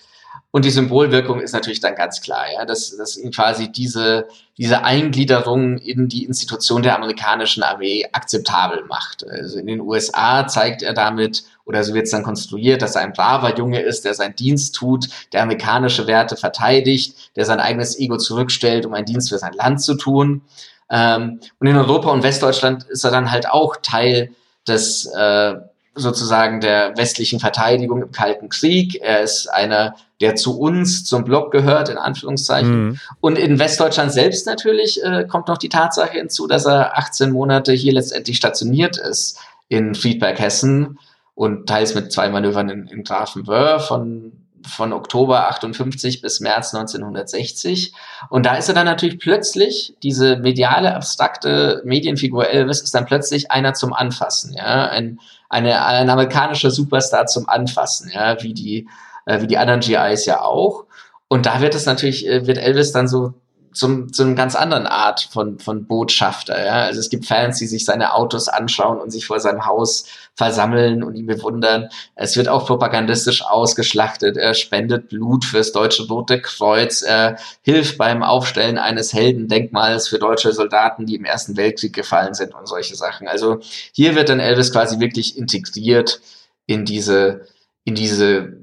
Und 0.50 0.64
die 0.64 0.70
Symbolwirkung 0.70 1.40
ist 1.40 1.52
natürlich 1.52 1.78
dann 1.78 1.94
ganz 1.94 2.20
klar, 2.20 2.46
ja, 2.52 2.64
dass, 2.64 2.96
dass 2.96 3.16
ihn 3.16 3.30
quasi 3.30 3.70
diese, 3.70 4.26
diese 4.58 4.82
Eingliederung 4.82 5.78
in 5.78 6.08
die 6.08 6.24
Institution 6.24 6.82
der 6.82 6.96
amerikanischen 6.96 7.62
Armee 7.62 8.08
akzeptabel 8.10 8.84
macht. 8.88 9.24
Also 9.24 9.60
in 9.60 9.68
den 9.68 9.80
USA 9.80 10.48
zeigt 10.48 10.82
er 10.82 10.94
damit, 10.94 11.44
oder 11.64 11.84
so 11.84 11.94
wird 11.94 12.06
es 12.06 12.10
dann 12.10 12.24
konstruiert, 12.24 12.82
dass 12.82 12.96
er 12.96 13.02
ein 13.02 13.12
braver 13.12 13.56
Junge 13.56 13.82
ist, 13.82 14.04
der 14.04 14.14
seinen 14.14 14.34
Dienst 14.34 14.74
tut, 14.74 15.06
der 15.32 15.44
amerikanische 15.44 16.08
Werte 16.08 16.34
verteidigt, 16.34 17.36
der 17.36 17.44
sein 17.44 17.60
eigenes 17.60 17.96
Ego 18.00 18.16
zurückstellt, 18.16 18.84
um 18.84 18.94
einen 18.94 19.06
Dienst 19.06 19.28
für 19.28 19.38
sein 19.38 19.52
Land 19.52 19.80
zu 19.80 19.94
tun. 19.94 20.42
Ähm, 20.90 21.38
und 21.60 21.66
in 21.68 21.76
Europa 21.76 22.10
und 22.10 22.24
Westdeutschland 22.24 22.82
ist 22.90 23.04
er 23.04 23.12
dann 23.12 23.30
halt 23.30 23.48
auch 23.48 23.76
Teil 23.80 24.34
des 24.66 25.06
äh, 25.06 25.54
sozusagen 25.94 26.60
der 26.60 26.96
westlichen 26.96 27.38
Verteidigung 27.38 28.02
im 28.02 28.12
Kalten 28.12 28.48
Krieg. 28.48 29.00
Er 29.02 29.20
ist 29.20 29.46
einer, 29.48 29.94
der 30.20 30.36
zu 30.36 30.58
uns, 30.58 31.04
zum 31.04 31.24
Block 31.24 31.52
gehört, 31.52 31.88
in 31.90 31.98
Anführungszeichen. 31.98 32.84
Mhm. 32.84 33.00
Und 33.20 33.38
in 33.38 33.58
Westdeutschland 33.58 34.12
selbst 34.12 34.46
natürlich 34.46 35.02
äh, 35.02 35.26
kommt 35.28 35.48
noch 35.48 35.58
die 35.58 35.68
Tatsache 35.68 36.12
hinzu, 36.12 36.46
dass 36.46 36.64
er 36.64 36.96
18 36.96 37.30
Monate 37.30 37.72
hier 37.72 37.92
letztendlich 37.92 38.38
stationiert 38.38 38.96
ist 38.96 39.38
in 39.68 39.94
Friedberg, 39.94 40.38
Hessen 40.38 40.98
und 41.34 41.68
teils 41.68 41.94
mit 41.94 42.12
zwei 42.12 42.28
Manövern 42.28 42.68
in, 42.68 42.86
in 42.86 43.04
Grafenwöhr 43.04 43.80
von 43.80 44.32
von 44.66 44.92
Oktober 44.92 45.48
58 45.48 46.20
bis 46.20 46.40
März 46.40 46.74
1960. 46.74 47.92
Und 48.30 48.46
da 48.46 48.56
ist 48.56 48.68
er 48.68 48.74
dann 48.74 48.86
natürlich 48.86 49.18
plötzlich, 49.18 49.94
diese 50.02 50.36
mediale, 50.36 50.94
abstrakte 50.94 51.82
Medienfigur 51.84 52.48
Elvis 52.48 52.80
ist 52.80 52.94
dann 52.94 53.06
plötzlich 53.06 53.50
einer 53.50 53.74
zum 53.74 53.92
Anfassen, 53.92 54.54
ja, 54.54 54.86
ein, 54.88 55.20
eine, 55.48 55.84
ein 55.84 56.10
amerikanischer 56.10 56.70
Superstar 56.70 57.26
zum 57.26 57.48
Anfassen, 57.48 58.10
ja, 58.12 58.42
wie 58.42 58.54
die, 58.54 58.88
äh, 59.26 59.40
wie 59.40 59.46
die 59.46 59.58
anderen 59.58 59.80
GIs 59.80 60.26
ja 60.26 60.42
auch. 60.42 60.84
Und 61.28 61.46
da 61.46 61.60
wird 61.60 61.74
es 61.74 61.86
natürlich, 61.86 62.26
äh, 62.26 62.46
wird 62.46 62.58
Elvis 62.58 62.92
dann 62.92 63.08
so 63.08 63.34
zum, 63.72 64.12
zu 64.12 64.22
einem 64.22 64.36
ganz 64.36 64.54
anderen 64.54 64.86
Art 64.86 65.28
von, 65.32 65.58
von 65.58 65.86
Botschafter. 65.86 66.64
Ja? 66.64 66.84
Also 66.84 67.00
es 67.00 67.10
gibt 67.10 67.26
Fans, 67.26 67.58
die 67.58 67.66
sich 67.66 67.84
seine 67.84 68.14
Autos 68.14 68.48
anschauen 68.48 69.00
und 69.00 69.10
sich 69.10 69.26
vor 69.26 69.40
seinem 69.40 69.66
Haus 69.66 70.06
versammeln 70.34 71.02
und 71.02 71.14
ihn 71.14 71.26
bewundern. 71.26 71.88
Es 72.14 72.36
wird 72.36 72.48
auch 72.48 72.66
propagandistisch 72.66 73.44
ausgeschlachtet. 73.44 74.36
Er 74.36 74.54
spendet 74.54 75.08
Blut 75.08 75.44
fürs 75.44 75.72
Deutsche 75.72 76.06
Rote 76.06 76.40
Kreuz. 76.40 77.02
Er 77.02 77.36
hilft 77.62 77.98
beim 77.98 78.22
Aufstellen 78.22 78.78
eines 78.78 79.12
Heldendenkmals 79.12 80.08
für 80.08 80.18
deutsche 80.18 80.52
Soldaten, 80.52 81.06
die 81.06 81.16
im 81.16 81.24
Ersten 81.24 81.56
Weltkrieg 81.56 81.92
gefallen 81.92 82.34
sind 82.34 82.54
und 82.54 82.66
solche 82.66 82.96
Sachen. 82.96 83.28
Also 83.28 83.60
hier 83.92 84.14
wird 84.14 84.28
dann 84.28 84.40
Elvis 84.40 84.72
quasi 84.72 85.00
wirklich 85.00 85.36
integriert 85.36 86.20
in 86.66 86.84
diese, 86.84 87.46
in 87.84 87.94
diese 87.94 88.56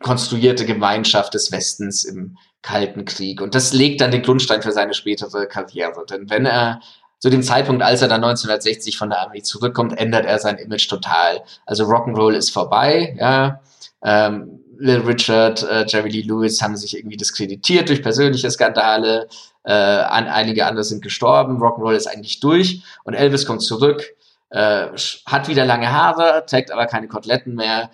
konstruierte 0.00 0.66
Gemeinschaft 0.66 1.34
des 1.34 1.50
Westens 1.52 2.04
im 2.04 2.36
Kalten 2.64 3.04
Krieg. 3.04 3.42
Und 3.42 3.54
das 3.54 3.72
legt 3.72 4.00
dann 4.00 4.10
den 4.10 4.22
Grundstein 4.22 4.62
für 4.62 4.72
seine 4.72 4.94
spätere 4.94 5.46
Karriere. 5.46 6.06
Denn 6.08 6.30
wenn 6.30 6.46
er 6.46 6.80
zu 7.18 7.28
dem 7.28 7.42
Zeitpunkt, 7.42 7.82
als 7.82 8.00
er 8.00 8.08
dann 8.08 8.24
1960 8.24 8.96
von 8.96 9.10
der 9.10 9.20
Armee 9.20 9.42
zurückkommt, 9.42 9.98
ändert 9.98 10.24
er 10.24 10.38
sein 10.38 10.56
Image 10.56 10.88
total. 10.88 11.42
Also 11.66 11.84
Rock'n'Roll 11.84 12.32
ist 12.32 12.50
vorbei, 12.50 13.16
ja. 13.20 13.60
Ähm, 14.02 14.60
Lil 14.78 15.00
Richard, 15.00 15.62
äh, 15.62 15.84
Jerry 15.86 16.08
Lee 16.08 16.22
Lewis 16.22 16.60
haben 16.62 16.76
sich 16.76 16.96
irgendwie 16.96 17.16
diskreditiert 17.16 17.88
durch 17.88 18.02
persönliche 18.02 18.50
Skandale. 18.50 19.28
Äh, 19.64 19.72
an, 19.72 20.26
einige 20.26 20.66
andere 20.66 20.84
sind 20.84 21.02
gestorben. 21.02 21.62
Rock'n'Roll 21.62 21.94
ist 21.94 22.06
eigentlich 22.06 22.40
durch. 22.40 22.82
Und 23.04 23.14
Elvis 23.14 23.46
kommt 23.46 23.62
zurück, 23.62 24.02
äh, 24.50 24.88
hat 25.26 25.48
wieder 25.48 25.66
lange 25.66 25.92
Haare, 25.92 26.44
trägt 26.46 26.70
aber 26.70 26.86
keine 26.86 27.08
Koteletten 27.08 27.54
mehr, 27.54 27.90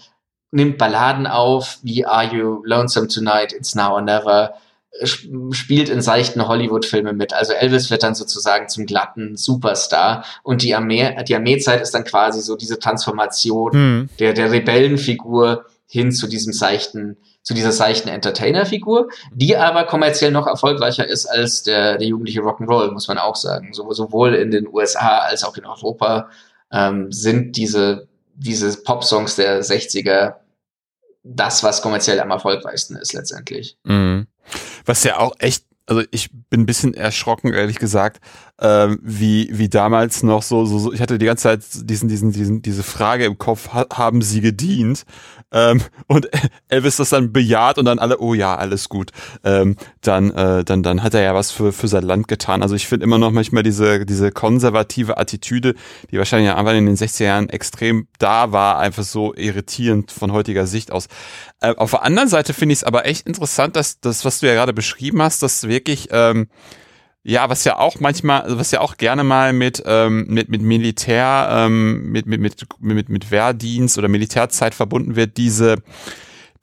nimmt 0.51 0.79
Balladen 0.79 1.27
auf, 1.27 1.79
wie 1.83 2.05
Are 2.05 2.35
You 2.35 2.63
Lonesome 2.65 3.09
Tonight, 3.09 3.53
It's 3.53 3.75
Now 3.75 3.95
or 3.95 4.03
Never, 4.03 4.55
spielt 5.53 5.89
in 5.89 6.01
seichten 6.01 6.47
Hollywood-Filmen 6.47 7.17
mit. 7.17 7.33
Also 7.33 7.53
Elvis 7.53 7.91
wird 7.91 8.03
dann 8.03 8.15
sozusagen 8.15 8.69
zum 8.69 8.87
glatten 8.87 9.37
Superstar 9.37 10.25
und 10.43 10.63
die 10.63 10.75
Armee, 10.75 11.17
die 11.29 11.35
Armeezeit 11.35 11.81
ist 11.81 11.95
dann 11.95 12.05
quasi 12.05 12.41
so 12.41 12.57
diese 12.57 12.79
Transformation 12.79 13.73
hm. 13.73 14.09
der, 14.19 14.33
der 14.33 14.51
Rebellenfigur 14.51 15.65
hin 15.87 16.13
zu 16.13 16.27
diesem 16.27 16.53
seichten, 16.53 17.17
zu 17.43 17.55
dieser 17.55 17.73
seichten 17.73 18.09
Entertainer-Figur, 18.09 19.11
die 19.33 19.57
aber 19.57 19.85
kommerziell 19.85 20.33
noch 20.33 20.47
erfolgreicher 20.47 21.07
ist 21.07 21.27
als 21.27 21.63
der, 21.63 21.99
der 21.99 22.07
jugendliche 22.07 22.41
Rock'n'Roll, 22.41 22.93
muss 22.93 23.09
man 23.09 23.19
auch 23.19 23.37
sagen. 23.37 23.71
So, 23.73 23.91
sowohl 23.93 24.35
in 24.35 24.51
den 24.51 24.69
USA 24.69 25.19
als 25.19 25.45
auch 25.45 25.57
in 25.57 25.65
Europa 25.65 26.29
ähm, 26.73 27.11
sind 27.11 27.57
diese 27.57 28.09
diese 28.41 28.75
Pop-Songs 28.83 29.37
der 29.37 29.63
60er 29.63 30.35
das, 31.23 31.63
was 31.63 31.83
kommerziell 31.83 32.19
am 32.21 32.31
erfolgreichsten 32.31 32.97
ist 32.97 33.13
letztendlich. 33.13 33.77
Mhm. 33.85 34.27
Was 34.87 35.05
ja 35.05 35.19
auch 35.19 35.35
echt, 35.39 35.67
also 35.87 36.03
ich 36.11 36.31
bin 36.49 36.63
ein 36.63 36.67
bisschen 36.67 36.95
erschrocken, 36.95 37.53
ehrlich 37.53 37.79
gesagt, 37.79 38.23
ähm, 38.59 38.99
wie, 39.03 39.51
wie 39.53 39.69
damals 39.69 40.23
noch 40.23 40.43
so, 40.43 40.65
so, 40.65 40.79
so, 40.79 40.93
ich 40.93 41.01
hatte 41.03 41.19
die 41.19 41.27
ganze 41.27 41.43
Zeit 41.43 41.63
diesen, 41.83 42.09
diesen, 42.09 42.33
diesen, 42.33 42.63
diese 42.63 42.83
Frage 42.83 43.27
im 43.27 43.37
Kopf, 43.37 43.69
ha, 43.75 43.87
haben 43.93 44.23
sie 44.23 44.41
gedient? 44.41 45.05
Ähm, 45.53 45.83
und 46.07 46.29
Elvis 46.69 46.97
das 46.97 47.11
dann 47.11 47.33
bejaht 47.33 47.79
und 47.79 47.85
dann 47.85 47.99
alle, 47.99 48.19
oh 48.21 48.35
ja, 48.35 48.57
alles 48.57 48.89
gut. 48.89 49.11
Ähm, 49.45 49.77
dann, 50.01 50.31
äh, 50.31 50.65
dann, 50.65 50.83
dann 50.83 51.03
hat 51.03 51.15
er 51.15 51.23
ja 51.23 51.35
was 51.35 51.51
für, 51.51 51.73
für 51.73 51.89
sein 51.89 52.05
Land 52.05 52.29
getan. 52.29 52.63
Also 52.63 52.75
ich 52.75 52.87
finde 52.87 53.05
immer 53.05 53.19
noch 53.19 53.31
manchmal 53.31 53.63
diese, 53.63 54.07
diese 54.07 54.31
konservative 54.31 55.19
Attitüde, 55.19 55.75
die 56.11 56.19
wahrscheinlich 56.19 56.53
einfach 56.53 56.75
in 56.75 56.87
den 56.87 56.97
60er 56.97 57.25
Jahren 57.25 57.49
extrem 57.49 58.07
da 58.19 58.53
war, 58.53 58.79
einfach 58.79 59.03
so 59.03 59.35
irritierend 59.35 60.11
von 60.11 60.33
heutiger 60.33 60.67
Sicht 60.67 60.93
aus. 60.93 61.09
Äh, 61.61 61.75
auf 61.77 61.91
der 61.91 62.03
anderen 62.03 62.29
Seite 62.29 62.55
finde 62.55 62.73
ich 62.73 62.81
es 62.81 62.85
aber 62.85 63.07
echt 63.07 63.27
interessant, 63.27 63.77
dass 63.77 64.01
das, 64.01 64.25
was 64.25 64.41
du 64.41 64.47
ja 64.47 64.55
gerade 64.55 64.73
beschrieben 64.73 65.23
hast, 65.23 65.43
dass 65.43 65.67
wirklich 65.67 66.09
ähm, 66.13 66.49
ja, 67.23 67.49
was 67.51 67.65
ja 67.65 67.79
auch 67.79 68.01
manchmal, 68.01 68.45
was 68.49 68.71
ja 68.71 68.81
auch 68.81 68.97
gerne 68.97 69.25
mal 69.25 69.53
mit, 69.53 69.83
ähm, 69.87 70.27
mit, 70.29 70.49
mit 70.49 70.63
Militär, 70.63 71.49
ähm, 71.51 72.11
mit, 72.11 72.27
mit, 72.27 72.41
mit, 72.41 72.67
mit, 72.81 73.09
mit 73.09 73.31
Wehrdienst 73.31 73.99
oder 73.99 74.09
Militärzeit 74.09 74.75
verbunden 74.75 75.17
wird, 75.17 75.37
diese, 75.37 75.77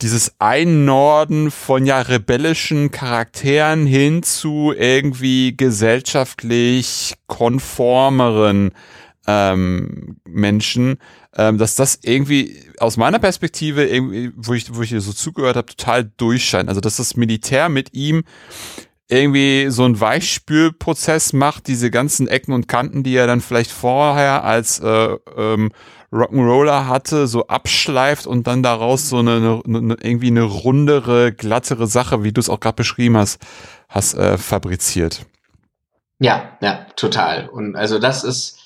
dieses 0.02 0.34
Einnorden 0.40 1.52
von 1.52 1.86
ja 1.86 2.02
rebellischen 2.02 2.90
Charakteren 2.90 3.86
hin 3.86 4.24
zu 4.24 4.74
irgendwie 4.76 5.56
gesellschaftlich 5.56 7.14
konformeren 7.28 8.72
ähm, 9.28 10.18
Menschen. 10.26 10.98
ähm, 11.38 11.58
dass 11.60 11.76
das 11.76 12.00
irgendwie 12.02 12.64
aus 12.80 12.98
meiner 12.98 13.20
Perspektive, 13.20 13.86
irgendwie, 13.86 14.32
wo 14.36 14.54
ich, 14.54 14.74
wo 14.74 14.82
ich 14.82 14.90
so 14.98 15.14
zugehört 15.14 15.56
habe, 15.56 15.68
total 15.68 16.06
durchscheint. 16.18 16.68
Also 16.68 16.82
dass 16.82 16.98
das 16.98 17.16
Militär 17.16 17.70
mit 17.70 17.94
ihm 17.94 18.24
irgendwie 19.10 19.70
so 19.70 19.84
einen 19.86 20.00
Weichspülprozess 20.00 21.34
macht, 21.34 21.68
diese 21.68 21.90
ganzen 21.92 22.28
Ecken 22.28 22.54
und 22.54 22.68
Kanten, 22.68 23.04
die 23.04 23.16
er 23.16 23.28
dann 23.28 23.42
vielleicht 23.42 23.72
vorher 23.72 24.44
als 24.44 24.80
äh, 24.80 25.18
ähm, 25.38 25.72
Rock'n'Roller 26.12 26.88
hatte, 26.88 27.28
so 27.28 27.48
abschleift 27.48 28.28
und 28.28 28.48
dann 28.48 28.64
daraus 28.64 29.10
so 29.10 29.20
eine, 29.20 29.62
eine 29.66 29.98
irgendwie 30.02 30.28
eine 30.28 30.44
rundere, 30.44 31.32
glattere 31.32 31.88
Sache, 31.88 32.24
wie 32.24 32.32
du 32.32 32.40
es 32.40 32.50
auch 32.50 32.60
gerade 32.60 32.76
beschrieben 32.76 33.18
hast, 33.18 33.42
hast 33.90 34.14
äh, 34.16 34.38
fabriziert. 34.38 35.26
Ja, 36.20 36.58
ja, 36.62 36.88
total. 36.96 37.48
Und 37.50 37.76
also 37.76 38.00
das 38.00 38.24
ist, 38.24 38.57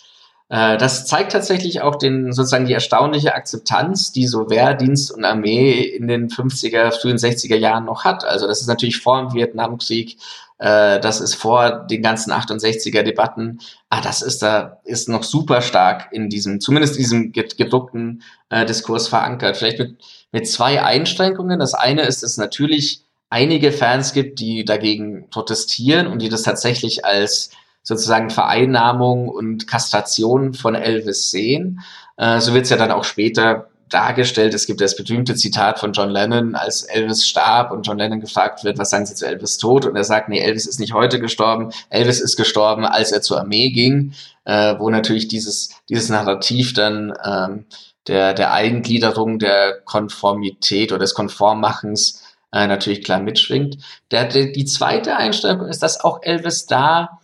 das 0.77 1.05
zeigt 1.05 1.31
tatsächlich 1.31 1.81
auch 1.81 1.95
den 1.95 2.33
sozusagen 2.33 2.65
die 2.65 2.73
erstaunliche 2.73 3.35
Akzeptanz, 3.35 4.11
die 4.11 4.27
so 4.27 4.49
Wehrdienst 4.49 5.11
und 5.11 5.23
Armee 5.23 5.79
in 5.79 6.07
den 6.07 6.29
50er, 6.29 6.91
frühen 6.91 7.17
60er 7.17 7.55
Jahren 7.55 7.85
noch 7.85 8.03
hat. 8.03 8.25
Also 8.25 8.47
das 8.47 8.59
ist 8.59 8.67
natürlich 8.67 8.99
vor 8.99 9.21
dem 9.21 9.33
Vietnamkrieg, 9.33 10.17
äh, 10.59 10.99
das 10.99 11.21
ist 11.21 11.35
vor 11.35 11.85
den 11.89 12.01
ganzen 12.01 12.33
68er 12.33 13.03
Debatten. 13.03 13.59
Ah, 13.89 14.01
das 14.01 14.21
ist 14.21 14.41
da 14.41 14.79
ist 14.83 15.07
noch 15.07 15.23
super 15.23 15.61
stark 15.61 16.09
in 16.11 16.29
diesem, 16.29 16.59
zumindest 16.59 16.97
diesem 16.97 17.31
gedruckten 17.31 18.21
äh, 18.49 18.65
Diskurs 18.65 19.07
verankert. 19.07 19.55
Vielleicht 19.55 19.79
mit 19.79 19.95
mit 20.31 20.47
zwei 20.47 20.81
Einschränkungen. 20.83 21.59
Das 21.59 21.73
eine 21.73 22.03
ist 22.03 22.23
es 22.23 22.37
natürlich 22.37 23.03
einige 23.29 23.71
Fans 23.71 24.13
gibt, 24.13 24.39
die 24.39 24.65
dagegen 24.65 25.29
protestieren 25.29 26.07
und 26.07 26.21
die 26.21 26.29
das 26.29 26.43
tatsächlich 26.43 27.05
als 27.05 27.51
sozusagen 27.83 28.29
Vereinnahmung 28.29 29.29
und 29.29 29.67
Kastration 29.67 30.53
von 30.53 30.75
Elvis 30.75 31.31
sehen. 31.31 31.81
Äh, 32.17 32.39
so 32.39 32.53
wird 32.53 32.65
es 32.65 32.69
ja 32.69 32.77
dann 32.77 32.91
auch 32.91 33.03
später 33.03 33.67
dargestellt. 33.89 34.53
Es 34.53 34.65
gibt 34.65 34.81
das 34.81 34.95
berühmte 34.95 35.35
Zitat 35.35 35.79
von 35.79 35.93
John 35.93 36.09
Lennon, 36.09 36.55
als 36.55 36.83
Elvis 36.83 37.27
starb 37.27 37.71
und 37.71 37.85
John 37.85 37.97
Lennon 37.97 38.21
gefragt 38.21 38.63
wird, 38.63 38.77
was 38.77 38.89
sagen 38.89 39.05
Sie 39.05 39.15
zu 39.15 39.27
Elvis 39.27 39.57
tot? 39.57 39.85
Und 39.85 39.95
er 39.95 40.03
sagt, 40.03 40.29
nee, 40.29 40.39
Elvis 40.39 40.65
ist 40.65 40.79
nicht 40.79 40.93
heute 40.93 41.19
gestorben. 41.19 41.71
Elvis 41.89 42.21
ist 42.21 42.37
gestorben, 42.37 42.85
als 42.85 43.11
er 43.11 43.21
zur 43.21 43.39
Armee 43.39 43.69
ging, 43.69 44.13
äh, 44.45 44.75
wo 44.79 44.89
natürlich 44.89 45.27
dieses, 45.27 45.71
dieses 45.89 46.09
Narrativ 46.09 46.73
dann 46.73 47.13
ähm, 47.23 47.65
der, 48.07 48.33
der 48.33 48.53
Eingliederung, 48.53 49.39
der 49.39 49.79
Konformität 49.83 50.91
oder 50.91 50.99
des 50.99 51.13
Konformmachens 51.13 52.23
äh, 52.51 52.67
natürlich 52.67 53.03
klar 53.03 53.19
mitschwingt. 53.19 53.77
Der, 54.09 54.25
die 54.25 54.65
zweite 54.65 55.15
Einstellung 55.15 55.67
ist, 55.67 55.83
dass 55.83 56.03
auch 56.03 56.19
Elvis 56.23 56.65
da 56.65 57.20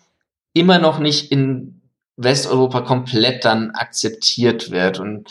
immer 0.60 0.80
noch 0.80 1.00
nicht 1.00 1.32
in 1.32 1.82
Westeuropa 2.18 2.82
komplett 2.82 3.46
dann 3.46 3.72
akzeptiert 3.72 4.72
wird 4.72 5.00
und 5.00 5.30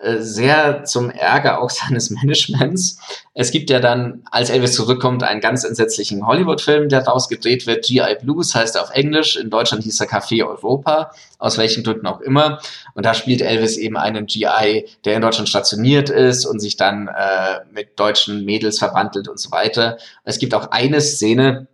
äh, 0.00 0.20
sehr 0.20 0.84
zum 0.84 1.10
Ärger 1.10 1.60
auch 1.60 1.70
seines 1.70 2.10
Managements. 2.10 3.00
Es 3.34 3.50
gibt 3.50 3.68
ja 3.68 3.80
dann, 3.80 4.22
als 4.30 4.48
Elvis 4.48 4.74
zurückkommt, 4.74 5.24
einen 5.24 5.40
ganz 5.40 5.64
entsetzlichen 5.64 6.24
Hollywood-Film, 6.24 6.88
der 6.88 7.02
daraus 7.02 7.28
gedreht 7.28 7.66
wird. 7.66 7.84
G.I. 7.84 8.16
Blues 8.22 8.54
heißt 8.54 8.76
er 8.76 8.82
auf 8.82 8.90
Englisch. 8.90 9.36
In 9.36 9.50
Deutschland 9.50 9.82
hieß 9.82 10.00
er 10.00 10.08
Café 10.08 10.46
Europa, 10.46 11.10
aus 11.38 11.58
welchen 11.58 11.82
Gründen 11.82 12.06
auch 12.06 12.20
immer. 12.20 12.60
Und 12.94 13.06
da 13.06 13.14
spielt 13.14 13.42
Elvis 13.42 13.76
eben 13.76 13.96
einen 13.96 14.26
GI, 14.26 14.86
der 15.04 15.16
in 15.16 15.22
Deutschland 15.22 15.48
stationiert 15.48 16.10
ist 16.10 16.46
und 16.46 16.60
sich 16.60 16.76
dann 16.76 17.08
äh, 17.08 17.60
mit 17.72 17.98
deutschen 17.98 18.44
Mädels 18.44 18.78
verwandelt 18.78 19.26
und 19.26 19.40
so 19.40 19.50
weiter. 19.50 19.98
Es 20.22 20.38
gibt 20.38 20.54
auch 20.54 20.70
eine 20.70 21.00
Szene, 21.00 21.66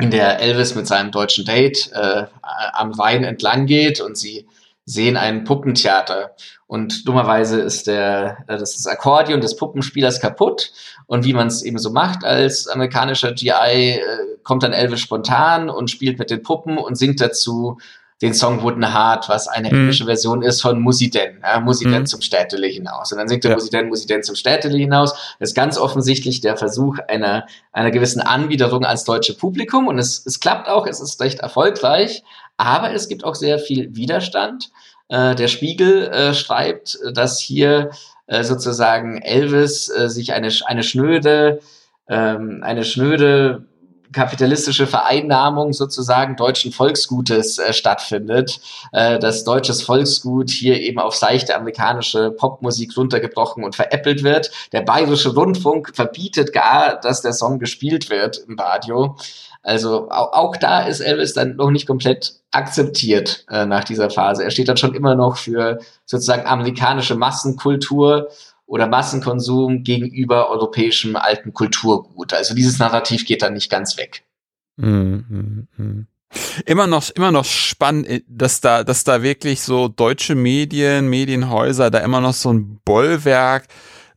in 0.00 0.10
der 0.10 0.40
Elvis 0.40 0.74
mit 0.74 0.86
seinem 0.86 1.10
deutschen 1.10 1.44
Date 1.44 1.90
äh, 1.92 2.24
am 2.72 2.96
Wein 2.98 3.24
entlang 3.24 3.66
geht 3.66 4.00
und 4.00 4.16
sie 4.16 4.46
sehen 4.84 5.16
ein 5.16 5.44
Puppentheater. 5.44 6.34
Und 6.66 7.08
dummerweise 7.08 7.60
ist 7.60 7.86
der, 7.86 8.44
äh, 8.46 8.58
das, 8.58 8.74
das 8.74 8.86
Akkordeon 8.86 9.40
des 9.40 9.56
Puppenspielers 9.56 10.20
kaputt. 10.20 10.72
Und 11.06 11.24
wie 11.24 11.32
man 11.32 11.48
es 11.48 11.62
eben 11.62 11.78
so 11.78 11.90
macht 11.90 12.24
als 12.24 12.68
amerikanischer 12.68 13.32
GI, 13.32 13.50
äh, 13.50 14.00
kommt 14.42 14.62
dann 14.62 14.72
Elvis 14.72 15.00
spontan 15.00 15.68
und 15.68 15.90
spielt 15.90 16.18
mit 16.18 16.30
den 16.30 16.42
Puppen 16.42 16.78
und 16.78 16.96
singt 16.96 17.20
dazu 17.20 17.78
den 18.22 18.34
Song 18.34 18.62
Wooden 18.62 18.92
Heart, 18.92 19.28
was 19.28 19.48
eine 19.48 19.68
mhm. 19.70 19.78
englische 19.78 20.04
Version 20.04 20.42
ist 20.42 20.60
von 20.60 20.80
Musiden, 20.80 21.38
ja, 21.42 21.60
Musiden 21.60 22.00
mhm. 22.00 22.06
zum 22.06 22.20
Städtele 22.20 22.66
hinaus. 22.66 23.12
Und 23.12 23.18
dann 23.18 23.28
singt 23.28 23.44
er 23.44 23.52
ja. 23.52 23.56
Musiden, 23.56 23.88
Musiden 23.88 24.22
zum 24.22 24.34
Städtele 24.34 24.76
hinaus. 24.76 25.12
Das 25.38 25.50
ist 25.50 25.54
ganz 25.54 25.78
offensichtlich 25.78 26.40
der 26.40 26.56
Versuch 26.56 26.98
einer, 27.08 27.46
einer 27.72 27.90
gewissen 27.90 28.20
Anwiderung 28.20 28.84
ans 28.84 29.04
deutsche 29.04 29.34
Publikum. 29.34 29.86
Und 29.86 29.98
es, 29.98 30.24
es 30.26 30.40
klappt 30.40 30.68
auch, 30.68 30.86
es 30.86 31.00
ist 31.00 31.20
recht 31.20 31.40
erfolgreich. 31.40 32.22
Aber 32.58 32.92
es 32.92 33.08
gibt 33.08 33.24
auch 33.24 33.34
sehr 33.34 33.58
viel 33.58 33.96
Widerstand. 33.96 34.70
Äh, 35.08 35.34
der 35.34 35.48
Spiegel 35.48 36.08
äh, 36.08 36.34
schreibt, 36.34 36.98
dass 37.14 37.40
hier 37.40 37.90
äh, 38.26 38.44
sozusagen 38.44 39.22
Elvis 39.22 39.88
äh, 39.88 40.10
sich 40.10 40.34
eine, 40.34 40.50
eine 40.66 40.82
schnöde, 40.82 41.60
ähm, 42.06 42.60
eine 42.62 42.84
schnöde 42.84 43.66
kapitalistische 44.12 44.86
Vereinnahmung 44.86 45.72
sozusagen 45.72 46.36
deutschen 46.36 46.72
Volksgutes 46.72 47.58
äh, 47.58 47.72
stattfindet. 47.72 48.60
Äh, 48.92 49.18
das 49.18 49.44
deutsches 49.44 49.82
Volksgut 49.82 50.50
hier 50.50 50.80
eben 50.80 50.98
auf 50.98 51.14
seichte 51.14 51.54
amerikanische 51.56 52.30
Popmusik 52.30 52.96
runtergebrochen 52.96 53.64
und 53.64 53.76
veräppelt 53.76 54.22
wird. 54.22 54.50
Der 54.72 54.82
bayerische 54.82 55.34
Rundfunk 55.34 55.92
verbietet 55.94 56.52
gar, 56.52 56.98
dass 57.00 57.22
der 57.22 57.32
Song 57.32 57.58
gespielt 57.58 58.10
wird 58.10 58.38
im 58.48 58.58
Radio. 58.58 59.16
Also 59.62 60.08
auch, 60.10 60.32
auch 60.32 60.56
da 60.56 60.82
ist 60.82 61.00
Elvis 61.00 61.34
dann 61.34 61.56
noch 61.56 61.70
nicht 61.70 61.86
komplett 61.86 62.40
akzeptiert 62.50 63.44
äh, 63.50 63.66
nach 63.66 63.84
dieser 63.84 64.10
Phase. 64.10 64.42
Er 64.42 64.50
steht 64.50 64.68
dann 64.68 64.78
schon 64.78 64.94
immer 64.94 65.14
noch 65.14 65.36
für 65.36 65.78
sozusagen 66.06 66.46
amerikanische 66.46 67.14
Massenkultur 67.14 68.28
oder 68.70 68.86
Massenkonsum 68.86 69.82
gegenüber 69.82 70.48
europäischem 70.48 71.16
alten 71.16 71.52
Kulturgut. 71.52 72.32
Also 72.32 72.54
dieses 72.54 72.78
Narrativ 72.78 73.26
geht 73.26 73.42
dann 73.42 73.54
nicht 73.54 73.68
ganz 73.68 73.96
weg. 73.98 74.22
Mm, 74.76 75.66
mm, 75.76 76.06
Immer 76.64 76.86
noch, 76.86 77.10
immer 77.10 77.32
noch 77.32 77.44
spannend, 77.44 78.06
äh, 78.06 78.22
dass 78.28 78.60
da, 78.60 78.84
dass 78.84 79.02
da 79.02 79.24
wirklich 79.24 79.62
so 79.62 79.88
deutsche 79.88 80.36
Medien, 80.36 81.10
Medienhäuser 81.10 81.90
da 81.90 81.98
immer 81.98 82.20
noch 82.20 82.32
so 82.32 82.52
ein 82.52 82.78
Bollwerk 82.84 83.66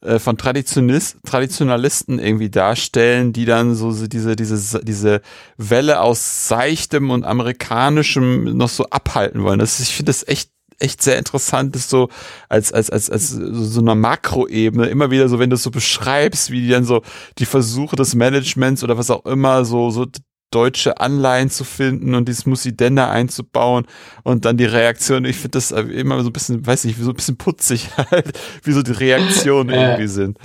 äh, 0.02 0.20
von 0.20 0.38
Traditionalist, 0.38 1.18
Traditionalisten 1.26 2.20
irgendwie 2.20 2.52
darstellen, 2.52 3.34
die 3.34 3.46
dann 3.46 3.74
so 3.74 4.06
diese, 4.06 4.36
diese, 4.36 4.86
diese 4.86 5.22
Welle 5.58 6.00
aus 6.00 6.48
seichtem 6.48 7.10
und 7.10 7.26
amerikanischem 7.26 8.56
noch 8.56 8.70
so 8.70 8.86
abhalten 8.92 9.42
wollen. 9.42 9.58
Das, 9.58 9.80
ich 9.80 9.96
finde 9.96 10.12
das 10.12 10.28
echt 10.28 10.53
echt 10.80 11.02
sehr 11.02 11.18
interessant 11.18 11.76
ist, 11.76 11.90
so 11.90 12.10
als, 12.50 12.72
als, 12.72 12.90
als, 12.90 13.10
als 13.10 13.30
so 13.30 13.82
einer 13.82 13.96
Makroebene, 13.96 14.88
immer 14.88 15.12
wieder 15.12 15.30
so, 15.30 15.40
wenn 15.40 15.50
du 15.50 15.56
es 15.56 15.64
so 15.64 15.72
beschreibst, 15.72 16.52
wie 16.52 16.62
die 16.62 16.70
dann 16.70 16.86
so 16.86 17.02
die 17.38 17.46
Versuche 17.46 17.96
des 17.96 18.16
Managements 18.16 18.84
oder 18.84 18.98
was 18.98 19.10
auch 19.10 19.26
immer, 19.26 19.66
so, 19.66 19.90
so 19.90 20.06
deutsche 20.54 21.00
Anleihen 21.00 21.50
zu 21.50 21.64
finden 21.64 22.16
und 22.16 22.28
dieses 22.28 22.46
Musidenda 22.46 23.10
einzubauen 23.10 23.86
und 24.24 24.46
dann 24.46 24.58
die 24.58 24.66
Reaktion. 24.66 25.26
Ich 25.26 25.38
finde 25.38 25.58
das 25.58 25.72
immer 25.72 26.22
so 26.22 26.30
ein 26.30 26.34
bisschen, 26.34 26.66
weiß 26.66 26.84
nicht, 26.86 27.00
so 27.00 27.10
ein 27.10 27.16
bisschen 27.16 27.38
putzig 27.38 27.90
halt, 28.12 28.38
wie 28.64 28.72
so 28.72 28.84
die 28.84 28.92
Reaktionen 28.92 29.70
irgendwie 29.70 30.08
sind. 30.08 30.38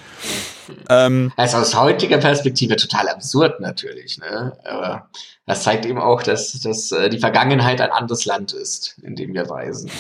Ähm, 0.89 1.33
also 1.37 1.59
aus 1.59 1.75
heutiger 1.75 2.19
Perspektive 2.19 2.77
total 2.77 3.09
absurd 3.09 3.61
natürlich, 3.61 4.19
ne? 4.19 4.57
Aber 4.65 5.09
das 5.47 5.63
zeigt 5.63 5.87
eben 5.87 5.99
auch, 5.99 6.23
dass, 6.23 6.53
dass 6.61 6.93
äh, 6.93 7.09
die 7.09 7.19
Vergangenheit 7.19 7.81
ein 7.81 7.91
anderes 7.91 8.27
Land 8.27 8.53
ist, 8.53 8.99
in 9.03 9.17
dem 9.17 9.33
wir 9.33 9.51
reisen. 9.51 9.91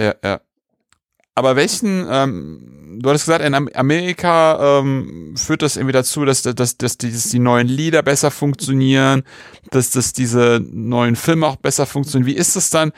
Ja, 0.00 0.14
ja. 0.24 0.40
Aber 1.34 1.56
welchen, 1.56 2.06
ähm, 2.10 2.98
du 3.00 3.08
hattest 3.08 3.26
gesagt, 3.26 3.44
in 3.44 3.54
Amerika 3.54 4.80
ähm, 4.80 5.34
führt 5.36 5.62
das 5.62 5.76
irgendwie 5.76 5.92
dazu, 5.92 6.24
dass, 6.24 6.42
dass, 6.42 6.76
dass, 6.78 6.98
die, 6.98 7.12
dass 7.12 7.28
die 7.28 7.38
neuen 7.38 7.68
Lieder 7.68 8.02
besser 8.02 8.30
funktionieren, 8.30 9.22
dass, 9.70 9.90
dass 9.90 10.12
diese 10.12 10.60
neuen 10.70 11.16
Filme 11.16 11.46
auch 11.46 11.56
besser 11.56 11.86
funktionieren. 11.86 12.26
Wie 12.26 12.36
ist 12.36 12.56
es 12.56 12.70
dann 12.70 12.92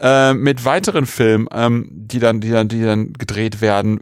äh, 0.00 0.32
mit 0.32 0.64
weiteren 0.64 1.06
Filmen, 1.06 1.48
ähm, 1.52 1.88
die 1.90 2.20
dann, 2.20 2.40
die 2.40 2.50
dann, 2.50 2.68
die 2.68 2.82
dann 2.82 3.12
gedreht 3.12 3.60
werden? 3.60 4.00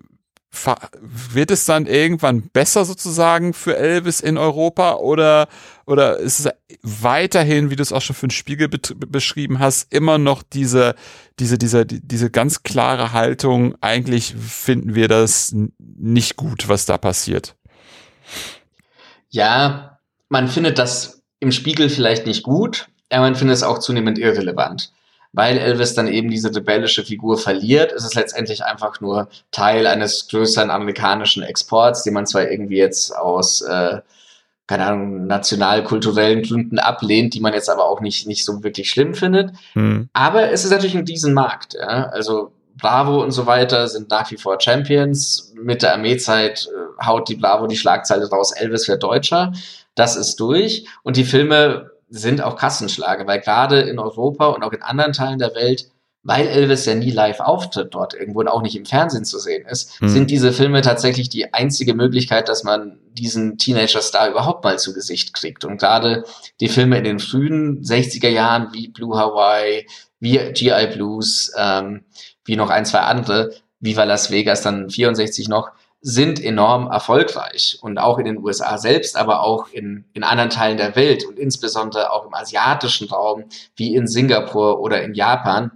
wird 1.33 1.51
es 1.51 1.65
dann 1.65 1.87
irgendwann 1.87 2.51
besser 2.53 2.85
sozusagen 2.85 3.55
für 3.55 3.77
Elvis 3.77 4.21
in 4.21 4.37
Europa 4.37 4.97
oder, 4.97 5.49
oder 5.87 6.19
ist 6.19 6.41
es 6.41 6.49
weiterhin, 6.83 7.71
wie 7.71 7.77
du 7.77 7.83
es 7.83 7.93
auch 7.93 8.03
schon 8.03 8.17
für 8.17 8.27
den 8.27 8.31
Spiegel 8.33 8.69
beschrieben 8.69 9.59
hast, 9.59 9.93
immer 9.93 10.19
noch 10.19 10.43
diese, 10.43 10.95
diese, 11.39 11.59
diese, 11.59 11.87
diese 11.87 12.31
ganz 12.31 12.63
klare 12.63 13.13
Haltung, 13.13 13.75
eigentlich 13.81 14.35
finden 14.35 14.95
wir 14.95 15.09
das 15.09 15.55
nicht 15.79 16.37
gut, 16.37 16.69
was 16.69 16.87
da 16.87 16.99
passiert? 16.99 17.57
Ja, 19.31 19.99
man 20.29 20.49
findet 20.49 20.79
das 20.79 21.23
im 21.41 21.53
Spiegel 21.53 21.89
vielleicht 21.89 22.27
nicht 22.27 22.43
gut, 22.43 22.89
aber 23.11 23.23
man 23.23 23.35
findet 23.35 23.57
es 23.57 23.63
auch 23.63 23.79
zunehmend 23.79 24.19
irrelevant 24.19 24.93
weil 25.33 25.59
Elvis 25.59 25.95
dann 25.95 26.09
eben 26.09 26.31
diese 26.31 26.55
rebellische 26.55 27.05
Figur 27.05 27.39
verliert, 27.39 27.93
ist 27.93 28.05
es 28.05 28.15
letztendlich 28.15 28.65
einfach 28.65 29.01
nur 29.01 29.29
Teil 29.51 29.87
eines 29.87 30.29
größeren 30.29 30.71
amerikanischen 30.71 31.43
Exports, 31.43 32.03
den 32.03 32.15
man 32.15 32.27
zwar 32.27 32.51
irgendwie 32.51 32.77
jetzt 32.77 33.17
aus, 33.17 33.63
äh, 33.63 34.01
keine 34.73 34.87
Ahnung, 34.87 35.27
nationalkulturellen 35.27 36.43
Gründen 36.43 36.79
ablehnt, 36.79 37.35
die 37.35 37.41
man 37.41 37.53
jetzt 37.53 37.69
aber 37.69 37.85
auch 37.85 38.01
nicht, 38.01 38.27
nicht 38.27 38.43
so 38.43 38.65
wirklich 38.65 38.89
schlimm 38.89 39.15
findet. 39.15 39.51
Hm. 39.75 40.09
Aber 40.15 40.51
es 40.51 40.65
ist 40.65 40.71
natürlich 40.71 40.95
in 40.95 41.05
diesem 41.05 41.35
Markt. 41.35 41.75
Ja? 41.75 42.09
Also 42.09 42.53
Bravo 42.81 43.23
und 43.23 43.33
so 43.33 43.47
weiter 43.47 43.87
sind 43.87 44.09
nach 44.09 44.31
wie 44.31 44.39
vor 44.39 44.59
Champions. 44.59 45.53
Mit 45.63 45.83
der 45.83 45.93
Armeezeit 45.93 46.71
äh, 46.71 47.05
haut 47.05 47.29
die 47.29 47.35
Bravo 47.35 47.67
die 47.67 47.77
Schlagzeile 47.77 48.31
raus, 48.31 48.53
Elvis 48.53 48.89
wird 48.89 49.03
Deutscher. 49.03 49.53
Das 49.95 50.17
ist 50.17 50.41
durch. 50.41 50.87
Und 51.03 51.19
die 51.19 51.25
Filme 51.25 51.91
sind 52.09 52.41
auch 52.41 52.57
Kassenschlager, 52.57 53.27
weil 53.27 53.41
gerade 53.41 53.81
in 53.81 53.99
Europa 53.99 54.47
und 54.47 54.65
auch 54.65 54.73
in 54.73 54.81
anderen 54.81 55.13
Teilen 55.13 55.39
der 55.39 55.55
Welt 55.55 55.91
weil 56.25 56.47
Elvis 56.47 56.87
ja 56.87 56.95
nie 56.95 57.11
live 57.11 57.41
auftritt 57.41 57.95
dort 57.95 58.15
irgendwo 58.15 58.41
und 58.41 58.49
auch 58.49 58.63
nicht 58.63 58.77
im 58.77 58.85
Fernsehen 58.85 59.25
zu 59.25 59.39
sehen 59.39 59.67
ist, 59.67 60.01
hm. 60.01 60.09
sind 60.09 60.31
diese 60.31 60.53
Filme 60.53 60.83
tatsächlich 60.83 61.29
die 61.29 61.53
einzige 61.53 61.95
Möglichkeit, 61.95 62.49
dass 62.49 62.63
man 62.63 62.99
diesen 63.13 63.59
Teenager-Star 63.59 64.31
überhaupt 64.31 64.63
mal 64.65 64.79
zu 64.79 64.95
Gesicht 64.95 65.35
kriegt. 65.35 65.65
Und 65.65 65.79
gerade 65.79 66.25
die 66.61 66.69
Filme 66.69 66.99
in 66.99 67.05
den 67.05 67.19
frühen 67.19 67.83
60er 67.83 68.29
Jahren 68.29 68.69
wie 68.73 68.89
Blue 68.89 69.19
Hawaii, 69.19 69.87
wie 70.21 70.39
G.I. 70.53 70.87
Blues, 70.95 71.53
ähm, 71.57 72.05
wie 72.45 72.57
noch 72.57 72.71
ein, 72.71 72.85
zwei 72.85 73.01
andere, 73.01 73.53
Viva 73.81 74.05
Las 74.05 74.31
Vegas 74.31 74.63
dann 74.63 74.91
64 74.91 75.49
noch, 75.49 75.73
sind 76.01 76.43
enorm 76.43 76.89
erfolgreich 76.89 77.79
und 77.81 77.99
auch 77.99 78.19
in 78.19 78.25
den 78.25 78.39
USA 78.39 78.77
selbst, 78.77 79.17
aber 79.17 79.43
auch 79.43 79.69
in, 79.69 80.05
in 80.15 80.25
anderen 80.25 80.51
Teilen 80.51 80.77
der 80.77 80.97
Welt 80.97 81.25
und 81.25 81.39
insbesondere 81.39 82.11
auch 82.11 82.27
im 82.27 82.35
asiatischen 82.35 83.09
Raum 83.09 83.45
wie 83.77 83.95
in 83.95 84.09
Singapur 84.09 84.81
oder 84.81 85.03
in 85.03 85.15
Japan 85.15 85.71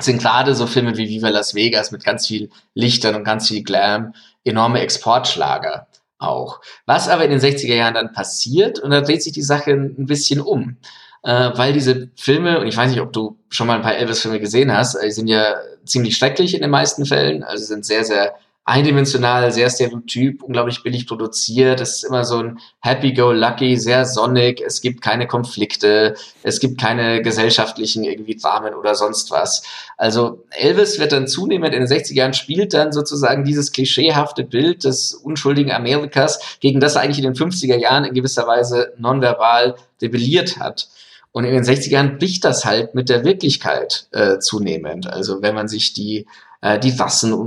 sind 0.00 0.20
gerade 0.20 0.54
so 0.54 0.66
Filme 0.66 0.96
wie 0.96 1.08
Viva 1.08 1.28
Las 1.28 1.54
Vegas 1.54 1.90
mit 1.90 2.04
ganz 2.04 2.26
viel 2.26 2.50
Lichtern 2.74 3.14
und 3.14 3.24
ganz 3.24 3.48
viel 3.48 3.62
Glam 3.62 4.14
enorme 4.44 4.80
Exportschlager 4.80 5.86
auch. 6.18 6.60
Was 6.86 7.08
aber 7.08 7.24
in 7.24 7.30
den 7.30 7.40
60er 7.40 7.74
Jahren 7.74 7.94
dann 7.94 8.12
passiert, 8.12 8.78
und 8.78 8.90
da 8.90 9.00
dreht 9.00 9.22
sich 9.22 9.32
die 9.32 9.42
Sache 9.42 9.72
ein 9.72 10.06
bisschen 10.06 10.40
um, 10.40 10.76
äh, 11.22 11.50
weil 11.54 11.72
diese 11.72 12.10
Filme, 12.14 12.60
und 12.60 12.66
ich 12.66 12.76
weiß 12.76 12.90
nicht, 12.90 13.00
ob 13.00 13.12
du 13.12 13.38
schon 13.48 13.66
mal 13.66 13.76
ein 13.76 13.82
paar 13.82 13.96
Elvis-Filme 13.96 14.40
gesehen 14.40 14.72
hast, 14.72 14.98
die 15.02 15.10
sind 15.10 15.28
ja 15.28 15.56
ziemlich 15.84 16.16
schrecklich 16.16 16.54
in 16.54 16.60
den 16.60 16.70
meisten 16.70 17.06
Fällen, 17.06 17.42
also 17.42 17.64
sind 17.64 17.84
sehr, 17.84 18.04
sehr 18.04 18.34
eindimensional, 18.68 19.52
sehr 19.52 19.70
stereotyp, 19.70 20.42
unglaublich 20.42 20.82
billig 20.82 21.06
produziert. 21.06 21.80
Es 21.80 21.98
ist 21.98 22.04
immer 22.04 22.24
so 22.24 22.38
ein 22.38 22.58
Happy-Go-Lucky, 22.80 23.76
sehr 23.76 24.04
sonnig. 24.04 24.60
Es 24.60 24.80
gibt 24.80 25.02
keine 25.02 25.28
Konflikte, 25.28 26.16
es 26.42 26.58
gibt 26.58 26.80
keine 26.80 27.22
gesellschaftlichen 27.22 28.02
irgendwie 28.02 28.34
Dramen 28.34 28.74
oder 28.74 28.96
sonst 28.96 29.30
was. 29.30 29.62
Also 29.96 30.44
Elvis 30.50 30.98
wird 30.98 31.12
dann 31.12 31.28
zunehmend 31.28 31.74
in 31.74 31.86
den 31.86 31.88
60er 31.88 32.14
Jahren 32.14 32.34
spielt 32.34 32.74
dann 32.74 32.90
sozusagen 32.90 33.44
dieses 33.44 33.70
klischeehafte 33.70 34.42
Bild 34.42 34.82
des 34.82 35.14
unschuldigen 35.14 35.70
Amerikas, 35.70 36.58
gegen 36.58 36.80
das 36.80 36.96
er 36.96 37.02
eigentlich 37.02 37.24
in 37.24 37.32
den 37.32 37.34
50er 37.34 37.76
Jahren 37.76 38.04
in 38.04 38.14
gewisser 38.14 38.48
Weise 38.48 38.94
nonverbal 38.98 39.76
rebelliert 40.02 40.58
hat. 40.58 40.88
Und 41.30 41.44
in 41.44 41.52
den 41.52 41.64
60er 41.64 41.90
Jahren 41.90 42.18
bricht 42.18 42.44
das 42.44 42.64
halt 42.64 42.96
mit 42.96 43.10
der 43.10 43.24
Wirklichkeit 43.24 44.08
äh, 44.10 44.38
zunehmend. 44.40 45.06
Also 45.06 45.40
wenn 45.40 45.54
man 45.54 45.68
sich 45.68 45.92
die 45.92 46.26
äh, 46.66 46.80
die 46.80 46.90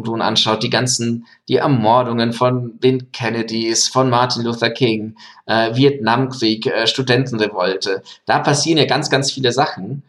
und 0.08 0.22
anschaut, 0.22 0.64
die 0.64 0.70
ganzen, 0.70 1.28
die 1.50 1.58
Ermordungen 1.58 2.32
von 2.32 2.80
den 2.80 3.12
Kennedys, 3.12 3.90
von 3.90 4.10
Martin 4.10 4.44
Luther 4.44 4.70
King, 4.70 5.18
äh, 5.46 5.76
Vietnamkrieg, 5.76 6.68
äh, 6.68 6.88
Studentenrevolte, 6.88 8.02
da 8.26 8.40
passieren 8.40 8.78
ja 8.78 8.86
ganz, 8.86 9.10
ganz 9.10 9.30
viele 9.32 9.52
Sachen. 9.52 10.04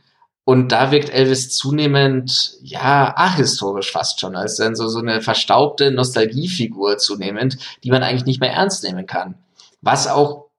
Und 0.45 0.71
da 0.71 0.93
wirkt 0.93 1.11
Elvis 1.11 1.51
zunehmend, 1.51 2.55
ja, 2.63 3.13
ahistorisch 3.17 3.91
fast 3.91 4.21
schon, 4.21 4.37
als 4.37 4.57
dann 4.57 4.77
so, 4.77 4.89
so 4.89 5.01
eine 5.01 5.21
verstaubte 5.21 5.91
Nostalgiefigur 5.91 6.99
zunehmend, 6.99 7.59
die 7.83 7.91
man 7.91 8.05
eigentlich 8.05 8.27
nicht 8.27 8.41
mehr 8.41 8.53
ernst 8.53 8.85
nehmen 8.85 9.07
kann. 9.07 9.35
Was 9.83 10.07
auch 10.07 10.50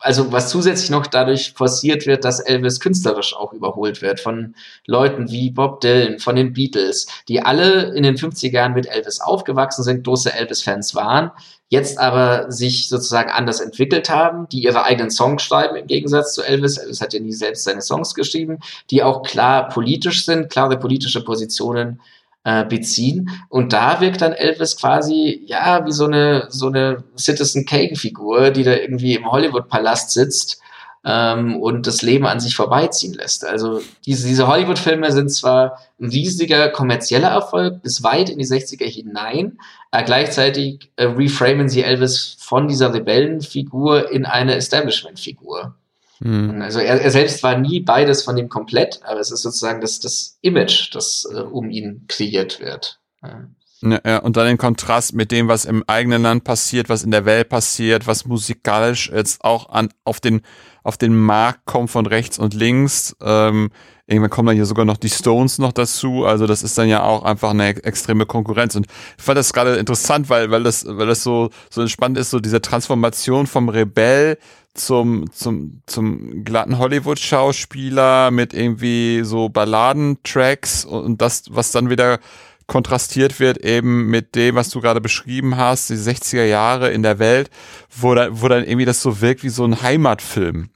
also 0.00 0.30
was 0.32 0.50
zusätzlich 0.50 0.90
noch 0.90 1.06
dadurch 1.06 1.52
forciert 1.56 2.06
wird, 2.06 2.24
dass 2.24 2.40
Elvis 2.40 2.80
künstlerisch 2.80 3.34
auch 3.34 3.52
überholt 3.52 4.00
wird 4.00 4.20
von 4.20 4.54
Leuten 4.86 5.30
wie 5.30 5.50
Bob 5.50 5.80
Dylan, 5.80 6.18
von 6.18 6.36
den 6.36 6.52
Beatles, 6.52 7.06
die 7.28 7.42
alle 7.42 7.94
in 7.94 8.02
den 8.02 8.16
50er 8.16 8.52
Jahren 8.52 8.74
mit 8.74 8.86
Elvis 8.86 9.20
aufgewachsen 9.20 9.82
sind, 9.82 10.04
große 10.04 10.32
Elvis-Fans 10.32 10.94
waren, 10.94 11.32
jetzt 11.68 11.98
aber 11.98 12.50
sich 12.50 12.88
sozusagen 12.88 13.30
anders 13.30 13.60
entwickelt 13.60 14.08
haben, 14.08 14.48
die 14.48 14.62
ihre 14.62 14.84
eigenen 14.84 15.10
Songs 15.10 15.42
schreiben 15.42 15.76
im 15.76 15.86
Gegensatz 15.86 16.34
zu 16.34 16.42
Elvis. 16.42 16.78
Elvis 16.78 17.00
hat 17.00 17.12
ja 17.12 17.20
nie 17.20 17.32
selbst 17.32 17.64
seine 17.64 17.82
Songs 17.82 18.14
geschrieben, 18.14 18.58
die 18.90 19.02
auch 19.02 19.22
klar 19.22 19.68
politisch 19.68 20.24
sind, 20.24 20.50
klare 20.50 20.78
politische 20.78 21.24
Positionen 21.24 22.00
äh, 22.48 22.64
beziehen. 22.64 23.28
Und 23.50 23.74
da 23.74 24.00
wirkt 24.00 24.22
dann 24.22 24.32
Elvis 24.32 24.78
quasi, 24.78 25.42
ja, 25.44 25.84
wie 25.84 25.92
so 25.92 26.06
eine, 26.06 26.46
so 26.48 26.68
eine 26.68 27.04
Citizen 27.14 27.66
Kane-Figur, 27.66 28.50
die 28.52 28.62
da 28.62 28.72
irgendwie 28.72 29.16
im 29.16 29.30
Hollywood-Palast 29.30 30.12
sitzt 30.12 30.58
ähm, 31.04 31.60
und 31.60 31.86
das 31.86 32.00
Leben 32.00 32.24
an 32.24 32.40
sich 32.40 32.56
vorbeiziehen 32.56 33.12
lässt. 33.12 33.44
Also 33.44 33.82
diese, 34.06 34.26
diese 34.26 34.46
Hollywood-Filme 34.46 35.12
sind 35.12 35.28
zwar 35.28 35.78
ein 36.00 36.08
riesiger 36.08 36.70
kommerzieller 36.70 37.28
Erfolg 37.28 37.82
bis 37.82 38.02
weit 38.02 38.30
in 38.30 38.38
die 38.38 38.46
60er 38.46 38.86
hinein, 38.86 39.58
aber 39.90 40.04
gleichzeitig 40.04 40.90
äh, 40.96 41.04
reframen 41.04 41.68
sie 41.68 41.82
Elvis 41.82 42.38
von 42.38 42.66
dieser 42.66 42.94
Rebellenfigur 42.94 44.10
in 44.10 44.24
eine 44.24 44.54
Establishment-Figur. 44.54 45.74
Mhm. 46.20 46.62
Also 46.62 46.80
er, 46.80 47.00
er 47.00 47.10
selbst 47.10 47.42
war 47.42 47.58
nie 47.58 47.80
beides 47.80 48.22
von 48.22 48.36
dem 48.36 48.48
komplett, 48.48 49.00
aber 49.04 49.20
es 49.20 49.30
ist 49.30 49.42
sozusagen 49.42 49.80
das, 49.80 50.00
das 50.00 50.38
Image, 50.40 50.94
das 50.94 51.26
äh, 51.32 51.40
um 51.40 51.70
ihn 51.70 52.04
kreiert 52.08 52.60
wird. 52.60 53.00
Ja. 53.22 53.48
Ja, 53.80 54.18
und 54.18 54.36
dann 54.36 54.48
den 54.48 54.58
Kontrast 54.58 55.14
mit 55.14 55.30
dem, 55.30 55.46
was 55.46 55.64
im 55.64 55.84
eigenen 55.86 56.22
Land 56.22 56.42
passiert, 56.42 56.88
was 56.88 57.04
in 57.04 57.12
der 57.12 57.24
Welt 57.24 57.48
passiert, 57.48 58.08
was 58.08 58.24
musikalisch 58.24 59.08
jetzt 59.14 59.44
auch 59.44 59.68
an 59.68 59.90
auf 60.04 60.18
den 60.18 60.42
auf 60.82 60.96
den 60.96 61.16
Markt 61.16 61.64
kommt 61.66 61.90
von 61.90 62.06
rechts 62.06 62.38
und 62.38 62.54
links. 62.54 63.14
Ähm, 63.20 63.70
irgendwann 64.06 64.30
kommen 64.30 64.46
dann 64.46 64.56
hier 64.56 64.66
sogar 64.66 64.84
noch 64.84 64.96
die 64.96 65.10
Stones 65.10 65.58
noch 65.58 65.72
dazu. 65.72 66.24
Also 66.24 66.46
das 66.46 66.62
ist 66.62 66.76
dann 66.78 66.88
ja 66.88 67.02
auch 67.02 67.22
einfach 67.22 67.50
eine 67.50 67.68
extreme 67.84 68.26
Konkurrenz. 68.26 68.74
Und 68.74 68.86
ich 69.16 69.22
fand 69.22 69.38
das 69.38 69.52
gerade 69.52 69.76
interessant, 69.76 70.28
weil 70.28 70.50
weil 70.50 70.64
das 70.64 70.84
weil 70.88 71.06
das 71.06 71.22
so 71.22 71.50
so 71.70 71.86
spannend 71.86 72.18
ist, 72.18 72.30
so 72.30 72.40
diese 72.40 72.60
Transformation 72.60 73.46
vom 73.46 73.68
Rebell 73.68 74.38
zum, 74.78 75.30
zum, 75.32 75.82
zum 75.86 76.44
glatten 76.44 76.78
Hollywood-Schauspieler 76.78 78.30
mit 78.30 78.54
irgendwie 78.54 79.22
so 79.24 79.48
Balladentracks 79.48 80.84
und 80.84 81.20
das, 81.20 81.44
was 81.50 81.70
dann 81.72 81.90
wieder 81.90 82.18
kontrastiert 82.66 83.40
wird 83.40 83.58
eben 83.58 84.08
mit 84.08 84.34
dem, 84.34 84.54
was 84.54 84.68
du 84.68 84.80
gerade 84.80 85.00
beschrieben 85.00 85.56
hast, 85.56 85.90
die 85.90 85.94
60er 85.94 86.44
Jahre 86.44 86.90
in 86.90 87.02
der 87.02 87.18
Welt, 87.18 87.50
wo, 87.96 88.14
da, 88.14 88.28
wo 88.30 88.48
dann 88.48 88.62
irgendwie 88.62 88.84
das 88.84 89.02
so 89.02 89.20
wirkt 89.20 89.42
wie 89.42 89.48
so 89.48 89.64
ein 89.64 89.82
Heimatfilm. 89.82 90.68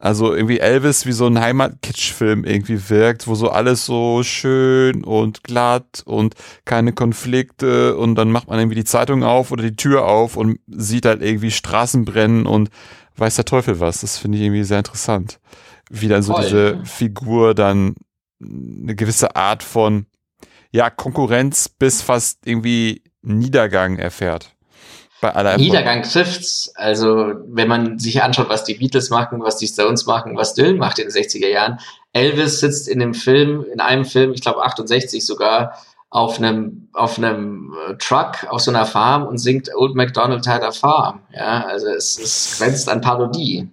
Also 0.00 0.32
irgendwie 0.32 0.60
Elvis 0.60 1.06
wie 1.06 1.12
so 1.12 1.26
ein 1.26 1.40
Heimat-Kitsch-Film 1.40 2.44
irgendwie 2.44 2.88
wirkt, 2.88 3.26
wo 3.26 3.34
so 3.34 3.50
alles 3.50 3.84
so 3.84 4.22
schön 4.22 5.02
und 5.02 5.42
glatt 5.42 6.02
und 6.04 6.36
keine 6.64 6.92
Konflikte 6.92 7.96
und 7.96 8.14
dann 8.14 8.30
macht 8.30 8.46
man 8.46 8.60
irgendwie 8.60 8.76
die 8.76 8.84
Zeitung 8.84 9.24
auf 9.24 9.50
oder 9.50 9.64
die 9.64 9.74
Tür 9.74 10.06
auf 10.06 10.36
und 10.36 10.60
sieht 10.68 11.04
halt 11.04 11.20
irgendwie 11.20 11.50
Straßen 11.50 12.04
brennen 12.04 12.46
und 12.46 12.70
weiß 13.18 13.36
der 13.36 13.44
Teufel 13.44 13.80
was. 13.80 14.00
Das 14.00 14.18
finde 14.18 14.38
ich 14.38 14.44
irgendwie 14.44 14.64
sehr 14.64 14.78
interessant. 14.78 15.40
Wie 15.90 16.08
dann 16.08 16.22
so 16.22 16.32
Voll. 16.32 16.42
diese 16.42 16.84
Figur 16.84 17.54
dann 17.54 17.94
eine 18.40 18.94
gewisse 18.94 19.34
Art 19.36 19.62
von, 19.62 20.06
ja, 20.70 20.90
Konkurrenz 20.90 21.68
bis 21.68 22.02
fast 22.02 22.46
irgendwie 22.46 23.02
Niedergang 23.22 23.98
erfährt. 23.98 24.54
Bei 25.20 25.34
aller 25.34 25.56
Niedergang 25.56 26.02
trifft's. 26.02 26.70
Also, 26.76 27.34
wenn 27.48 27.66
man 27.66 27.98
sich 27.98 28.22
anschaut, 28.22 28.48
was 28.48 28.64
die 28.64 28.74
Beatles 28.74 29.10
machen, 29.10 29.42
was 29.42 29.56
die 29.56 29.66
Stones 29.66 30.06
machen, 30.06 30.36
was 30.36 30.54
Dylan 30.54 30.76
macht 30.76 30.98
in 31.00 31.08
den 31.08 31.12
60er 31.12 31.48
Jahren. 31.48 31.80
Elvis 32.12 32.60
sitzt 32.60 32.88
in 32.88 33.00
dem 33.00 33.14
Film, 33.14 33.64
in 33.72 33.80
einem 33.80 34.04
Film, 34.04 34.32
ich 34.32 34.42
glaube 34.42 34.62
68 34.62 35.24
sogar, 35.24 35.76
auf 36.10 36.38
einem 36.38 36.88
auf 36.92 37.18
einem 37.18 37.74
äh, 37.88 37.94
Truck 37.96 38.46
auf 38.48 38.60
so 38.60 38.70
einer 38.70 38.86
Farm 38.86 39.26
und 39.26 39.38
singt 39.38 39.68
Old 39.74 39.94
MacDonald 39.94 40.46
had 40.46 40.62
a 40.62 40.72
farm. 40.72 41.20
Ja, 41.34 41.64
also 41.66 41.88
es, 41.88 42.18
es 42.18 42.58
grenzt 42.58 42.88
an 42.88 43.00
Parodie. 43.00 43.68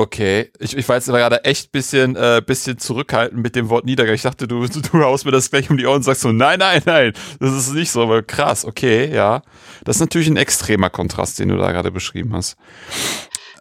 Okay, 0.00 0.52
ich, 0.60 0.76
ich 0.76 0.88
war 0.88 0.94
jetzt 0.94 1.06
gerade 1.06 1.44
echt 1.44 1.72
bisschen, 1.72 2.14
äh, 2.14 2.40
bisschen 2.44 2.78
zurückhaltend 2.78 3.42
mit 3.42 3.56
dem 3.56 3.68
Wort 3.68 3.84
Niedergang. 3.84 4.14
Ich 4.14 4.22
dachte, 4.22 4.46
du, 4.46 4.64
du, 4.68 4.80
du 4.80 5.00
haust 5.00 5.24
mir 5.24 5.32
das 5.32 5.50
gleich 5.50 5.68
um 5.70 5.76
die 5.76 5.86
Ohren 5.86 5.96
und 5.96 6.02
sagst 6.04 6.20
so, 6.20 6.30
nein, 6.30 6.60
nein, 6.60 6.82
nein, 6.84 7.12
das 7.40 7.52
ist 7.52 7.74
nicht 7.74 7.90
so, 7.90 8.02
aber 8.02 8.22
krass, 8.22 8.64
okay, 8.64 9.12
ja. 9.12 9.42
Das 9.84 9.96
ist 9.96 10.00
natürlich 10.00 10.28
ein 10.28 10.36
extremer 10.36 10.88
Kontrast, 10.88 11.40
den 11.40 11.48
du 11.48 11.56
da 11.56 11.72
gerade 11.72 11.90
beschrieben 11.90 12.32
hast. 12.36 12.56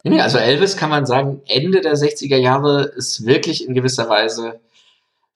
Also 0.04 0.38
Elvis 0.38 0.78
kann 0.78 0.92
man 0.92 1.08
sagen, 1.08 1.42
Ende 1.48 1.82
der 1.82 1.96
60er 1.96 2.38
Jahre 2.38 2.84
ist 2.84 3.26
wirklich 3.26 3.68
in 3.68 3.74
gewisser 3.74 4.08
Weise 4.08 4.60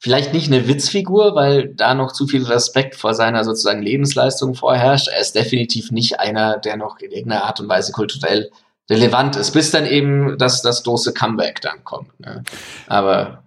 vielleicht 0.02 0.34
nicht 0.34 0.52
eine 0.52 0.68
Witzfigur, 0.68 1.36
weil 1.36 1.70
da 1.76 1.94
noch 1.94 2.12
zu 2.12 2.26
viel 2.26 2.44
Respekt 2.44 2.96
vor 2.96 3.14
seiner 3.14 3.44
sozusagen 3.44 3.84
Lebensleistung 3.84 4.56
vorherrscht. 4.56 5.08
Er 5.08 5.22
ist 5.22 5.36
definitiv 5.36 5.92
nicht 5.92 6.20
einer, 6.20 6.58
der 6.58 6.76
noch 6.76 7.00
in 7.00 7.12
irgendeiner 7.12 7.44
Art 7.44 7.60
und 7.60 7.70
Weise 7.70 7.92
kulturell 7.92 8.50
relevant 8.90 9.36
ist, 9.36 9.52
bis 9.52 9.70
dann 9.70 9.86
eben 9.86 10.40
das, 10.40 10.64
das 10.64 10.84
große 10.84 11.14
Comeback 11.14 11.62
dann 11.62 11.84
kommt. 11.84 12.20
Ne? 12.20 12.44
Aber 12.88 13.44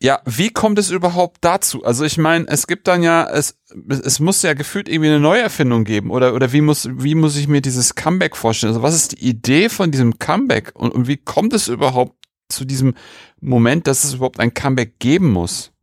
ja, 0.00 0.20
wie 0.24 0.48
kommt 0.50 0.78
es 0.78 0.90
überhaupt 0.90 1.38
dazu? 1.42 1.84
Also 1.84 2.04
ich 2.04 2.16
meine, 2.16 2.46
es 2.48 2.66
gibt 2.66 2.88
dann 2.88 3.02
ja, 3.02 3.28
es, 3.30 3.56
es 3.88 4.20
muss 4.20 4.42
ja 4.42 4.54
gefühlt 4.54 4.88
irgendwie 4.88 5.10
eine 5.10 5.20
Neuerfindung 5.20 5.84
geben 5.84 6.10
oder, 6.10 6.34
oder 6.34 6.52
wie 6.52 6.62
muss, 6.62 6.88
wie 6.90 7.14
muss 7.14 7.36
ich 7.36 7.46
mir 7.46 7.60
dieses 7.60 7.94
Comeback 7.94 8.36
vorstellen? 8.36 8.72
Also 8.72 8.82
was 8.82 8.94
ist 8.94 9.12
die 9.12 9.28
Idee 9.28 9.68
von 9.68 9.90
diesem 9.90 10.18
Comeback 10.18 10.72
und, 10.74 10.92
und 10.92 11.08
wie 11.08 11.18
kommt 11.18 11.52
es 11.52 11.68
überhaupt 11.68 12.16
zu 12.48 12.64
diesem 12.64 12.94
Moment, 13.40 13.86
dass 13.86 14.04
es 14.04 14.14
überhaupt 14.14 14.40
ein 14.40 14.54
Comeback 14.54 14.98
geben 14.98 15.30
muss? 15.30 15.73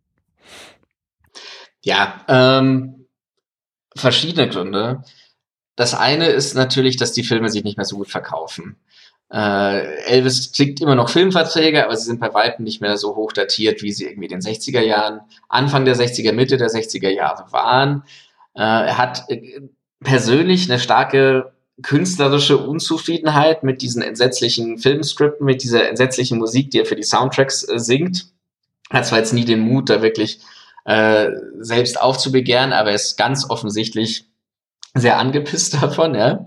Ja, 1.83 2.25
ähm, 2.27 3.07
verschiedene 3.95 4.49
Gründe. 4.49 5.03
Das 5.75 5.93
eine 5.93 6.27
ist 6.27 6.53
natürlich, 6.53 6.97
dass 6.97 7.11
die 7.11 7.23
Filme 7.23 7.49
sich 7.49 7.63
nicht 7.63 7.77
mehr 7.77 7.85
so 7.85 7.97
gut 7.97 8.09
verkaufen. 8.09 8.77
Äh, 9.31 9.95
Elvis 10.03 10.51
kriegt 10.51 10.81
immer 10.81 10.95
noch 10.95 11.09
Filmverträge, 11.09 11.85
aber 11.85 11.95
sie 11.95 12.05
sind 12.05 12.19
bei 12.19 12.33
weitem 12.33 12.65
nicht 12.65 12.81
mehr 12.81 12.97
so 12.97 13.15
hoch 13.15 13.31
datiert, 13.31 13.81
wie 13.81 13.93
sie 13.93 14.05
irgendwie 14.05 14.27
in 14.27 14.39
den 14.39 14.41
60er 14.41 14.81
Jahren, 14.81 15.21
Anfang 15.47 15.85
der 15.85 15.95
60er, 15.95 16.33
Mitte 16.33 16.57
der 16.57 16.69
60er 16.69 17.09
Jahre 17.09 17.51
waren. 17.51 18.03
Äh, 18.53 18.61
er 18.61 18.97
hat 18.97 19.29
äh, 19.29 19.61
persönlich 20.01 20.69
eine 20.69 20.79
starke 20.79 21.53
künstlerische 21.81 22.57
Unzufriedenheit 22.57 23.63
mit 23.63 23.81
diesen 23.81 24.01
entsetzlichen 24.01 24.77
Filmscripten, 24.77 25.45
mit 25.45 25.63
dieser 25.63 25.87
entsetzlichen 25.87 26.37
Musik, 26.37 26.69
die 26.71 26.79
er 26.79 26.85
für 26.85 26.97
die 26.97 27.03
Soundtracks 27.03 27.63
äh, 27.63 27.79
singt. 27.79 28.27
Hat 28.89 29.05
zwar 29.05 29.19
jetzt 29.19 29.33
nie 29.33 29.45
den 29.45 29.61
Mut, 29.61 29.89
da 29.89 30.01
wirklich 30.01 30.41
äh, 30.85 31.29
selbst 31.59 32.01
aufzubegehren, 32.01 32.73
aber 32.73 32.89
er 32.89 32.95
ist 32.95 33.17
ganz 33.17 33.49
offensichtlich 33.49 34.25
sehr 34.93 35.19
angepisst 35.19 35.73
davon, 35.81 36.15
ja. 36.15 36.45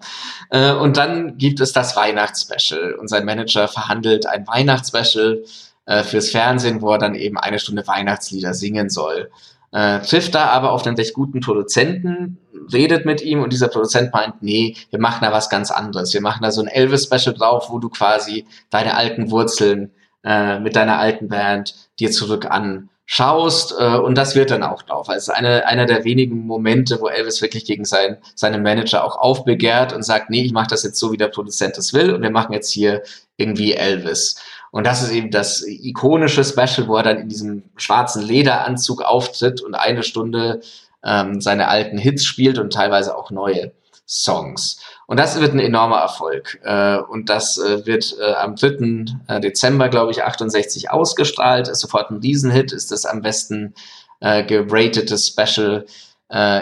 Äh, 0.50 0.72
und 0.72 0.96
dann 0.96 1.38
gibt 1.38 1.60
es 1.60 1.72
das 1.72 1.96
Weihnachtsspecial 1.96 2.94
und 2.94 3.08
sein 3.08 3.24
Manager 3.24 3.68
verhandelt 3.68 4.26
ein 4.26 4.46
Weihnachtsspecial 4.46 5.44
äh, 5.86 6.02
fürs 6.02 6.30
Fernsehen, 6.30 6.82
wo 6.82 6.92
er 6.92 6.98
dann 6.98 7.14
eben 7.14 7.38
eine 7.38 7.58
Stunde 7.58 7.86
Weihnachtslieder 7.86 8.54
singen 8.54 8.90
soll. 8.90 9.30
Äh, 9.72 10.00
trifft 10.00 10.36
da 10.36 10.46
aber 10.46 10.70
auf 10.70 10.86
einen 10.86 10.96
recht 10.96 11.14
guten 11.14 11.40
Produzenten, 11.40 12.38
redet 12.72 13.06
mit 13.06 13.22
ihm 13.22 13.42
und 13.42 13.52
dieser 13.52 13.68
Produzent 13.68 14.12
meint, 14.12 14.40
nee, 14.40 14.76
wir 14.90 15.00
machen 15.00 15.18
da 15.22 15.32
was 15.32 15.50
ganz 15.50 15.72
anderes. 15.72 16.14
Wir 16.14 16.20
machen 16.20 16.42
da 16.42 16.52
so 16.52 16.62
ein 16.62 16.68
Elvis-Special 16.68 17.34
drauf, 17.34 17.70
wo 17.70 17.80
du 17.80 17.88
quasi 17.88 18.46
deine 18.70 18.96
alten 18.96 19.32
Wurzeln 19.32 19.90
äh, 20.22 20.60
mit 20.60 20.76
deiner 20.76 20.98
alten 20.98 21.28
Band 21.28 21.74
dir 21.98 22.12
zurück 22.12 22.46
an 22.48 22.88
schaust 23.06 23.74
äh, 23.78 23.96
und 23.96 24.16
das 24.16 24.34
wird 24.34 24.50
dann 24.50 24.62
auch 24.62 24.82
drauf. 24.82 25.08
Also 25.08 25.32
eine, 25.32 25.66
einer 25.66 25.86
der 25.86 26.04
wenigen 26.04 26.46
Momente, 26.46 27.00
wo 27.00 27.08
Elvis 27.08 27.42
wirklich 27.42 27.64
gegen 27.64 27.84
sein, 27.84 28.18
seinen 28.34 28.62
Manager 28.62 29.04
auch 29.04 29.16
aufbegehrt 29.16 29.92
und 29.92 30.02
sagt, 30.02 30.30
nee, 30.30 30.42
ich 30.42 30.52
mache 30.52 30.68
das 30.68 30.82
jetzt 30.84 30.98
so, 30.98 31.12
wie 31.12 31.16
der 31.16 31.28
Produzent 31.28 31.76
es 31.76 31.92
will 31.92 32.14
und 32.14 32.22
wir 32.22 32.30
machen 32.30 32.52
jetzt 32.52 32.70
hier 32.70 33.02
irgendwie 33.36 33.74
Elvis. 33.74 34.36
Und 34.70 34.86
das 34.86 35.02
ist 35.02 35.12
eben 35.12 35.30
das 35.30 35.62
ikonische 35.66 36.44
Special, 36.44 36.88
wo 36.88 36.96
er 36.96 37.02
dann 37.02 37.18
in 37.18 37.28
diesem 37.28 37.64
schwarzen 37.76 38.22
Lederanzug 38.22 39.02
auftritt 39.02 39.60
und 39.60 39.74
eine 39.74 40.02
Stunde 40.02 40.60
ähm, 41.04 41.40
seine 41.40 41.68
alten 41.68 41.98
Hits 41.98 42.24
spielt 42.24 42.58
und 42.58 42.72
teilweise 42.72 43.16
auch 43.16 43.30
neue 43.30 43.72
Songs. 44.06 44.80
Und 45.06 45.18
das 45.18 45.40
wird 45.40 45.54
ein 45.54 45.60
enormer 45.60 45.98
Erfolg. 45.98 46.60
Äh, 46.62 46.98
und 46.98 47.28
das 47.28 47.58
äh, 47.58 47.86
wird 47.86 48.16
äh, 48.20 48.34
am 48.34 48.56
3. 48.56 49.06
Äh, 49.28 49.40
Dezember, 49.40 49.88
glaube 49.88 50.12
ich, 50.12 50.22
68 50.22 50.90
ausgestrahlt. 50.90 51.68
Ist 51.68 51.80
sofort 51.80 52.10
ein 52.10 52.18
Riesenhit, 52.18 52.72
ist 52.72 52.90
das 52.90 53.06
am 53.06 53.22
besten 53.22 53.74
geratete 54.20 55.18
Special 55.18 55.84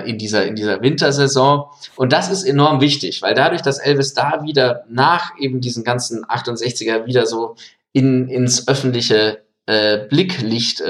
in 0.04 0.18
dieser, 0.18 0.46
in 0.46 0.56
dieser 0.56 0.82
Wintersaison. 0.82 1.66
Und 1.94 2.12
das 2.12 2.28
ist 2.28 2.42
enorm 2.42 2.80
wichtig, 2.80 3.22
weil 3.22 3.34
dadurch, 3.34 3.62
dass 3.62 3.78
Elvis 3.78 4.14
da 4.14 4.42
wieder 4.42 4.84
nach 4.88 5.38
eben 5.38 5.60
diesen 5.60 5.84
ganzen 5.84 6.24
68er 6.24 7.06
wieder 7.06 7.24
so 7.24 7.54
in, 7.92 8.26
ins 8.26 8.66
öffentliche 8.66 9.42
Blicklicht 9.64 10.82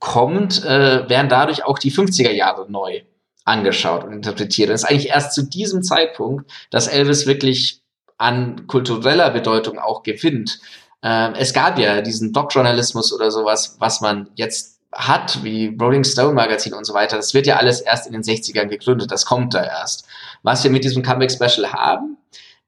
kommt, 0.00 0.64
äh, 0.64 1.08
werden 1.08 1.28
dadurch 1.28 1.64
auch 1.64 1.78
die 1.78 1.92
50er 1.92 2.32
Jahre 2.32 2.68
neu 2.68 3.02
angeschaut 3.44 4.04
und 4.04 4.12
interpretiert. 4.12 4.68
Und 4.68 4.74
es 4.74 4.82
ist 4.82 4.88
eigentlich 4.88 5.08
erst 5.08 5.34
zu 5.34 5.42
diesem 5.42 5.82
Zeitpunkt, 5.82 6.50
dass 6.70 6.86
Elvis 6.86 7.26
wirklich 7.26 7.82
an 8.18 8.66
kultureller 8.66 9.30
Bedeutung 9.30 9.78
auch 9.78 10.02
gewinnt. 10.02 10.60
Ähm, 11.02 11.34
es 11.38 11.52
gab 11.52 11.78
ja 11.78 12.02
diesen 12.02 12.32
Doc-Journalismus 12.32 13.12
oder 13.12 13.30
sowas, 13.30 13.76
was 13.78 14.00
man 14.00 14.28
jetzt 14.34 14.80
hat, 14.92 15.42
wie 15.44 15.76
Rolling 15.80 16.04
Stone 16.04 16.34
Magazin 16.34 16.74
und 16.74 16.84
so 16.84 16.94
weiter. 16.94 17.16
Das 17.16 17.32
wird 17.32 17.46
ja 17.46 17.56
alles 17.56 17.80
erst 17.80 18.06
in 18.06 18.12
den 18.12 18.22
60ern 18.22 18.66
gegründet. 18.66 19.10
Das 19.10 19.24
kommt 19.24 19.54
da 19.54 19.64
erst. 19.64 20.04
Was 20.42 20.64
wir 20.64 20.70
mit 20.70 20.84
diesem 20.84 21.02
Comeback 21.02 21.30
Special 21.30 21.72
haben, 21.72 22.18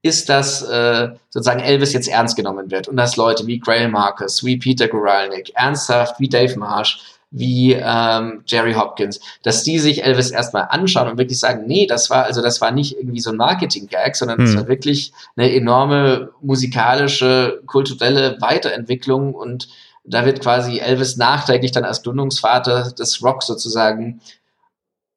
ist, 0.03 0.29
dass 0.29 0.62
äh, 0.62 1.11
sozusagen 1.31 1.61
Elvis 1.61 1.93
jetzt 1.93 2.09
ernst 2.09 2.37
genommen 2.37 2.70
wird 2.70 2.89
und 2.89 2.97
dass 2.97 3.16
Leute 3.16 3.47
wie 3.47 3.59
Grail 3.59 3.89
Marcus, 3.89 4.45
wie 4.45 4.57
Peter 4.57 4.89
Guralnick, 4.89 5.53
ernsthaft 5.55 6.18
wie 6.18 6.29
Dave 6.29 6.59
Marsh 6.59 7.01
wie 7.33 7.72
ähm, 7.72 8.43
Jerry 8.47 8.74
Hopkins, 8.74 9.20
dass 9.43 9.64
die 9.64 9.78
sich 9.78 10.05
Elvis 10.05 10.30
erstmal 10.30 10.68
anschauen 10.68 11.09
und 11.09 11.18
wirklich 11.18 11.41
sagen, 11.41 11.64
nee, 11.66 11.87
das 11.87 12.11
war 12.11 12.24
also 12.24 12.43
das 12.43 12.61
war 12.61 12.70
nicht 12.70 12.97
irgendwie 12.99 13.20
so 13.20 13.30
ein 13.30 13.37
Marketing-Gag, 13.37 14.14
sondern 14.14 14.39
hm. 14.39 14.45
das 14.45 14.57
war 14.57 14.68
wirklich 14.68 15.12
eine 15.37 15.53
enorme 15.53 16.30
musikalische, 16.43 17.62
kulturelle 17.66 18.37
Weiterentwicklung 18.41 19.35
und 19.35 19.68
da 20.05 20.26
wird 20.26 20.41
quasi 20.41 20.78
Elvis 20.78 21.16
nachträglich 21.16 21.72
dann 21.72 21.85
als 21.85 22.03
Gründungsvater 22.03 22.93
des 22.93 23.22
Rock 23.22 23.43
sozusagen 23.43 24.20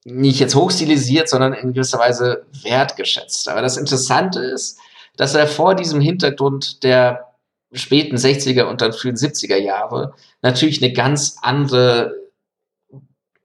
nicht 0.06 0.40
jetzt 0.40 0.56
hochstilisiert, 0.56 1.28
sondern 1.28 1.54
in 1.54 1.74
gewisser 1.74 2.00
Weise 2.00 2.46
wertgeschätzt. 2.62 3.50
Aber 3.50 3.62
das 3.62 3.76
Interessante 3.76 4.40
ist, 4.40 4.80
dass 5.18 5.34
er 5.34 5.48
vor 5.48 5.76
diesem 5.76 6.00
Hintergrund 6.00 6.84
der 6.84 7.35
späten 7.76 8.16
60er 8.16 8.64
und 8.64 8.82
dann 8.82 8.94
frühen 8.94 9.16
70er 9.16 9.58
Jahre 9.58 10.14
natürlich 10.42 10.82
eine 10.82 10.94
ganz 10.94 11.38
andere 11.42 12.26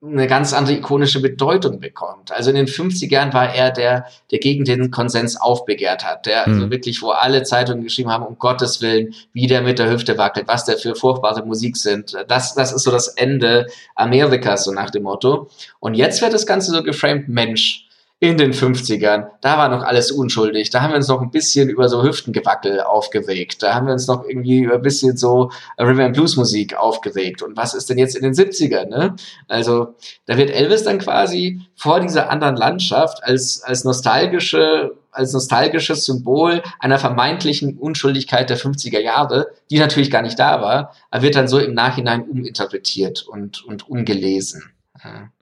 eine 0.02 0.26
ganz 0.26 0.54
andere 0.54 0.76
ikonische 0.76 1.20
Bedeutung 1.20 1.78
bekommt. 1.78 2.32
Also 2.32 2.48
in 2.48 2.56
den 2.56 2.66
50ern 2.66 3.34
war 3.34 3.54
er 3.54 3.70
der, 3.70 4.06
der 4.30 4.38
gegen 4.38 4.64
den 4.64 4.90
Konsens 4.90 5.36
aufbegehrt 5.36 6.06
hat, 6.06 6.24
der 6.24 6.46
mhm. 6.46 6.52
also 6.52 6.64
hm. 6.64 6.70
wirklich, 6.70 7.02
wo 7.02 7.10
alle 7.10 7.42
Zeitungen 7.42 7.84
geschrieben 7.84 8.10
haben, 8.10 8.24
um 8.24 8.38
Gottes 8.38 8.80
Willen, 8.80 9.14
wie 9.34 9.46
der 9.46 9.60
mit 9.60 9.78
der 9.78 9.90
Hüfte 9.90 10.16
wackelt, 10.16 10.48
was 10.48 10.64
der 10.64 10.78
für 10.78 10.94
furchtbare 10.94 11.44
Musik 11.44 11.76
sind. 11.76 12.16
Das, 12.28 12.54
das 12.54 12.72
ist 12.72 12.84
so 12.84 12.90
das 12.90 13.08
Ende 13.08 13.66
Amerikas, 13.94 14.64
so 14.64 14.72
nach 14.72 14.90
dem 14.90 15.02
Motto. 15.02 15.50
Und 15.80 15.94
jetzt 15.94 16.22
wird 16.22 16.32
das 16.32 16.46
Ganze 16.46 16.70
so 16.70 16.82
geframed, 16.82 17.28
Mensch, 17.28 17.86
in 18.22 18.36
den 18.36 18.52
50ern, 18.52 19.28
da 19.40 19.56
war 19.56 19.70
noch 19.70 19.82
alles 19.82 20.12
unschuldig. 20.12 20.68
Da 20.68 20.82
haben 20.82 20.90
wir 20.90 20.96
uns 20.96 21.08
noch 21.08 21.22
ein 21.22 21.30
bisschen 21.30 21.70
über 21.70 21.88
so 21.88 22.02
Hüftengewackel 22.02 22.82
aufgeregt. 22.82 23.62
Da 23.62 23.74
haben 23.74 23.86
wir 23.86 23.94
uns 23.94 24.06
noch 24.08 24.24
irgendwie 24.24 24.58
über 24.58 24.74
ein 24.74 24.82
bisschen 24.82 25.16
so 25.16 25.50
Rhythm 25.78 26.00
and 26.00 26.14
Blues 26.14 26.36
Musik 26.36 26.76
aufgeregt. 26.76 27.40
Und 27.40 27.56
was 27.56 27.72
ist 27.72 27.88
denn 27.88 27.96
jetzt 27.96 28.14
in 28.14 28.22
den 28.22 28.34
70ern, 28.34 28.90
ne? 28.90 29.16
Also, 29.48 29.94
da 30.26 30.36
wird 30.36 30.50
Elvis 30.50 30.84
dann 30.84 30.98
quasi 30.98 31.62
vor 31.74 32.00
dieser 32.00 32.28
anderen 32.28 32.56
Landschaft 32.56 33.24
als, 33.24 33.62
als 33.62 33.84
nostalgische, 33.84 34.92
als 35.10 35.32
nostalgisches 35.32 36.04
Symbol 36.04 36.62
einer 36.78 36.98
vermeintlichen 36.98 37.78
Unschuldigkeit 37.78 38.50
der 38.50 38.58
50er 38.58 39.00
Jahre, 39.00 39.46
die 39.70 39.78
natürlich 39.78 40.10
gar 40.10 40.20
nicht 40.20 40.38
da 40.38 40.60
war, 40.60 40.94
er 41.10 41.22
wird 41.22 41.36
dann 41.36 41.48
so 41.48 41.58
im 41.58 41.72
Nachhinein 41.72 42.28
uminterpretiert 42.28 43.22
und, 43.22 43.64
und 43.64 43.88
umgelesen. 43.88 44.74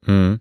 Mhm. 0.07 0.41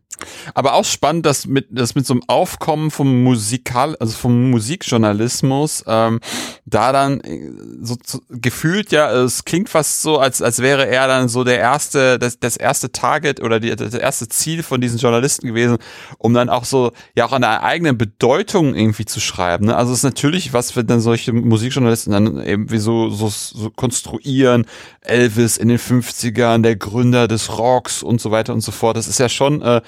Aber 0.54 0.74
auch 0.74 0.86
spannend, 0.86 1.26
dass 1.26 1.46
mit, 1.46 1.68
dass 1.70 1.94
mit 1.94 2.08
so 2.08 2.14
einem 2.14 2.24
Aufkommen 2.28 2.90
vom 2.90 3.24
Musikal, 3.24 3.96
also 3.98 4.18
vom 4.18 4.50
Musikjournalismus, 4.50 5.84
ähm, 5.88 6.20
da 6.66 6.92
dann 6.92 7.20
äh, 7.22 7.52
so 7.82 7.96
zu, 7.96 8.22
gefühlt 8.30 8.92
ja, 8.92 9.12
es 9.24 9.46
klingt 9.46 9.70
fast 9.70 10.02
so, 10.02 10.18
als, 10.18 10.42
als 10.42 10.60
wäre 10.60 10.88
er 10.88 11.08
dann 11.08 11.30
so 11.30 11.44
der 11.44 11.60
erste, 11.60 12.18
das, 12.18 12.40
das 12.40 12.58
erste 12.58 12.92
Target 12.92 13.42
oder 13.42 13.60
die, 13.60 13.76
das 13.76 13.94
erste 13.94 14.28
Ziel 14.28 14.64
von 14.64 14.82
diesen 14.82 14.98
Journalisten 14.98 15.48
gewesen, 15.48 15.78
um 16.18 16.34
dann 16.34 16.50
auch 16.50 16.66
so, 16.66 16.92
ja 17.16 17.26
auch 17.26 17.34
an 17.34 17.42
der 17.42 17.64
eigenen 17.64 17.98
Bedeutung 17.98 18.74
irgendwie 18.74 19.06
zu 19.06 19.20
schreiben. 19.20 19.68
Ne? 19.68 19.76
Also 19.76 19.92
es 19.92 20.00
ist 20.00 20.04
natürlich 20.04 20.54
was, 20.54 20.76
wenn 20.76 20.88
dann 20.88 21.02
solche 21.02 21.34
Musikjournalisten 21.34 22.12
dann 22.12 22.44
eben 22.44 22.72
wie 22.72 22.80
so, 22.80 23.10
so, 23.10 23.30
so 23.30 23.70
konstruieren, 23.70 24.66
Elvis 25.02 25.58
in 25.58 25.68
den 25.68 25.80
50ern, 25.80 26.62
der 26.62 26.76
Gründer 26.76 27.28
des 27.28 27.58
Rocks 27.58 28.02
und 28.02 28.20
so 28.20 28.32
weiter 28.32 28.54
und 28.54 28.62
so 28.62 28.72
fort. 28.72 28.98
Das 28.98 29.07
ist 29.08 29.20
ja 29.20 29.30
schon 29.30 29.62
äh, 29.62 29.82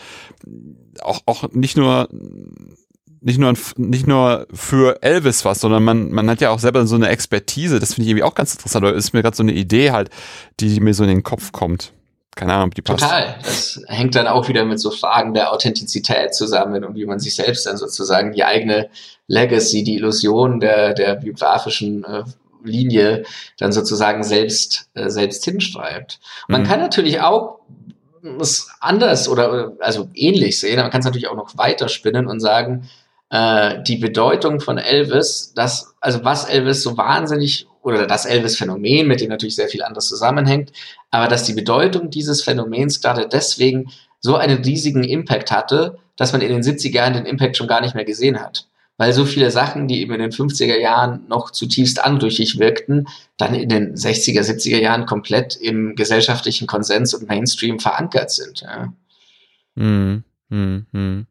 auch, 1.01 1.21
auch 1.25 1.51
nicht 1.51 1.77
nur 1.77 2.07
nicht 3.21 3.39
nur 3.39 3.53
nicht 3.77 4.07
nur 4.07 4.47
für 4.53 5.01
Elvis 5.03 5.45
was, 5.45 5.59
sondern 5.59 5.83
man 5.83 6.11
man 6.11 6.29
hat 6.29 6.41
ja 6.41 6.51
auch 6.51 6.59
selber 6.59 6.85
so 6.87 6.95
eine 6.95 7.09
Expertise. 7.09 7.79
Das 7.79 7.93
finde 7.93 8.03
ich 8.03 8.09
irgendwie 8.09 8.23
auch 8.23 8.35
ganz 8.35 8.53
interessant. 8.53 8.85
Oder 8.85 8.95
ist 8.95 9.13
mir 9.13 9.21
gerade 9.21 9.35
so 9.35 9.43
eine 9.43 9.53
Idee 9.53 9.91
halt, 9.91 10.09
die 10.59 10.79
mir 10.79 10.93
so 10.93 11.03
in 11.03 11.09
den 11.09 11.23
Kopf 11.23 11.51
kommt. 11.51 11.91
Keine 12.35 12.53
Ahnung, 12.53 12.67
ob 12.67 12.75
die 12.75 12.81
passt. 12.81 13.01
Total. 13.01 13.35
Das 13.43 13.81
hängt 13.87 14.15
dann 14.15 14.27
auch 14.27 14.47
wieder 14.47 14.63
mit 14.63 14.79
so 14.79 14.91
Fragen 14.91 15.33
der 15.33 15.51
Authentizität 15.51 16.33
zusammen 16.33 16.85
und 16.85 16.95
wie 16.95 17.05
man 17.05 17.19
sich 17.19 17.35
selbst 17.35 17.65
dann 17.65 17.75
sozusagen 17.75 18.31
die 18.31 18.45
eigene 18.45 18.89
Legacy, 19.27 19.83
die 19.83 19.95
Illusion 19.95 20.59
der 20.59 20.93
der 20.93 21.15
biografischen 21.15 22.05
äh, 22.05 22.23
Linie 22.63 23.23
dann 23.57 23.71
sozusagen 23.71 24.23
selbst 24.23 24.89
äh, 24.93 25.09
selbst 25.09 25.43
hinschreibt. 25.43 26.19
Man 26.47 26.61
mhm. 26.61 26.67
kann 26.67 26.79
natürlich 26.79 27.19
auch 27.21 27.59
es 28.39 28.69
anders 28.79 29.27
oder 29.27 29.73
also 29.79 30.09
ähnlich 30.13 30.59
sehen. 30.59 30.79
Man 30.79 30.91
kann 30.91 30.99
es 30.99 31.05
natürlich 31.05 31.27
auch 31.27 31.35
noch 31.35 31.57
weiter 31.57 31.89
spinnen 31.89 32.27
und 32.27 32.39
sagen, 32.39 32.89
äh, 33.29 33.81
die 33.83 33.97
Bedeutung 33.97 34.59
von 34.59 34.77
Elvis, 34.77 35.53
das, 35.55 35.95
also 35.99 36.23
was 36.23 36.45
Elvis 36.45 36.81
so 36.81 36.97
wahnsinnig 36.97 37.67
oder 37.81 38.07
das 38.07 38.25
Elvis-Phänomen, 38.25 39.07
mit 39.07 39.21
dem 39.21 39.29
natürlich 39.29 39.55
sehr 39.55 39.69
viel 39.69 39.83
anderes 39.83 40.07
zusammenhängt, 40.07 40.71
aber 41.11 41.27
dass 41.27 41.43
die 41.43 41.53
Bedeutung 41.53 42.09
dieses 42.09 42.43
Phänomens 42.43 43.01
gerade 43.01 43.27
deswegen 43.27 43.91
so 44.19 44.35
einen 44.35 44.63
riesigen 44.63 45.03
Impact 45.03 45.51
hatte, 45.51 45.97
dass 46.15 46.33
man 46.33 46.41
in 46.41 46.49
den 46.49 46.61
70er 46.61 46.93
Jahren 46.93 47.13
den 47.13 47.25
Impact 47.25 47.55
schon 47.55 47.67
gar 47.67 47.81
nicht 47.81 47.95
mehr 47.95 48.05
gesehen 48.05 48.39
hat 48.41 48.68
weil 48.99 49.13
so 49.13 49.25
viele 49.25 49.49
Sachen, 49.49 49.87
die 49.87 50.01
eben 50.01 50.13
in 50.13 50.19
den 50.19 50.31
50er 50.31 50.77
Jahren 50.77 51.25
noch 51.29 51.51
zutiefst 51.51 52.03
anrüchig 52.03 52.59
wirkten, 52.59 53.07
dann 53.37 53.55
in 53.55 53.69
den 53.69 53.95
60er, 53.95 54.41
70er 54.41 54.77
Jahren 54.77 55.05
komplett 55.05 55.55
im 55.55 55.95
gesellschaftlichen 55.95 56.67
Konsens 56.67 57.13
und 57.13 57.25
Mainstream 57.29 57.79
verankert 57.79 58.29
sind. 58.29 58.59
Ja. 58.59 58.93
Hm, 59.77 60.23
hm, 60.49 60.85
hm. 60.91 61.27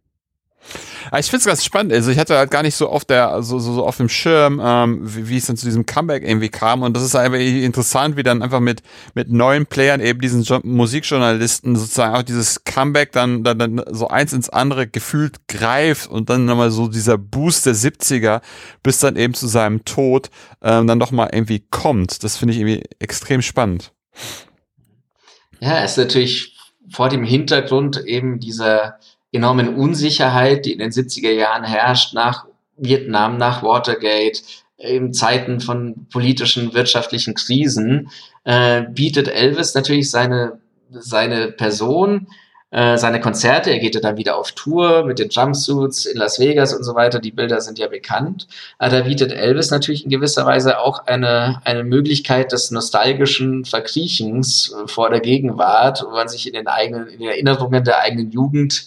Ah, 1.11 1.19
ich 1.19 1.27
finde 1.27 1.39
es 1.39 1.47
ganz 1.47 1.65
spannend. 1.65 1.93
Also 1.93 2.11
ich 2.11 2.19
hatte 2.19 2.37
halt 2.37 2.51
gar 2.51 2.63
nicht 2.63 2.75
so 2.75 2.89
auf 2.89 3.05
der, 3.05 3.43
so, 3.43 3.59
so, 3.59 3.73
so 3.73 3.87
auf 3.87 3.97
dem 3.97 4.09
Schirm, 4.09 4.61
ähm, 4.63 5.01
wie, 5.03 5.29
wie 5.29 5.37
es 5.37 5.47
dann 5.47 5.57
zu 5.57 5.65
diesem 5.65 5.87
Comeback 5.87 6.23
irgendwie 6.23 6.49
kam. 6.51 6.83
Und 6.83 6.95
das 6.95 7.03
ist 7.03 7.15
einfach 7.15 7.39
interessant, 7.39 8.17
wie 8.17 8.23
dann 8.23 8.43
einfach 8.43 8.61
mit, 8.61 8.83
mit 9.15 9.31
neuen 9.31 9.67
Playern 9.67 10.01
eben 10.01 10.21
diesen 10.21 10.43
jo 10.43 10.61
Musikjournalisten 10.63 11.77
sozusagen 11.77 12.15
auch 12.15 12.23
dieses 12.23 12.65
Comeback 12.65 13.13
dann, 13.13 13.45
dann, 13.45 13.59
dann 13.59 13.83
so 13.91 14.09
eins 14.09 14.33
ins 14.33 14.51
andere 14.51 14.87
gefühlt 14.87 15.49
greift 15.49 16.11
und 16.11 16.29
dann 16.29 16.45
nochmal 16.45 16.71
so 16.71 16.89
dieser 16.89 17.17
Boost 17.17 17.65
der 17.67 17.75
70er 17.75 18.43
bis 18.83 18.99
dann 18.99 19.17
eben 19.17 19.35
zu 19.35 19.47
seinem 19.47 19.85
Tod 19.85 20.31
ähm, 20.63 20.87
dann 20.87 21.01
doch 21.01 21.11
mal 21.11 21.31
irgendwie 21.33 21.65
kommt. 21.71 22.23
Das 22.25 22.37
finde 22.37 22.53
ich 22.55 22.61
irgendwie 22.61 22.83
extrem 22.99 23.43
spannend. 23.43 23.93
Ja, 25.61 25.83
ist 25.83 25.97
natürlich 25.97 26.57
vor 26.91 27.09
dem 27.09 27.25
Hintergrund 27.25 28.03
eben 28.05 28.41
dieser 28.41 28.99
enormen 29.33 29.77
Unsicherheit, 29.77 30.67
die 30.67 30.73
in 30.73 30.79
den 30.79 30.91
70er 30.91 31.31
Jahren 31.31 31.65
herrscht, 31.65 32.15
nach 32.15 32.47
Vietnam, 32.77 33.37
nach 33.37 33.63
Watergate, 33.63 34.43
in 34.79 35.13
Zeiten 35.13 35.61
von 35.61 36.07
politischen, 36.09 36.73
wirtschaftlichen 36.73 37.35
Krisen, 37.35 38.11
äh, 38.45 38.83
bietet 38.83 39.29
Elvis 39.29 39.75
natürlich 39.75 40.11
seine, 40.11 40.61
seine 40.91 41.49
Person, 41.49 42.29
äh, 42.71 42.97
seine 42.97 43.21
Konzerte. 43.21 43.71
Er 43.71 43.81
geht 43.81 43.97
ja 43.97 44.01
dann 44.01 44.19
wieder 44.19 44.37
auf 44.37 44.53
Tour 44.53 45.05
mit 45.05 45.19
den 45.19 45.31
Jumpsuits 45.31 46.07
in 46.07 46.17
Las 46.17 46.39
Vegas 46.39 46.73
und 46.75 46.85
so 46.85 46.95
weiter. 46.95 47.19
Die 47.19 47.33
Bilder 47.33 47.61
sind 47.61 47.79
ja 47.79 47.89
bekannt. 47.89 48.47
Aber 48.79 48.99
da 48.99 49.03
bietet 49.03 49.33
Elvis 49.33 49.71
natürlich 49.73 50.05
in 50.05 50.11
gewisser 50.11 50.47
Weise 50.47 50.79
auch 50.79 51.07
eine, 51.07 51.61
eine 51.65 51.83
Möglichkeit 51.83 52.53
des 52.53 52.71
nostalgischen 52.71 53.65
Verkriechens 53.65 54.75
vor 54.87 55.11
der 55.11 55.21
Gegenwart, 55.21 56.05
wo 56.07 56.13
man 56.13 56.29
sich 56.29 56.47
in 56.47 56.53
den 56.53 56.69
eigenen, 56.69 57.09
in 57.09 57.19
den 57.19 57.29
Erinnerungen 57.29 57.83
der 57.83 58.01
eigenen 58.01 58.31
Jugend 58.31 58.87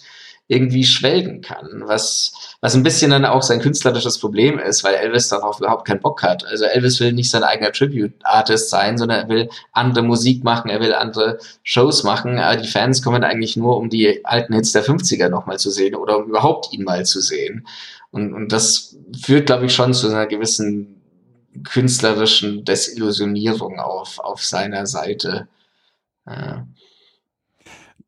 irgendwie 0.52 0.84
schwelgen 0.84 1.40
kann, 1.40 1.82
was, 1.86 2.56
was 2.60 2.74
ein 2.74 2.82
bisschen 2.82 3.10
dann 3.10 3.24
auch 3.24 3.42
sein 3.42 3.60
künstlerisches 3.60 4.18
Problem 4.18 4.58
ist, 4.58 4.84
weil 4.84 4.94
Elvis 4.94 5.28
darauf 5.28 5.58
überhaupt 5.58 5.86
keinen 5.86 6.00
Bock 6.00 6.22
hat. 6.22 6.44
Also 6.44 6.66
Elvis 6.66 7.00
will 7.00 7.12
nicht 7.12 7.30
sein 7.30 7.42
eigener 7.42 7.72
Tribute-Artist 7.72 8.68
sein, 8.68 8.98
sondern 8.98 9.20
er 9.20 9.28
will 9.28 9.48
andere 9.72 10.04
Musik 10.04 10.44
machen, 10.44 10.70
er 10.70 10.80
will 10.80 10.92
andere 10.92 11.38
Shows 11.62 12.04
machen. 12.04 12.38
Aber 12.38 12.60
die 12.60 12.68
Fans 12.68 13.02
kommen 13.02 13.24
eigentlich 13.24 13.56
nur, 13.56 13.78
um 13.78 13.88
die 13.88 14.24
alten 14.26 14.54
Hits 14.54 14.72
der 14.72 14.84
50er 14.84 15.30
nochmal 15.30 15.58
zu 15.58 15.70
sehen 15.70 15.94
oder 15.94 16.18
um 16.18 16.28
überhaupt 16.28 16.72
ihn 16.72 16.84
mal 16.84 17.06
zu 17.06 17.20
sehen. 17.22 17.66
Und, 18.10 18.34
und 18.34 18.52
das 18.52 18.96
führt, 19.24 19.46
glaube 19.46 19.66
ich, 19.66 19.74
schon 19.74 19.94
zu 19.94 20.08
einer 20.08 20.26
gewissen 20.26 21.00
künstlerischen 21.64 22.64
Desillusionierung 22.64 23.80
auf, 23.80 24.18
auf 24.18 24.44
seiner 24.44 24.86
Seite. 24.86 25.48
Ja. 26.26 26.66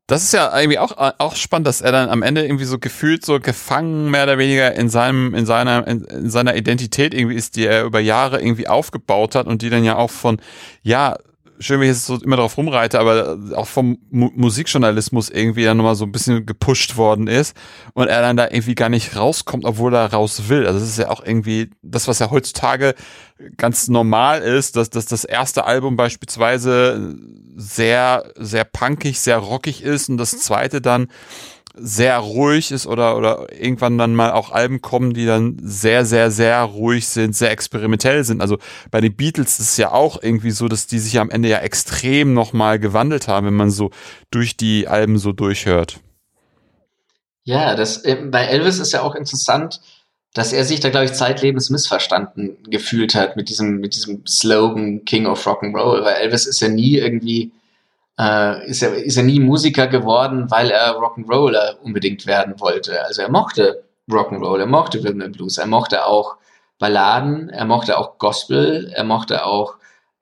Das 0.07 0.23
ist 0.23 0.33
ja 0.33 0.55
irgendwie 0.55 0.77
auch, 0.77 0.91
auch 1.17 1.35
spannend, 1.35 1.65
dass 1.65 1.81
er 1.81 1.91
dann 1.91 2.09
am 2.09 2.21
Ende 2.21 2.43
irgendwie 2.43 2.65
so 2.65 2.77
gefühlt 2.77 3.25
so 3.25 3.39
gefangen 3.39 4.11
mehr 4.11 4.23
oder 4.23 4.37
weniger 4.37 4.75
in 4.75 4.87
seinem, 4.87 5.33
in 5.33 5.47
seiner, 5.47 5.87
in, 5.87 6.03
in 6.03 6.29
seiner 6.29 6.55
Identität 6.55 7.15
irgendwie 7.15 7.35
ist, 7.35 7.55
die 7.55 7.65
er 7.65 7.85
über 7.85 7.99
Jahre 7.99 8.39
irgendwie 8.39 8.67
aufgebaut 8.67 9.33
hat 9.33 9.47
und 9.47 9.63
die 9.63 9.71
dann 9.71 9.83
ja 9.83 9.95
auch 9.95 10.11
von, 10.11 10.39
ja, 10.83 11.17
schön, 11.59 11.79
wie 11.79 11.85
ich 11.85 11.91
jetzt 11.91 12.05
so 12.05 12.15
immer 12.17 12.37
drauf 12.37 12.57
rumreite, 12.57 12.99
aber 12.99 13.37
auch 13.55 13.67
vom 13.67 13.97
Mu 14.09 14.29
Musikjournalismus 14.35 15.29
irgendwie 15.29 15.63
dann 15.63 15.77
nochmal 15.77 15.95
so 15.95 16.05
ein 16.05 16.11
bisschen 16.11 16.45
gepusht 16.45 16.97
worden 16.97 17.27
ist 17.27 17.55
und 17.93 18.07
er 18.07 18.21
dann 18.21 18.37
da 18.37 18.45
irgendwie 18.45 18.75
gar 18.75 18.89
nicht 18.89 19.15
rauskommt, 19.15 19.65
obwohl 19.65 19.93
er 19.93 20.11
raus 20.11 20.49
will. 20.49 20.65
Also 20.67 20.79
das 20.79 20.89
ist 20.89 20.97
ja 20.97 21.09
auch 21.09 21.23
irgendwie 21.23 21.69
das, 21.81 22.07
was 22.07 22.19
ja 22.19 22.31
heutzutage 22.31 22.95
ganz 23.57 23.87
normal 23.87 24.41
ist, 24.41 24.75
dass, 24.75 24.89
dass 24.89 25.05
das 25.05 25.23
erste 25.23 25.65
Album 25.65 25.95
beispielsweise 25.95 27.15
sehr, 27.55 28.31
sehr 28.37 28.63
punkig, 28.65 29.19
sehr 29.19 29.37
rockig 29.37 29.83
ist 29.83 30.09
und 30.09 30.17
das 30.17 30.39
zweite 30.39 30.81
dann 30.81 31.07
sehr 31.77 32.17
ruhig 32.17 32.71
ist 32.71 32.87
oder, 32.87 33.17
oder 33.17 33.47
irgendwann 33.51 33.97
dann 33.97 34.15
mal 34.15 34.31
auch 34.31 34.51
Alben 34.51 34.81
kommen, 34.81 35.13
die 35.13 35.25
dann 35.25 35.57
sehr, 35.61 36.05
sehr, 36.05 36.31
sehr 36.31 36.61
ruhig 36.61 37.07
sind, 37.07 37.35
sehr 37.35 37.51
experimentell 37.51 38.23
sind. 38.23 38.41
Also 38.41 38.57
bei 38.91 39.01
den 39.01 39.15
Beatles 39.15 39.59
ist 39.59 39.71
es 39.71 39.77
ja 39.77 39.91
auch 39.91 40.21
irgendwie 40.21 40.51
so, 40.51 40.67
dass 40.67 40.87
die 40.87 40.99
sich 40.99 41.19
am 41.19 41.29
Ende 41.29 41.49
ja 41.49 41.59
extrem 41.59 42.33
nochmal 42.33 42.79
gewandelt 42.79 43.27
haben, 43.27 43.47
wenn 43.47 43.55
man 43.55 43.71
so 43.71 43.91
durch 44.31 44.55
die 44.55 44.87
Alben 44.87 45.17
so 45.17 45.33
durchhört. 45.33 45.99
Ja, 47.43 47.75
das, 47.75 47.97
äh, 48.05 48.15
bei 48.15 48.45
Elvis 48.45 48.79
ist 48.79 48.93
ja 48.93 49.01
auch 49.01 49.15
interessant, 49.15 49.81
dass 50.33 50.51
er 50.51 50.65
sich 50.65 50.79
da, 50.79 50.89
glaube 50.89 51.05
ich, 51.05 51.13
zeitlebens 51.13 51.69
missverstanden 51.69 52.57
gefühlt 52.69 53.15
hat 53.15 53.37
mit 53.37 53.49
diesem, 53.49 53.79
mit 53.79 53.95
diesem 53.95 54.25
Slogan 54.27 55.05
King 55.05 55.27
of 55.27 55.45
Rock'n'Roll, 55.45 56.03
weil 56.03 56.15
Elvis 56.15 56.45
ist 56.45 56.59
ja 56.59 56.67
nie 56.67 56.97
irgendwie 56.97 57.51
äh, 58.19 58.69
ist, 58.69 58.81
er, 58.81 58.95
ist 59.03 59.17
er 59.17 59.23
nie 59.23 59.39
Musiker 59.39 59.87
geworden, 59.87 60.49
weil 60.49 60.71
er 60.71 60.95
Rock'n'Roller 60.95 61.79
unbedingt 61.81 62.25
werden 62.25 62.59
wollte. 62.59 63.03
Also 63.03 63.21
er 63.21 63.29
mochte 63.29 63.83
Rock'n'Roll, 64.09 64.59
er 64.59 64.67
mochte 64.67 65.03
Rhythm 65.03 65.21
and 65.21 65.35
Blues, 65.35 65.57
er 65.57 65.67
mochte 65.67 66.05
auch 66.05 66.37
Balladen, 66.79 67.49
er 67.49 67.65
mochte 67.65 67.97
auch 67.97 68.17
Gospel, 68.17 68.91
er 68.93 69.03
mochte 69.03 69.45
auch 69.45 69.75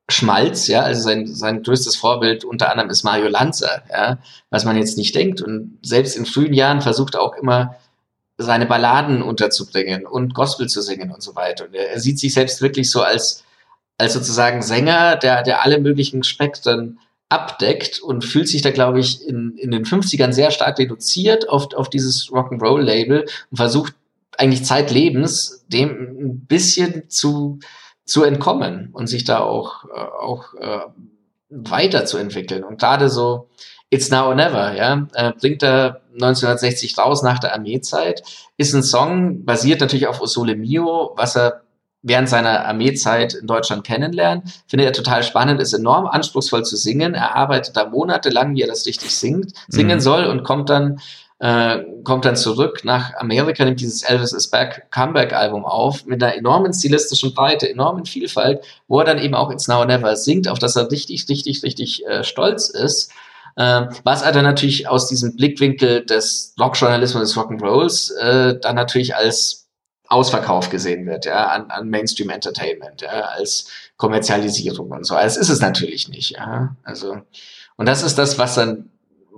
Schmalz, 0.09 0.67
ja, 0.67 0.81
also 0.81 1.01
sein, 1.01 1.27
sein 1.27 1.63
größtes 1.63 1.95
Vorbild 1.95 2.43
unter 2.43 2.69
anderem 2.69 2.89
ist 2.89 3.03
Mario 3.03 3.29
Lanza, 3.29 3.83
ja, 3.89 4.19
was 4.49 4.65
man 4.65 4.77
jetzt 4.77 4.97
nicht 4.97 5.15
denkt. 5.15 5.41
Und 5.41 5.79
selbst 5.81 6.17
in 6.17 6.25
frühen 6.25 6.53
Jahren 6.53 6.81
versucht 6.81 7.15
er 7.15 7.21
auch 7.21 7.35
immer 7.35 7.75
seine 8.37 8.65
Balladen 8.65 9.21
unterzubringen 9.21 10.05
und 10.05 10.33
Gospel 10.33 10.67
zu 10.67 10.81
singen 10.81 11.11
und 11.11 11.23
so 11.23 11.35
weiter. 11.35 11.65
Und 11.65 11.73
er, 11.75 11.91
er 11.91 11.99
sieht 11.99 12.19
sich 12.19 12.33
selbst 12.33 12.61
wirklich 12.61 12.91
so 12.91 13.01
als, 13.01 13.43
als 13.97 14.13
sozusagen 14.13 14.61
Sänger, 14.61 15.15
der, 15.15 15.43
der 15.43 15.63
alle 15.63 15.79
möglichen 15.79 16.23
Spektren 16.23 16.99
abdeckt 17.33 17.99
und 17.99 18.23
fühlt 18.23 18.47
sich 18.47 18.61
da, 18.61 18.69
glaube 18.69 18.99
ich, 18.99 19.27
in, 19.27 19.57
in 19.57 19.71
den 19.71 19.85
50ern 19.85 20.31
sehr 20.31 20.51
stark 20.51 20.77
reduziert 20.77 21.49
auf, 21.49 21.73
auf 21.73 21.89
dieses 21.89 22.29
Rock'n'Roll-Label 22.29 23.25
und 23.49 23.57
versucht 23.57 23.95
eigentlich 24.37 24.63
zeitlebens 24.63 25.65
dem 25.67 25.89
ein 25.89 26.45
bisschen 26.45 27.09
zu, 27.09 27.59
zu 28.05 28.23
entkommen 28.23 28.89
und 28.93 29.07
sich 29.07 29.23
da 29.23 29.39
auch, 29.39 29.85
äh, 29.85 29.99
auch 29.99 30.53
äh, 30.53 30.79
weiterzuentwickeln. 31.49 32.63
Und 32.63 32.79
gerade 32.79 33.09
so 33.09 33.49
It's 33.89 34.09
Now 34.09 34.27
or 34.27 34.35
Never, 34.35 34.75
ja, 34.75 35.07
äh, 35.13 35.33
bringt 35.33 35.63
er 35.63 36.01
1960 36.13 36.97
raus 36.97 37.23
nach 37.23 37.39
der 37.39 37.53
Armeezeit, 37.53 38.23
ist 38.57 38.73
ein 38.73 38.83
Song, 38.83 39.43
basiert 39.45 39.81
natürlich 39.81 40.07
auf 40.07 40.21
Osole 40.21 40.55
Mio, 40.55 41.13
was 41.15 41.35
er 41.35 41.62
während 42.03 42.29
seiner 42.29 42.65
Armeezeit 42.65 43.33
in 43.33 43.47
Deutschland 43.47 43.83
kennenlernen. 43.85 44.43
Findet 44.67 44.87
er 44.87 44.93
total 44.93 45.23
spannend, 45.23 45.59
ist 45.59 45.73
enorm 45.73 46.05
anspruchsvoll 46.05 46.63
zu 46.63 46.75
singen. 46.75 47.15
Er 47.15 47.35
arbeitet 47.35 47.75
da 47.75 47.89
monatelang, 47.89 48.55
wie 48.55 48.61
er 48.61 48.67
das 48.67 48.85
richtig 48.85 49.15
singt, 49.15 49.53
singen 49.69 49.97
mhm. 49.97 50.01
soll 50.01 50.25
und 50.25 50.43
kommt 50.43 50.69
dann 50.69 50.99
äh, 51.39 51.83
kommt 52.05 52.23
dann 52.23 52.37
zurück 52.37 52.85
nach 52.85 53.15
Amerika, 53.15 53.65
nimmt 53.65 53.81
dieses 53.81 54.03
Elvis 54.03 54.31
is 54.31 54.49
Back 54.49 54.87
Comeback-Album 54.91 55.65
auf 55.65 56.05
mit 56.05 56.23
einer 56.23 56.35
enormen 56.35 56.71
stilistischen 56.73 57.33
Breite, 57.33 57.69
enormen 57.69 58.05
Vielfalt, 58.05 58.63
wo 58.87 58.99
er 58.99 59.05
dann 59.05 59.19
eben 59.19 59.33
auch 59.33 59.51
It's 59.51 59.67
Now 59.67 59.79
or 59.79 59.85
Never 59.85 60.15
singt, 60.15 60.47
auf 60.47 60.59
das 60.59 60.77
er 60.77 60.89
richtig, 60.89 61.27
richtig, 61.27 61.63
richtig 61.63 62.05
äh, 62.05 62.23
stolz 62.23 62.69
ist. 62.69 63.11
Äh, 63.57 63.87
was 64.05 64.21
er 64.21 64.31
dann 64.31 64.45
natürlich 64.45 64.87
aus 64.87 65.07
diesem 65.07 65.35
Blickwinkel 65.35 66.05
des 66.05 66.55
Rockjournalismus, 66.57 67.33
des 67.33 67.37
Rock'n'Rolls, 67.37 68.15
äh, 68.19 68.59
dann 68.61 68.75
natürlich 68.75 69.15
als 69.15 69.62
Ausverkauf 70.13 70.69
gesehen 70.69 71.05
wird, 71.05 71.25
ja, 71.25 71.47
an, 71.47 71.69
an 71.69 71.89
Mainstream 71.89 72.29
Entertainment, 72.29 73.01
ja, 73.01 73.21
als 73.21 73.69
Kommerzialisierung 73.97 74.91
und 74.91 75.05
so. 75.05 75.15
Das 75.15 75.37
ist 75.37 75.49
es 75.49 75.59
natürlich 75.59 76.09
nicht, 76.09 76.31
ja. 76.31 76.75
Also, 76.83 77.17
und 77.75 77.85
das 77.87 78.03
ist 78.03 78.17
das, 78.17 78.37
was 78.37 78.55
dann, 78.55 78.89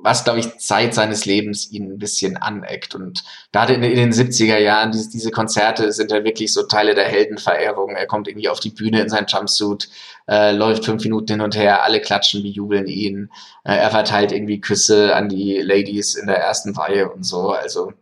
was, 0.05 0.23
glaube 0.23 0.39
ich, 0.39 0.57
Zeit 0.59 0.93
seines 0.93 1.25
Lebens 1.25 1.71
ihn 1.71 1.93
ein 1.93 1.97
bisschen 1.97 2.37
aneckt. 2.37 2.93
Und 2.93 3.23
gerade 3.51 3.73
in, 3.73 3.81
in 3.81 3.95
den 3.95 4.11
70er 4.13 4.59
Jahren, 4.59 4.91
diese, 4.91 5.09
diese 5.09 5.31
Konzerte 5.31 5.91
sind 5.91 6.11
ja 6.11 6.23
wirklich 6.23 6.53
so 6.53 6.63
Teile 6.63 6.93
der 6.93 7.05
Heldenverehrung. 7.05 7.95
Er 7.95 8.05
kommt 8.05 8.27
irgendwie 8.27 8.49
auf 8.49 8.59
die 8.59 8.69
Bühne 8.69 9.01
in 9.01 9.09
sein 9.09 9.25
Jumpsuit, 9.27 9.89
äh, 10.27 10.51
läuft 10.51 10.85
fünf 10.85 11.03
Minuten 11.03 11.33
hin 11.33 11.41
und 11.41 11.55
her, 11.55 11.83
alle 11.83 12.01
klatschen, 12.01 12.43
bejubeln 12.43 12.87
ihn. 12.87 13.31
Äh, 13.63 13.77
er 13.77 13.89
verteilt 13.89 14.31
irgendwie 14.31 14.61
Küsse 14.61 15.15
an 15.15 15.27
die 15.27 15.57
Ladies 15.57 16.15
in 16.15 16.27
der 16.27 16.37
ersten 16.37 16.75
Reihe 16.75 17.09
und 17.09 17.23
so. 17.23 17.49
Also, 17.49 17.93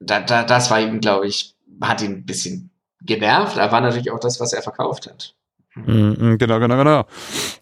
da, 0.00 0.20
da, 0.20 0.42
das 0.44 0.70
war 0.70 0.80
ihm, 0.80 1.00
glaube 1.00 1.26
ich, 1.28 1.54
hat 1.82 2.02
ihn 2.02 2.12
ein 2.12 2.26
bisschen 2.26 2.70
genervt, 3.00 3.58
aber 3.58 3.72
war 3.72 3.80
natürlich 3.80 4.10
auch 4.10 4.20
das, 4.20 4.40
was 4.40 4.52
er 4.52 4.62
verkauft 4.62 5.06
hat. 5.08 5.34
Mhm, 5.74 6.38
genau, 6.38 6.60
genau, 6.60 6.76
genau. 6.76 7.06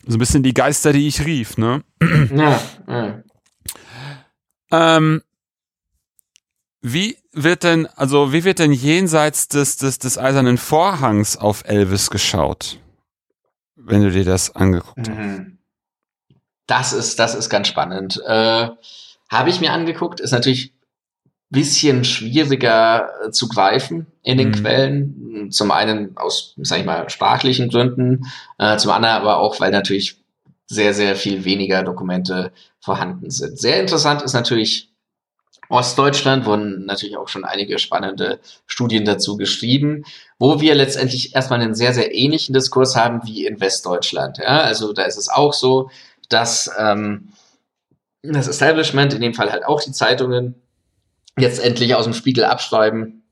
So 0.06 0.16
ein 0.16 0.18
bisschen 0.18 0.42
die 0.42 0.54
Geister, 0.54 0.92
die 0.92 1.06
ich 1.06 1.24
rief, 1.24 1.56
ne? 1.56 1.82
Ja. 2.34 2.60
ja. 2.88 3.22
Ähm, 4.72 5.22
wie 6.82 7.16
wird 7.32 7.62
denn, 7.62 7.86
also 7.86 8.32
wie 8.32 8.44
wird 8.44 8.58
denn 8.58 8.72
jenseits 8.72 9.48
des, 9.48 9.76
des, 9.76 9.98
des 9.98 10.18
eisernen 10.18 10.58
Vorhangs 10.58 11.36
auf 11.36 11.64
Elvis 11.66 12.10
geschaut? 12.10 12.78
Wenn 13.76 14.02
du 14.02 14.10
dir 14.10 14.24
das 14.24 14.54
angeguckt 14.54 15.08
hast. 15.08 15.16
Mhm. 15.16 15.58
Das 16.66 16.92
ist, 16.92 17.18
das 17.18 17.34
ist 17.34 17.48
ganz 17.48 17.68
spannend. 17.68 18.20
Äh, 18.26 18.68
Habe 19.30 19.50
ich 19.50 19.60
mir 19.60 19.72
angeguckt, 19.72 20.20
ist 20.20 20.32
natürlich 20.32 20.72
bisschen 21.50 22.04
schwieriger 22.04 23.10
äh, 23.26 23.30
zu 23.30 23.48
greifen 23.48 24.06
in 24.22 24.38
den 24.38 24.48
mhm. 24.48 24.54
Quellen. 24.54 25.50
Zum 25.50 25.70
einen 25.70 26.16
aus, 26.16 26.54
sag 26.58 26.78
ich 26.78 26.86
mal, 26.86 27.10
sprachlichen 27.10 27.68
Gründen, 27.68 28.26
äh, 28.58 28.76
zum 28.76 28.92
anderen 28.92 29.16
aber 29.16 29.38
auch, 29.38 29.60
weil 29.60 29.70
natürlich 29.70 30.20
sehr, 30.66 30.94
sehr 30.94 31.16
viel 31.16 31.44
weniger 31.44 31.82
Dokumente 31.82 32.52
vorhanden 32.78 33.30
sind. 33.30 33.58
Sehr 33.58 33.80
interessant 33.80 34.22
ist 34.22 34.32
natürlich 34.32 34.90
Ostdeutschland 35.70 36.46
wurden 36.46 36.84
natürlich 36.84 37.16
auch 37.16 37.28
schon 37.28 37.44
einige 37.44 37.78
spannende 37.78 38.40
Studien 38.66 39.04
dazu 39.04 39.36
geschrieben, 39.36 40.04
wo 40.38 40.60
wir 40.60 40.74
letztendlich 40.74 41.34
erstmal 41.34 41.60
einen 41.60 41.76
sehr, 41.76 41.94
sehr 41.94 42.12
ähnlichen 42.12 42.52
Diskurs 42.52 42.96
haben 42.96 43.20
wie 43.24 43.46
in 43.46 43.60
Westdeutschland. 43.60 44.38
Ja? 44.38 44.62
Also 44.62 44.92
da 44.92 45.02
ist 45.02 45.16
es 45.16 45.28
auch 45.28 45.52
so, 45.52 45.88
dass 46.28 46.70
ähm, 46.76 47.28
das 48.22 48.48
Establishment, 48.48 49.14
in 49.14 49.20
dem 49.20 49.32
Fall 49.32 49.52
halt 49.52 49.64
auch 49.64 49.80
die 49.80 49.92
Zeitungen, 49.92 50.56
jetzt 51.40 51.62
endlich 51.62 51.94
aus 51.94 52.04
dem 52.04 52.14
Spiegel 52.14 52.44
abschreiben, 52.44 53.22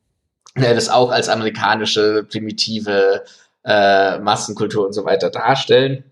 äh, 0.55 0.75
das 0.75 0.89
auch 0.89 1.11
als 1.11 1.29
amerikanische 1.29 2.25
primitive 2.25 3.25
äh, 3.65 4.19
Massenkultur 4.19 4.87
und 4.87 4.93
so 4.93 5.05
weiter 5.05 5.31
darstellen. 5.31 6.05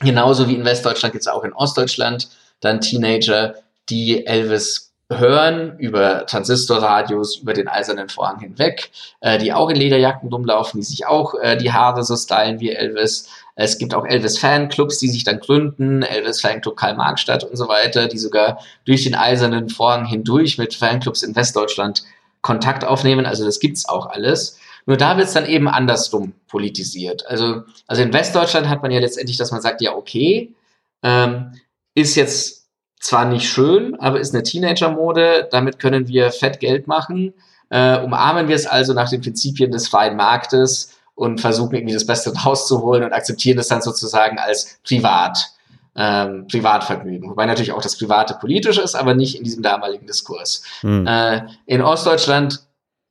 Genauso 0.00 0.48
wie 0.48 0.54
in 0.54 0.64
Westdeutschland 0.64 1.12
gibt 1.12 1.22
es 1.22 1.28
auch 1.28 1.44
in 1.44 1.52
Ostdeutschland 1.52 2.28
dann 2.60 2.80
Teenager, 2.80 3.54
die 3.88 4.26
Elvis 4.26 4.92
hören 5.10 5.78
über 5.78 6.26
Transistorradios, 6.26 7.36
über 7.36 7.52
den 7.52 7.68
eisernen 7.68 8.08
Vorhang 8.08 8.40
hinweg, 8.40 8.90
äh, 9.20 9.38
die 9.38 9.52
auch 9.52 9.68
in 9.68 9.76
Lederjacken 9.76 10.32
rumlaufen, 10.32 10.80
die 10.80 10.86
sich 10.86 11.06
auch 11.06 11.34
äh, 11.34 11.56
die 11.56 11.72
Haare 11.72 12.02
so 12.04 12.16
stylen 12.16 12.60
wie 12.60 12.70
Elvis. 12.70 13.28
Es 13.54 13.78
gibt 13.78 13.94
auch 13.94 14.06
Elvis-Fanclubs, 14.06 14.98
die 14.98 15.08
sich 15.08 15.24
dann 15.24 15.40
gründen, 15.40 16.02
Elvis-Fanclub 16.02 16.76
Karl-Marx-Stadt 16.76 17.44
und 17.44 17.56
so 17.56 17.68
weiter, 17.68 18.08
die 18.08 18.18
sogar 18.18 18.60
durch 18.84 19.04
den 19.04 19.14
eisernen 19.14 19.68
Vorhang 19.68 20.06
hindurch 20.06 20.58
mit 20.58 20.74
Fanclubs 20.74 21.22
in 21.22 21.36
Westdeutschland 21.36 22.02
Kontakt 22.40 22.84
aufnehmen. 22.84 23.26
Also 23.26 23.44
das 23.44 23.60
gibt's 23.60 23.88
auch 23.88 24.06
alles. 24.06 24.58
Nur 24.86 24.96
da 24.96 25.16
wird's 25.16 25.32
dann 25.32 25.46
eben 25.46 25.68
andersrum 25.68 26.32
politisiert. 26.48 27.26
Also, 27.26 27.62
also 27.86 28.02
in 28.02 28.12
Westdeutschland 28.12 28.68
hat 28.68 28.82
man 28.82 28.90
ja 28.90 29.00
letztendlich, 29.00 29.36
dass 29.36 29.52
man 29.52 29.60
sagt, 29.60 29.80
ja, 29.80 29.94
okay, 29.94 30.54
ähm, 31.02 31.52
ist 31.94 32.16
jetzt 32.16 32.68
zwar 32.98 33.24
nicht 33.26 33.48
schön, 33.48 33.94
aber 34.00 34.20
ist 34.20 34.34
eine 34.34 34.42
Teenager-Mode, 34.42 35.48
damit 35.50 35.78
können 35.78 36.08
wir 36.08 36.30
fett 36.32 36.58
Geld 36.60 36.86
machen. 36.86 37.34
Äh, 37.68 37.98
umarmen 37.98 38.48
wir 38.48 38.56
es 38.56 38.66
also 38.66 38.92
nach 38.92 39.10
den 39.10 39.20
Prinzipien 39.20 39.70
des 39.70 39.88
freien 39.88 40.16
Marktes 40.16 40.92
und 41.14 41.40
versuchen 41.40 41.74
irgendwie 41.74 41.94
das 41.94 42.06
Beste 42.06 42.32
rauszuholen 42.34 43.04
und 43.04 43.12
akzeptieren 43.12 43.56
das 43.56 43.68
dann 43.68 43.82
sozusagen 43.82 44.38
als 44.38 44.78
privat, 44.84 45.52
ähm, 45.94 46.46
Privatvergnügen. 46.50 47.30
Wobei 47.30 47.46
natürlich 47.46 47.72
auch 47.72 47.82
das 47.82 47.96
Private 47.98 48.34
politisch 48.40 48.78
ist, 48.78 48.94
aber 48.94 49.14
nicht 49.14 49.36
in 49.36 49.44
diesem 49.44 49.62
damaligen 49.62 50.06
Diskurs. 50.06 50.62
Hm. 50.80 51.06
Äh, 51.06 51.42
in 51.66 51.82
Ostdeutschland 51.82 52.60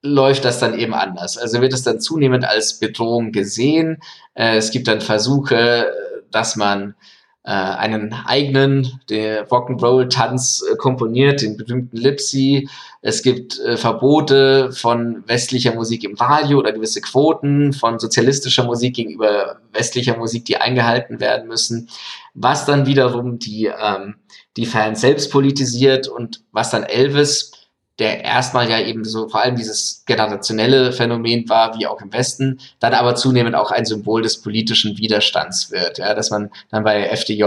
läuft 0.01 0.45
das 0.45 0.59
dann 0.59 0.77
eben 0.77 0.93
anders. 0.93 1.37
Also 1.37 1.61
wird 1.61 1.73
es 1.73 1.83
dann 1.83 1.99
zunehmend 1.99 2.43
als 2.43 2.79
Bedrohung 2.79 3.31
gesehen. 3.31 4.01
Äh, 4.33 4.57
es 4.57 4.71
gibt 4.71 4.87
dann 4.87 5.01
Versuche, 5.01 5.93
dass 6.31 6.55
man 6.55 6.95
äh, 7.43 7.51
einen 7.51 8.13
eigenen 8.13 8.99
der 9.09 9.47
Rock'n'Roll-Tanz 9.47 10.63
äh, 10.71 10.75
komponiert, 10.75 11.41
den 11.41 11.57
berühmten 11.57 11.97
Lipsy. 11.97 12.69
Es 13.01 13.23
gibt 13.23 13.59
äh, 13.59 13.77
Verbote 13.77 14.71
von 14.71 15.23
westlicher 15.27 15.73
Musik 15.73 16.03
im 16.03 16.13
Radio 16.15 16.59
oder 16.59 16.71
gewisse 16.71 17.01
Quoten 17.01 17.73
von 17.73 17.97
sozialistischer 17.97 18.63
Musik 18.63 18.95
gegenüber 18.95 19.59
westlicher 19.73 20.17
Musik, 20.17 20.45
die 20.45 20.57
eingehalten 20.57 21.19
werden 21.19 21.47
müssen, 21.47 21.89
was 22.35 22.65
dann 22.65 22.85
wiederum 22.85 23.39
die, 23.39 23.65
ähm, 23.65 24.15
die 24.55 24.67
Fans 24.67 25.01
selbst 25.01 25.31
politisiert 25.31 26.07
und 26.07 26.43
was 26.51 26.69
dann 26.69 26.83
Elvis 26.83 27.60
der 28.01 28.23
erstmal 28.23 28.67
ja 28.67 28.79
eben 28.79 29.05
so 29.05 29.29
vor 29.29 29.41
allem 29.41 29.55
dieses 29.55 30.03
generationelle 30.07 30.91
Phänomen 30.91 31.47
war, 31.47 31.77
wie 31.77 31.85
auch 31.85 32.01
im 32.01 32.11
Westen, 32.11 32.59
dann 32.79 32.95
aber 32.95 33.13
zunehmend 33.13 33.55
auch 33.55 33.69
ein 33.69 33.85
Symbol 33.85 34.23
des 34.23 34.41
politischen 34.41 34.97
Widerstands 34.97 35.69
wird, 35.69 35.99
ja, 35.99 36.15
dass 36.15 36.31
man 36.31 36.49
dann 36.71 36.83
bei 36.83 37.03
FDJ 37.03 37.43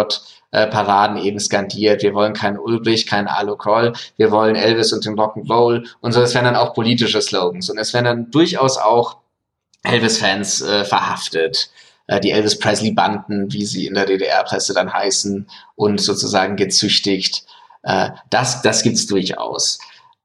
äh, 0.53 1.21
eben 1.21 1.41
skandiert, 1.41 2.05
wir 2.05 2.15
wollen 2.15 2.35
keinen 2.35 2.57
Ulbricht, 2.57 3.09
keinen 3.09 3.27
Alu 3.27 3.57
Kroll, 3.57 3.95
wir 4.17 4.31
wollen 4.31 4.55
Elvis 4.55 4.93
und 4.93 5.05
den 5.05 5.19
Rock'n'Roll 5.19 5.89
und 6.01 6.13
so, 6.13 6.21
das 6.21 6.35
wären 6.35 6.45
dann 6.45 6.55
auch 6.55 6.73
politische 6.73 7.21
Slogans 7.21 7.69
und 7.69 7.79
es 7.79 7.93
werden 7.93 8.05
dann 8.05 8.31
durchaus 8.31 8.79
auch 8.79 9.17
Elvis-Fans 9.83 10.63
äh, 10.63 10.85
verhaftet 10.85 11.69
äh, 12.07 12.21
die 12.21 12.31
Elvis 12.31 12.61
Presley-Banden, 12.61 13.53
wie 13.53 13.65
sie 13.65 13.89
in 13.89 13.95
der 13.95 14.07
DDR-Presse 14.07 14.73
dann 14.73 14.93
heißen, 14.93 15.49
und 15.75 16.01
sozusagen 16.01 16.55
gezüchtigt. 16.55 17.45
Äh, 17.83 18.11
das, 18.31 18.63
das 18.63 18.85
gibt's 18.85 19.09
durchaus 19.09 19.81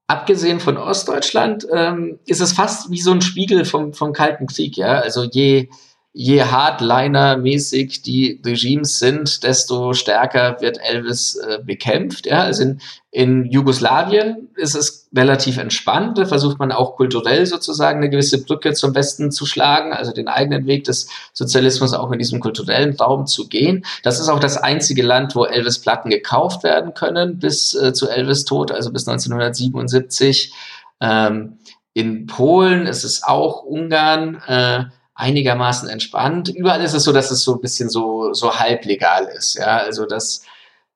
abgesehen 0.10 0.60
von 0.60 0.78
Ostdeutschland, 0.78 1.68
ähm, 1.72 2.18
ist 2.26 2.42
es 2.42 2.52
fast 2.52 2.90
wie 2.90 3.00
so 3.00 3.12
ein 3.12 3.22
Spiegel 3.22 3.64
vom, 3.64 3.94
vom 3.94 4.12
Kalten 4.12 4.48
Krieg, 4.48 4.76
ja. 4.76 5.00
Also 5.00 5.24
je, 5.24 5.70
je 6.12 6.44
Hardliner-mäßig 6.44 8.02
die 8.02 8.42
Regimes 8.44 8.98
sind, 8.98 9.44
desto 9.44 9.94
stärker 9.94 10.58
wird 10.60 10.80
Elvis 10.82 11.36
äh, 11.36 11.60
bekämpft. 11.64 12.26
Ja? 12.26 12.42
Also 12.42 12.64
in, 12.64 12.82
in 13.12 13.46
Jugoslawien 13.46 14.50
ist 14.56 14.76
es 14.76 15.08
relativ 15.16 15.58
entspannt. 15.58 16.18
Da 16.18 16.26
versucht 16.26 16.58
man 16.58 16.72
auch 16.72 16.96
kulturell 16.96 17.46
sozusagen 17.46 18.00
eine 18.00 18.10
gewisse 18.10 18.44
Brücke 18.44 18.74
zum 18.74 18.96
Westen 18.96 19.32
zu 19.32 19.46
schlagen, 19.46 19.94
also 19.94 20.12
den 20.12 20.28
eigenen 20.28 20.66
Weg 20.66 20.84
des 20.86 21.10
Sozialismus 21.34 21.94
auch 21.94 22.12
in 22.12 22.20
diesem 22.20 22.40
kulturellen 22.40 22.96
Raum 22.96 23.28
zu 23.28 23.48
gehen. 23.48 23.86
Das 24.02 24.20
ist 24.20 24.30
auch 24.30 24.40
das 24.40 24.58
einzige 24.58 25.04
Land, 25.04 25.36
wo 25.36 25.46
Elvis-Platten 25.46 26.10
gekauft 26.10 26.64
werden 26.64 26.96
können 26.96 27.38
bis 27.38 27.76
äh, 27.76 27.94
zu 27.94 28.10
Elvis 28.10 28.46
Tod, 28.46 28.72
also 28.72 28.92
bis 28.92 29.08
1977. 29.08 30.54
Ähm, 31.02 31.60
in 31.94 32.26
Polen 32.26 32.88
ist 32.88 33.04
es 33.04 33.24
auch 33.24 33.64
Ungarn. 33.64 34.42
Äh, 34.48 34.86
einigermaßen 35.20 35.90
entspannt. 35.90 36.48
Überall 36.50 36.82
ist 36.82 36.94
es 36.94 37.04
so, 37.04 37.12
dass 37.12 37.30
es 37.30 37.44
so 37.44 37.56
ein 37.56 37.62
bisschen 37.62 37.90
so, 37.90 38.34
so 38.34 38.58
halblegal 38.58 39.26
ist. 39.26 39.56
Ja, 39.56 39.78
also 39.78 40.06
dass, 40.06 40.44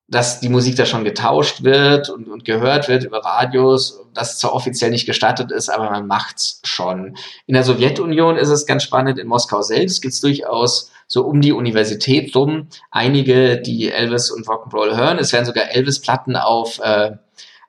dass 0.08 0.40
die 0.40 0.48
Musik 0.48 0.78
da 0.78 0.86
schon 0.86 1.04
getauscht 1.04 1.64
wird 1.64 2.10
und, 2.10 2.30
und 2.30 2.46
gehört 2.46 2.88
wird 2.88 3.04
über 3.04 3.20
Radios, 3.20 4.00
das 4.14 4.40
zwar 4.40 4.54
offiziell 4.54 4.92
nicht 4.92 5.06
gestattet 5.06 5.52
ist, 5.52 5.70
aber 5.70 5.92
man 5.92 6.08
macht's 6.08 6.62
schon. 6.64 7.18
In 7.48 7.54
der 7.54 7.64
Sowjetunion 7.64 8.38
ist 8.38 8.50
es 8.50 8.66
ganz 8.66 8.84
spannend. 8.84 9.20
In 9.20 9.28
Moskau 9.28 9.62
selbst 9.62 10.02
gibt's 10.02 10.22
durchaus 10.22 10.90
so 11.08 11.26
um 11.26 11.42
die 11.42 11.52
Universität 11.52 12.34
rum 12.34 12.70
einige, 12.92 13.62
die 13.62 13.92
Elvis 13.92 14.32
und 14.32 14.48
Rock'n'Roll 14.48 14.96
hören. 14.96 15.20
Es 15.20 15.34
werden 15.34 15.46
sogar 15.46 15.70
Elvis-Platten 15.70 16.38
auf 16.38 16.80
äh, 16.80 17.18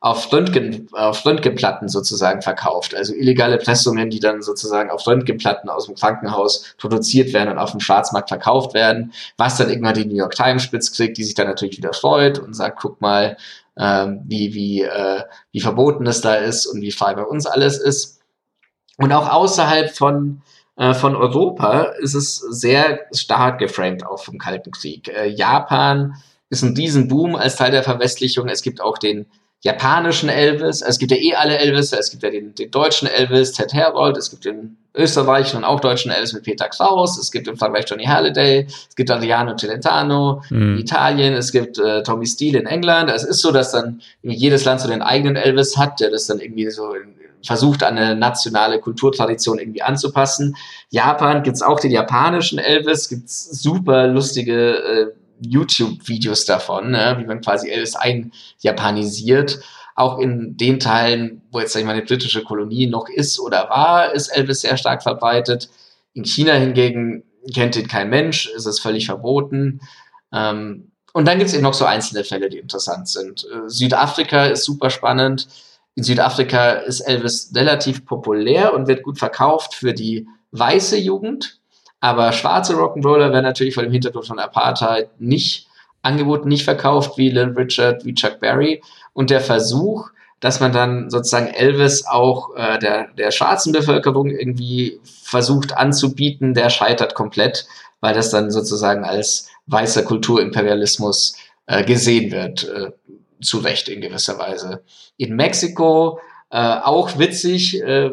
auf, 0.05 0.31
Röntgen, 0.31 0.87
auf 0.93 1.25
Röntgenplatten 1.25 1.89
sozusagen 1.89 2.43
verkauft. 2.43 2.95
Also 2.95 3.15
illegale 3.15 3.57
Pressungen, 3.57 4.11
die 4.11 4.21
dann 4.21 4.43
sozusagen 4.43 4.91
auf 4.91 5.07
Röntgenplatten 5.07 5.71
aus 5.71 5.87
dem 5.87 5.95
Krankenhaus 5.95 6.75
produziert 6.77 7.33
werden 7.33 7.49
und 7.49 7.59
auf 7.59 7.71
dem 7.71 7.81
Schwarzmarkt 7.81 8.29
verkauft 8.29 8.75
werden, 8.75 9.15
was 9.39 9.57
dann 9.57 9.71
irgendwann 9.71 9.95
die 9.95 10.05
New 10.05 10.17
York 10.17 10.35
Times 10.35 10.63
spitz 10.63 10.93
kriegt, 10.93 11.17
die 11.17 11.25
sich 11.25 11.33
dann 11.33 11.47
natürlich 11.47 11.79
wieder 11.79 11.95
freut 11.95 12.39
und 12.39 12.53
sagt, 12.53 12.81
guck 12.81 13.01
mal, 13.01 13.39
ähm, 13.79 14.21
wie, 14.27 14.53
wie, 14.53 14.83
äh, 14.83 15.23
wie 15.53 15.61
verboten 15.61 16.07
es 16.07 16.21
da 16.21 16.35
ist 16.35 16.67
und 16.67 16.83
wie 16.83 16.93
frei 16.93 17.15
bei 17.15 17.25
uns 17.25 17.47
alles 17.47 17.79
ist. 17.79 18.21
Und 18.99 19.11
auch 19.11 19.33
außerhalb 19.33 19.91
von, 19.91 20.43
äh, 20.77 20.93
von 20.93 21.17
Europa 21.17 21.95
ist 21.99 22.13
es 22.13 22.37
sehr 22.37 23.07
stark 23.15 23.59
geframed 23.59 24.05
auch 24.05 24.23
vom 24.23 24.37
Kalten 24.37 24.71
Krieg. 24.71 25.09
Äh, 25.09 25.29
Japan 25.29 26.17
ist 26.51 26.63
ein 26.63 26.77
Riesenboom 26.77 27.37
als 27.37 27.57
Teil 27.57 27.71
der 27.71 27.83
Verwestlichung. 27.83 28.49
Es 28.49 28.61
gibt 28.61 28.83
auch 28.83 28.99
den 28.99 29.25
japanischen 29.65 30.29
Elvis, 30.29 30.83
es 30.83 30.99
gibt 30.99 31.11
ja 31.11 31.17
eh 31.17 31.35
alle 31.35 31.57
Elvis, 31.57 31.93
es 31.93 32.11
gibt 32.11 32.23
ja 32.23 32.29
den, 32.29 32.55
den 32.55 32.71
deutschen 32.71 33.09
Elvis, 33.09 33.53
Ted 33.53 33.73
Herold, 33.73 34.19
es 34.19 34.31
gibt 34.31 34.45
den 34.45 34.77
österreichischen 34.95 35.57
und 35.57 35.65
auch 35.65 35.81
deutschen 35.81 36.13
Elvis 36.13 36.35
mit 36.35 36.43
Peter 36.43 36.69
Kraus, 36.69 37.19
es 37.19 37.33
gibt 37.33 37.49
in 37.49 37.57
Frankreich 37.57 37.87
Johnny 37.89 38.05
Halliday, 38.05 38.67
es 38.69 38.95
gibt 38.95 39.11
Adriano 39.11 39.57
Celentano 39.57 40.43
mhm. 40.51 40.75
in 40.75 40.79
Italien, 40.81 41.33
es 41.33 41.51
gibt 41.51 41.79
äh, 41.79 42.03
Tommy 42.03 42.27
Steele 42.27 42.59
in 42.59 42.67
England. 42.67 43.11
Es 43.11 43.25
ist 43.25 43.41
so, 43.41 43.53
dass 43.53 43.73
dann 43.73 44.03
jedes 44.23 44.67
Land 44.67 44.83
so 44.83 44.89
den 44.89 45.01
eigenen 45.01 45.37
Elvis 45.37 45.79
hat, 45.79 45.99
der 45.99 46.11
das 46.11 46.27
dann 46.27 46.41
irgendwie 46.41 46.71
so 46.71 46.95
versucht, 47.43 47.83
an 47.83 47.97
eine 47.97 48.17
nationale 48.17 48.81
Kulturtradition 48.81 49.59
irgendwie 49.59 49.83
anzupassen. 49.83 50.57
Japan 50.91 51.43
gibt's 51.43 51.63
auch 51.63 51.81
den 51.81 51.91
japanischen 51.91 52.59
Elvis, 52.59 53.09
gibt's 53.09 53.63
super 53.63 54.09
lustige 54.09 54.75
äh, 54.75 55.07
YouTube-Videos 55.41 56.45
davon, 56.45 56.91
ne, 56.91 57.17
wie 57.19 57.27
man 57.27 57.41
quasi 57.41 57.71
Elvis 57.71 57.97
einjapanisiert. 57.97 59.61
Auch 59.97 60.19
in 60.19 60.57
den 60.57 60.81
Teilen, 60.81 61.43
wo 61.53 61.61
jetzt 61.61 61.73
sag 61.73 61.81
ich 61.81 61.87
mal, 61.87 61.93
eine 61.93 62.03
britische 62.03 62.43
Kolonie 62.43 62.87
noch 62.89 63.09
ist 63.09 63.39
oder 63.39 63.69
war, 63.71 64.13
ist 64.13 64.29
Elvis 64.29 64.63
sehr 64.63 64.77
stark 64.77 65.03
verbreitet. 65.03 65.69
In 66.15 66.25
China 66.25 66.55
hingegen 66.55 67.25
kennt 67.53 67.77
ihn 67.77 67.87
kein 67.87 68.11
Mensch, 68.11 68.49
ist 68.49 68.67
es 68.67 68.81
völlig 68.81 69.07
verboten. 69.07 69.81
Ähm, 70.33 70.91
und 71.13 71.29
dann 71.29 71.39
gibt 71.39 71.49
es 71.49 71.55
eben 71.55 71.63
noch 71.63 71.75
so 71.75 71.85
einzelne 71.85 72.25
Fälle, 72.25 72.49
die 72.49 72.59
interessant 72.59 73.09
sind. 73.09 73.45
Äh, 73.45 73.69
Südafrika 73.69 74.47
ist 74.47 74.65
super 74.65 74.91
spannend. 74.91 75.47
In 75.95 76.03
Südafrika 76.03 76.73
ist 76.73 77.01
Elvis 77.01 77.53
relativ 77.55 78.05
populär 78.05 78.75
und 78.75 78.89
wird 78.89 79.05
gut 79.05 79.19
verkauft 79.19 79.75
für 79.75 79.93
die 79.93 80.27
weiße 80.51 80.99
Jugend. 80.99 81.61
Aber 82.05 82.33
schwarze 82.33 82.75
Rock'n'Roller 82.75 83.33
werden 83.33 83.45
natürlich 83.45 83.73
vor 83.73 83.83
dem 83.83 83.91
Hintergrund 83.91 84.27
von 84.27 84.39
Apartheid 84.39 85.09
nicht 85.23 85.69
angeboten, 86.03 86.49
nicht 86.49 86.65
verkauft 86.65 87.17
wie 87.17 87.31
Lil 87.31 87.55
Richard, 87.57 88.05
wie 88.05 88.13
Chuck 88.13 88.41
Berry. 88.41 88.83
Und 89.15 89.31
der 89.31 89.41
Versuch, 89.41 90.11
dass 90.39 90.61
man 90.61 90.71
dann 90.71 91.09
sozusagen 91.09 91.47
Elvis 91.47 92.05
auch 92.05 92.55
äh, 92.57 92.79
der, 92.79 93.09
der 93.15 93.31
schwarzen 93.31 93.73
Bevölkerung 93.73 94.29
irgendwie 94.29 95.01
versucht 95.23 95.79
anzubieten, 95.79 96.53
der 96.53 96.69
scheitert 96.69 97.15
komplett, 97.15 97.67
weil 98.01 98.13
das 98.13 98.29
dann 98.29 98.51
sozusagen 98.51 99.03
als 99.03 99.49
weißer 99.65 100.03
Kulturimperialismus 100.03 101.39
äh, 101.65 101.85
gesehen 101.85 102.31
wird. 102.33 102.69
Äh, 102.69 102.93
zu 103.41 103.61
Recht 103.61 103.89
in 103.89 104.03
gewisser 104.03 104.39
Weise. 104.39 104.83
In 105.17 105.37
Mexiko 105.37 106.19
äh, 106.51 106.59
auch 106.59 107.19
witzig, 107.19 107.83
äh, 107.83 108.11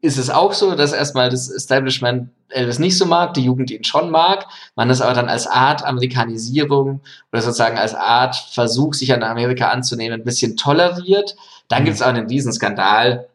ist 0.00 0.16
es 0.16 0.30
auch 0.30 0.54
so, 0.54 0.74
dass 0.74 0.92
erstmal 0.92 1.28
das 1.28 1.50
Establishment 1.50 2.30
Elvis 2.50 2.78
nicht 2.78 2.98
so 2.98 3.06
mag, 3.06 3.34
die 3.34 3.44
Jugend 3.44 3.70
ihn 3.70 3.84
schon 3.84 4.10
mag, 4.10 4.46
man 4.74 4.88
das 4.88 5.00
aber 5.00 5.14
dann 5.14 5.28
als 5.28 5.46
Art 5.46 5.84
Amerikanisierung 5.84 7.00
oder 7.32 7.42
sozusagen 7.42 7.78
als 7.78 7.94
Art 7.94 8.36
Versuch, 8.36 8.94
sich 8.94 9.12
an 9.12 9.22
Amerika 9.22 9.68
anzunehmen, 9.68 10.20
ein 10.20 10.24
bisschen 10.24 10.56
toleriert. 10.56 11.36
Dann 11.68 11.84
gibt 11.84 11.96
es 11.96 12.02
auch 12.02 12.08
einen 12.08 12.26
Riesenskandal, 12.26 13.28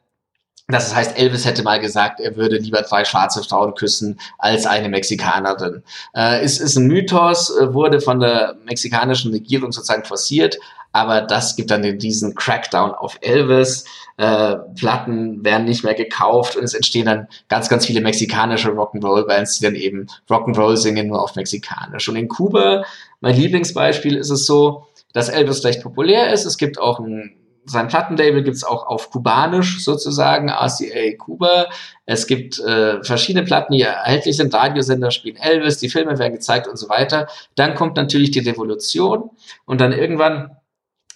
das 0.68 0.96
heißt, 0.96 1.18
Elvis 1.18 1.46
hätte 1.46 1.62
mal 1.62 1.80
gesagt, 1.80 2.20
er 2.20 2.38
würde 2.38 2.58
lieber 2.58 2.84
zwei 2.84 3.06
schwarze 3.06 3.44
Frauen 3.44 3.76
küssen 3.76 4.20
als 4.40 4.66
eine 4.66 4.90
Mexikanerin. 4.90 5.84
Äh, 6.16 6.44
ist, 6.44 6.60
ist 6.60 6.76
ein 6.76 6.88
Mythos, 6.88 7.56
äh, 7.56 7.72
wurde 7.74 8.02
von 8.02 8.20
der 8.20 8.56
mexikanischen 8.66 9.32
Regierung 9.32 9.72
sozusagen 9.72 10.06
forciert, 10.06 10.58
aber 10.96 11.20
das 11.20 11.58
gibt 11.58 11.72
dann 11.72 12.00
diesen 12.00 12.36
Crackdown 12.36 12.92
auf 12.92 13.18
Elvis. 13.20 13.84
Äh, 14.16 14.56
Platten 14.78 15.44
werden 15.44 15.66
nicht 15.66 15.84
mehr 15.84 15.94
gekauft 15.94 16.56
und 16.56 16.64
es 16.64 16.74
entstehen 16.74 17.06
dann 17.06 17.28
ganz, 17.50 17.68
ganz 17.68 17.86
viele 17.86 18.00
mexikanische 18.00 18.70
Rock'n'Roll-Bands, 18.70 19.60
die 19.60 19.66
dann 19.66 19.76
eben 19.76 20.08
Rock'n'Roll 20.30 20.78
singen, 20.78 21.08
nur 21.08 21.22
auf 21.22 21.36
Mexikanisch. 21.36 22.08
Und 22.08 22.16
in 22.16 22.30
Kuba, 22.30 22.86
mein 23.20 23.36
Lieblingsbeispiel, 23.36 24.16
ist 24.16 24.30
es 24.30 24.46
so, 24.46 24.86
dass 25.12 25.28
Elvis 25.28 25.66
recht 25.66 25.84
populär 25.84 26.32
ist. 26.32 26.46
Es 26.46 26.58
gibt 26.58 26.80
auch 26.80 27.02
ein 27.02 27.36
sein 27.68 27.88
Plattenlabel 27.88 28.44
gibt's 28.44 28.64
auch 28.64 28.86
auf 28.86 29.10
Kubanisch 29.10 29.84
sozusagen, 29.84 30.50
RCA 30.50 31.18
Kuba. 31.18 31.66
Es 32.06 32.28
gibt 32.28 32.60
äh, 32.60 33.04
verschiedene 33.04 33.44
Platten, 33.44 33.74
die 33.74 33.82
erhältlich 33.82 34.38
sind. 34.38 34.54
Radiosender 34.54 35.10
spielen 35.10 35.38
Elvis, 35.38 35.80
die 35.80 35.90
Filme 35.90 36.20
werden 36.20 36.34
gezeigt 36.34 36.68
und 36.68 36.78
so 36.78 36.90
weiter. 36.90 37.28
Dann 37.56 37.74
kommt 37.74 37.98
natürlich 37.98 38.30
die 38.30 38.48
Revolution 38.48 39.32
und 39.66 39.82
dann 39.82 39.94
irgendwann 39.94 40.56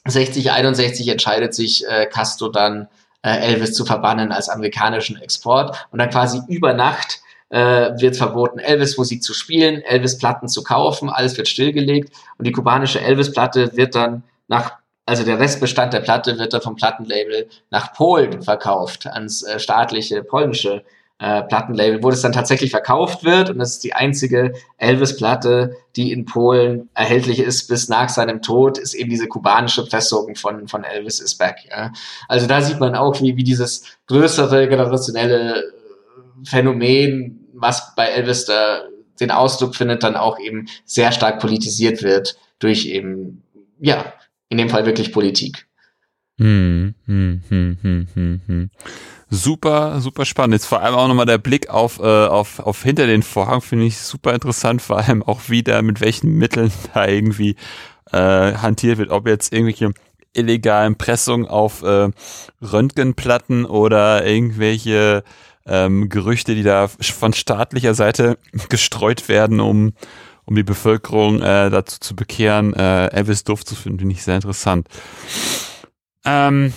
60, 0.09 0.51
61 0.51 1.07
entscheidet 1.07 1.53
sich 1.53 1.87
äh, 1.87 2.05
Castro 2.05 2.49
dann 2.49 2.87
äh, 3.21 3.37
Elvis 3.37 3.73
zu 3.73 3.85
verbannen 3.85 4.31
als 4.31 4.49
amerikanischen 4.49 5.21
Export. 5.21 5.87
Und 5.91 5.99
dann 5.99 6.09
quasi 6.09 6.41
über 6.47 6.73
Nacht 6.73 7.19
äh, 7.49 7.91
wird 7.99 8.15
verboten, 8.15 8.59
Elvis-Musik 8.59 9.23
zu 9.23 9.33
spielen, 9.33 9.81
Elvis-Platten 9.81 10.47
zu 10.47 10.63
kaufen, 10.63 11.09
alles 11.09 11.37
wird 11.37 11.47
stillgelegt. 11.47 12.13
Und 12.37 12.45
die 12.45 12.51
kubanische 12.51 13.01
Elvis-Platte 13.01 13.75
wird 13.75 13.95
dann 13.95 14.23
nach 14.47 14.79
also 15.09 15.23
der 15.23 15.39
Restbestand 15.39 15.91
der 15.91 16.01
Platte 16.01 16.37
wird 16.37 16.53
dann 16.53 16.61
vom 16.61 16.75
Plattenlabel 16.75 17.49
nach 17.71 17.93
Polen 17.93 18.43
verkauft, 18.43 19.07
ans 19.07 19.41
äh, 19.41 19.59
staatliche 19.59 20.23
polnische 20.23 20.83
äh, 21.19 21.43
Plattenlabel, 21.43 22.01
wo 22.01 22.09
das 22.09 22.21
dann 22.21 22.31
tatsächlich 22.31 22.71
verkauft 22.71 23.23
wird. 23.25 23.49
Und 23.49 23.59
das 23.59 23.73
ist 23.73 23.83
die 23.83 23.93
einzige 23.93 24.53
Elvis-Platte, 24.77 25.75
die 25.95 26.13
in 26.13 26.25
Polen 26.25 26.89
erhältlich 26.93 27.39
ist 27.39 27.67
bis 27.67 27.89
nach 27.89 28.09
seinem 28.09 28.41
Tod, 28.41 28.77
ist 28.77 28.93
eben 28.93 29.09
diese 29.09 29.27
kubanische 29.27 29.85
Pressung 29.85 30.35
von, 30.35 30.67
von 30.67 30.83
Elvis 30.83 31.19
is 31.19 31.35
Back. 31.35 31.57
Ja. 31.69 31.91
Also 32.27 32.47
da 32.47 32.61
sieht 32.61 32.79
man 32.79 32.95
auch, 32.95 33.21
wie, 33.21 33.35
wie 33.35 33.43
dieses 33.43 33.83
größere 34.07 34.69
generationelle 34.69 35.73
Phänomen, 36.45 37.47
was 37.53 37.93
bei 37.95 38.05
Elvis 38.05 38.45
da 38.45 38.83
den 39.19 39.31
Ausdruck 39.31 39.75
findet, 39.75 40.03
dann 40.03 40.15
auch 40.15 40.39
eben 40.39 40.67
sehr 40.85 41.11
stark 41.11 41.39
politisiert 41.41 42.01
wird 42.01 42.37
durch 42.59 42.85
eben, 42.85 43.43
ja, 43.79 44.13
in 44.47 44.57
dem 44.57 44.69
Fall 44.69 44.85
wirklich 44.85 45.11
Politik. 45.11 45.67
Hm, 46.37 46.95
hm, 47.05 47.41
hm, 47.49 47.77
hm, 47.81 48.07
hm, 48.13 48.41
hm. 48.47 48.69
Super, 49.29 50.01
super 50.01 50.25
spannend. 50.25 50.55
Jetzt 50.55 50.65
vor 50.65 50.81
allem 50.81 50.95
auch 50.95 51.07
nochmal 51.07 51.27
der 51.27 51.37
Blick 51.37 51.69
auf, 51.69 51.99
äh, 51.99 52.03
auf, 52.03 52.59
auf 52.59 52.81
hinter 52.81 53.05
den 53.05 53.21
Vorhang 53.21 53.61
finde 53.61 53.85
ich 53.85 53.97
super 53.99 54.33
interessant, 54.33 54.81
vor 54.81 54.97
allem 54.97 55.21
auch 55.21 55.49
wieder 55.49 55.81
mit 55.83 56.01
welchen 56.01 56.33
Mitteln 56.33 56.71
da 56.93 57.07
irgendwie 57.07 57.55
äh, 58.11 58.53
hantiert 58.53 58.97
wird, 58.97 59.11
ob 59.11 59.27
jetzt 59.27 59.53
irgendwelche 59.53 59.91
illegalen 60.33 60.95
Pressungen 60.95 61.47
auf 61.47 61.83
äh, 61.83 62.09
Röntgenplatten 62.61 63.65
oder 63.65 64.25
irgendwelche 64.25 65.23
ähm, 65.65 66.09
Gerüchte, 66.09 66.55
die 66.55 66.63
da 66.63 66.87
von 66.87 67.33
staatlicher 67.33 67.93
Seite 67.93 68.37
gestreut 68.69 69.29
werden, 69.29 69.59
um 69.59 69.93
um 70.45 70.55
die 70.55 70.63
Bevölkerung 70.63 71.43
äh, 71.43 71.69
dazu 71.69 71.99
zu 71.99 72.15
bekehren, 72.15 72.73
äh, 72.73 73.05
Elvis 73.09 73.43
doof 73.43 73.63
zu 73.63 73.75
finden, 73.75 73.99
finde 73.99 74.15
ich 74.15 74.23
sehr 74.23 74.33
interessant. 74.33 74.87
Ähm, 76.25 76.73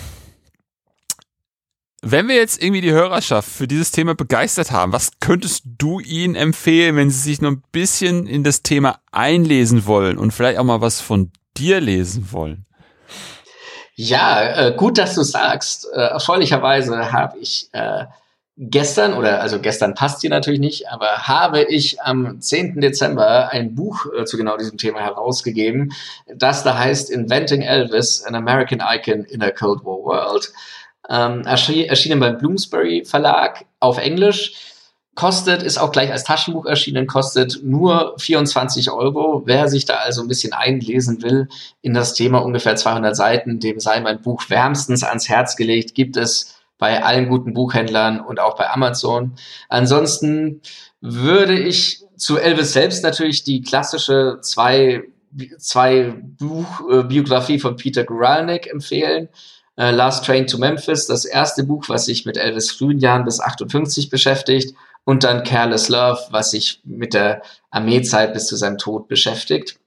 wenn 2.04 2.26
wir 2.26 2.34
jetzt 2.34 2.60
irgendwie 2.60 2.80
die 2.80 2.92
Hörerschaft 2.92 3.48
für 3.48 3.68
dieses 3.68 3.92
Thema 3.92 4.16
begeistert 4.16 4.72
haben, 4.72 4.92
was 4.92 5.12
könntest 5.20 5.62
du 5.78 6.00
ihnen 6.00 6.34
empfehlen, 6.34 6.96
wenn 6.96 7.10
sie 7.10 7.20
sich 7.20 7.40
nur 7.40 7.52
ein 7.52 7.62
bisschen 7.70 8.26
in 8.26 8.42
das 8.42 8.62
Thema 8.62 8.98
einlesen 9.12 9.86
wollen 9.86 10.18
und 10.18 10.32
vielleicht 10.32 10.58
auch 10.58 10.64
mal 10.64 10.80
was 10.80 11.00
von 11.00 11.30
dir 11.56 11.80
lesen 11.80 12.32
wollen? 12.32 12.66
Ja, 13.94 14.68
äh, 14.68 14.74
gut, 14.76 14.98
dass 14.98 15.14
du 15.14 15.22
sagst. 15.22 15.86
Äh, 15.94 16.00
erfreulicherweise 16.00 17.12
habe 17.12 17.38
ich 17.38 17.68
äh, 17.72 18.06
gestern, 18.56 19.14
oder 19.14 19.40
also 19.40 19.60
gestern 19.60 19.94
passt 19.94 20.22
hier 20.22 20.30
natürlich 20.30 20.60
nicht, 20.60 20.90
aber 20.90 21.28
habe 21.28 21.62
ich 21.62 22.00
am 22.02 22.40
10. 22.40 22.80
Dezember 22.80 23.50
ein 23.50 23.76
Buch 23.76 24.06
äh, 24.18 24.24
zu 24.24 24.36
genau 24.36 24.56
diesem 24.56 24.76
Thema 24.76 25.00
herausgegeben, 25.00 25.92
das 26.34 26.64
da 26.64 26.76
heißt 26.76 27.10
Inventing 27.10 27.62
Elvis, 27.62 28.24
an 28.24 28.34
American 28.34 28.82
Icon 28.84 29.24
in 29.24 29.40
a 29.42 29.50
Cold 29.50 29.84
War 29.84 29.98
World. 29.98 30.52
Ähm, 31.08 31.42
erschien, 31.42 31.88
erschienen 31.88 32.20
beim 32.20 32.38
Bloomsbury 32.38 33.04
Verlag 33.04 33.64
auf 33.80 33.98
Englisch. 33.98 34.54
Kostet, 35.14 35.62
ist 35.62 35.76
auch 35.76 35.92
gleich 35.92 36.10
als 36.10 36.24
Taschenbuch 36.24 36.64
erschienen, 36.64 37.06
kostet 37.06 37.60
nur 37.62 38.14
24 38.18 38.90
Euro. 38.90 39.42
Wer 39.44 39.68
sich 39.68 39.84
da 39.84 39.96
also 39.96 40.22
ein 40.22 40.28
bisschen 40.28 40.54
einlesen 40.54 41.22
will 41.22 41.48
in 41.82 41.92
das 41.92 42.14
Thema, 42.14 42.38
ungefähr 42.38 42.76
200 42.76 43.14
Seiten, 43.14 43.60
dem 43.60 43.78
sei 43.78 44.00
mein 44.00 44.22
Buch 44.22 44.48
wärmstens 44.48 45.04
ans 45.04 45.28
Herz 45.28 45.56
gelegt, 45.56 45.94
gibt 45.94 46.16
es 46.16 46.56
bei 46.78 47.02
allen 47.02 47.28
guten 47.28 47.52
Buchhändlern 47.52 48.20
und 48.20 48.40
auch 48.40 48.56
bei 48.56 48.70
Amazon. 48.70 49.34
Ansonsten 49.68 50.62
würde 51.02 51.58
ich 51.58 52.02
zu 52.16 52.38
Elvis 52.38 52.72
selbst 52.72 53.04
natürlich 53.04 53.44
die 53.44 53.60
klassische 53.60 54.38
zwei, 54.40 55.02
zwei 55.58 56.14
Buch, 56.38 56.90
äh, 56.90 57.02
Biografie 57.02 57.58
von 57.58 57.76
Peter 57.76 58.04
Guralnick 58.04 58.66
empfehlen. 58.66 59.28
Äh, 59.76 59.90
Last 59.90 60.24
Train 60.24 60.46
to 60.46 60.58
Memphis, 60.58 61.06
das 61.06 61.24
erste 61.24 61.64
Buch, 61.64 61.88
was 61.88 62.06
sich 62.06 62.26
mit 62.26 62.36
Elvis 62.36 62.70
frühen 62.70 62.98
Jahren 62.98 63.24
bis 63.24 63.40
58 63.40 64.10
beschäftigt. 64.10 64.74
Und 65.04 65.24
dann 65.24 65.42
Careless 65.42 65.88
Love, 65.88 66.20
was 66.30 66.52
sich 66.52 66.80
mit 66.84 67.14
der 67.14 67.42
Armeezeit 67.70 68.32
bis 68.34 68.46
zu 68.46 68.56
seinem 68.56 68.78
Tod 68.78 69.08
beschäftigt. 69.08 69.80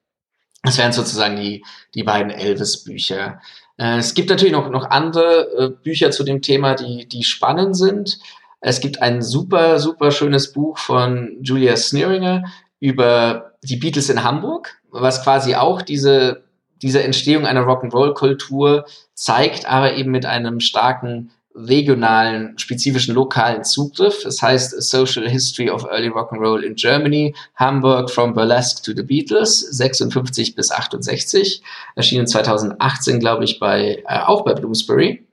Das 0.63 0.77
wären 0.77 0.91
sozusagen 0.91 1.37
die, 1.37 1.63
die 1.93 2.03
beiden 2.03 2.31
Elvis-Bücher. 2.31 3.39
Äh, 3.77 3.97
es 3.97 4.13
gibt 4.13 4.29
natürlich 4.29 4.53
noch, 4.53 4.69
noch 4.69 4.89
andere 4.89 5.49
äh, 5.57 5.69
Bücher 5.69 6.11
zu 6.11 6.23
dem 6.23 6.41
Thema, 6.41 6.75
die, 6.75 7.07
die 7.07 7.23
spannend 7.23 7.77
sind. 7.77 8.19
Es 8.61 8.79
gibt 8.79 9.01
ein 9.01 9.21
super, 9.21 9.79
super 9.79 10.11
schönes 10.11 10.51
Buch 10.51 10.79
von 10.79 11.37
Julia 11.41 11.77
Sneeringer 11.77 12.45
über 12.79 13.53
die 13.63 13.77
Beatles 13.77 14.09
in 14.09 14.23
Hamburg, 14.23 14.81
was 14.89 15.23
quasi 15.23 15.55
auch 15.55 15.81
diese, 15.81 16.44
diese 16.85 17.01
Entstehung 17.03 17.47
einer 17.47 17.65
Rock'n'Roll-Kultur 17.65 18.85
zeigt, 19.15 19.65
aber 19.65 19.95
eben 19.95 20.11
mit 20.11 20.27
einem 20.27 20.59
starken 20.59 21.31
regionalen, 21.55 22.59
spezifischen 22.59 23.15
lokalen 23.15 23.63
Zugriff. 23.63 24.21
Das 24.23 24.39
heißt 24.43 24.79
Social 24.83 25.27
History 25.27 25.71
of 25.71 25.85
Early 25.85 26.09
Rock 26.09 26.31
and 26.31 26.41
Roll 26.41 26.63
in 26.63 26.75
Germany, 26.75 27.33
Hamburg 27.55 28.11
from 28.11 28.35
Burlesque 28.35 28.83
to 28.83 28.91
the 28.95 29.01
Beatles, 29.01 29.61
56 29.61 30.53
bis 30.53 30.71
68, 30.71 31.63
erschienen 31.95 32.27
2018, 32.27 33.19
glaube 33.19 33.45
ich, 33.45 33.59
bei 33.59 34.03
äh, 34.07 34.19
auch 34.19 34.45
bei 34.45 34.53
Bloomsbury. 34.53 35.25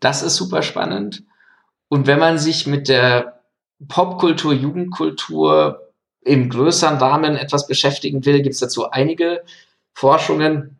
Das 0.00 0.22
ist 0.22 0.36
super 0.36 0.60
spannend. 0.60 1.22
Und 1.88 2.06
wenn 2.06 2.18
man 2.18 2.36
sich 2.36 2.66
mit 2.66 2.88
der 2.88 3.40
Popkultur, 3.88 4.52
Jugendkultur 4.52 5.92
im 6.20 6.50
größeren 6.50 6.98
Rahmen 6.98 7.36
etwas 7.36 7.66
beschäftigen 7.66 8.26
will, 8.26 8.42
gibt 8.42 8.52
es 8.54 8.60
dazu 8.60 8.90
einige 8.90 9.42
Forschungen. 9.94 10.79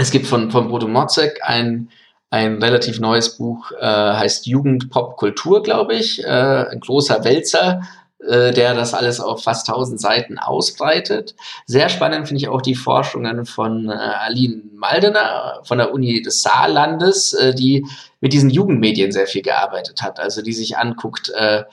Es 0.00 0.10
gibt 0.10 0.26
von, 0.26 0.50
von 0.50 0.68
Bodo 0.68 0.88
Mozek 0.88 1.40
ein 1.42 1.90
ein 2.32 2.62
relativ 2.62 3.00
neues 3.00 3.36
Buch, 3.36 3.72
äh, 3.72 3.84
heißt 3.84 4.46
Jugend, 4.46 4.88
Pop, 4.90 5.16
Kultur, 5.16 5.64
glaube 5.64 5.94
ich. 5.94 6.22
Äh, 6.22 6.28
ein 6.70 6.78
großer 6.78 7.24
Wälzer, 7.24 7.82
äh, 8.20 8.52
der 8.52 8.74
das 8.74 8.94
alles 8.94 9.18
auf 9.18 9.42
fast 9.42 9.68
1000 9.68 10.00
Seiten 10.00 10.38
ausbreitet. 10.38 11.34
Sehr 11.66 11.88
spannend 11.88 12.28
finde 12.28 12.40
ich 12.40 12.48
auch 12.48 12.62
die 12.62 12.76
Forschungen 12.76 13.46
von 13.46 13.88
äh, 13.88 13.94
Aline 13.94 14.62
Maldener 14.72 15.60
von 15.64 15.78
der 15.78 15.92
Uni 15.92 16.22
des 16.22 16.40
Saarlandes, 16.42 17.32
äh, 17.32 17.52
die 17.52 17.84
mit 18.20 18.32
diesen 18.32 18.50
Jugendmedien 18.50 19.10
sehr 19.10 19.26
viel 19.26 19.42
gearbeitet 19.42 20.00
hat. 20.00 20.20
Also 20.20 20.40
die 20.40 20.52
sich 20.52 20.78
anguckt, 20.78 21.30
äh, 21.30 21.64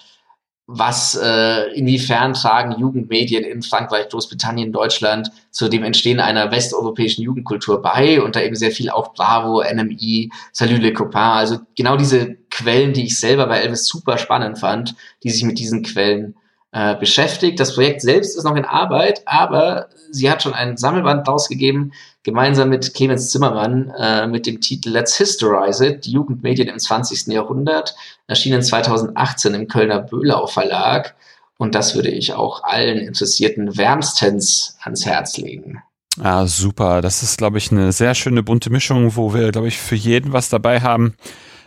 was 0.68 1.15
äh, 1.15 1.73
inwiefern 1.73 2.34
tragen 2.34 2.77
Jugendmedien 2.77 3.45
in 3.45 3.61
Frankreich, 3.61 4.10
Großbritannien, 4.10 4.73
Deutschland 4.73 5.31
zu 5.49 5.69
dem 5.69 5.84
Entstehen 5.84 6.19
einer 6.19 6.52
westeuropäischen 6.52 7.23
Jugendkultur 7.23 7.81
bei 7.81 8.22
und 8.22 8.35
da 8.35 8.41
eben 8.41 8.56
sehr 8.56 8.72
viel 8.72 8.89
auch 8.89 9.14
Bravo, 9.14 9.64
NMI, 9.64 10.30
Salut 10.52 10.81
les 10.81 10.94
Copains, 10.94 11.52
also 11.52 11.60
genau 11.76 11.95
diese 11.95 12.35
Quellen, 12.49 12.91
die 12.91 13.06
ich 13.06 13.18
selber 13.18 13.48
bei 13.48 13.60
Elvis 13.60 13.88
super 13.88 14.18
spannend 14.18 14.60
fand, 14.60 14.95
die 15.23 15.30
sich 15.30 15.44
mit 15.44 15.57
diesen 15.57 15.84
Quellen 15.84 16.35
äh, 16.72 16.95
beschäftigt. 16.95 17.60
Das 17.60 17.76
Projekt 17.76 18.02
selbst 18.02 18.35
ist 18.35 18.44
noch 18.44 18.56
in 18.56 18.65
Arbeit, 18.65 19.22
aber 19.26 19.88
sie 20.11 20.30
hat 20.30 20.44
schon 20.44 20.53
ein 20.53 20.77
Sammelband 20.77 21.27
rausgegeben, 21.27 21.94
gemeinsam 22.23 22.69
mit 22.69 22.94
Clemens 22.94 23.30
Zimmermann, 23.30 23.89
äh, 23.98 24.27
mit 24.27 24.45
dem 24.45 24.60
Titel 24.60 24.89
Let's 24.89 25.18
Historize 25.18 25.85
It, 25.85 26.06
Jugendmedien 26.06 26.68
im 26.68 26.77
20. 26.77 27.27
Jahrhundert, 27.27 27.95
erschienen 28.27 28.61
2018 28.61 29.53
im 29.53 29.68
Kölner 29.68 29.99
Böhlau 29.99 30.48
Verlag. 30.48 31.15
Und 31.57 31.73
das 31.73 31.95
würde 31.95 32.10
ich 32.10 32.34
auch 32.34 32.64
allen 32.64 32.99
Interessierten 32.99 33.77
wärmstens 33.77 34.77
ans 34.81 35.06
Herz 35.06 35.38
legen. 35.38 35.81
Ah, 36.22 36.45
super. 36.48 37.02
Das 37.02 37.23
ist, 37.23 37.38
glaube 37.38 37.57
ich, 37.57 37.72
eine 37.72 37.91
sehr 37.91 38.14
schöne 38.14 38.44
bunte 38.44 38.69
Mischung, 38.69 39.15
wo 39.15 39.34
wir, 39.34 39.52
glaube 39.52 39.68
ich, 39.68 39.77
für 39.77 39.95
jeden 39.95 40.34
was 40.34 40.49
dabei 40.49 40.81
haben, 40.81 41.15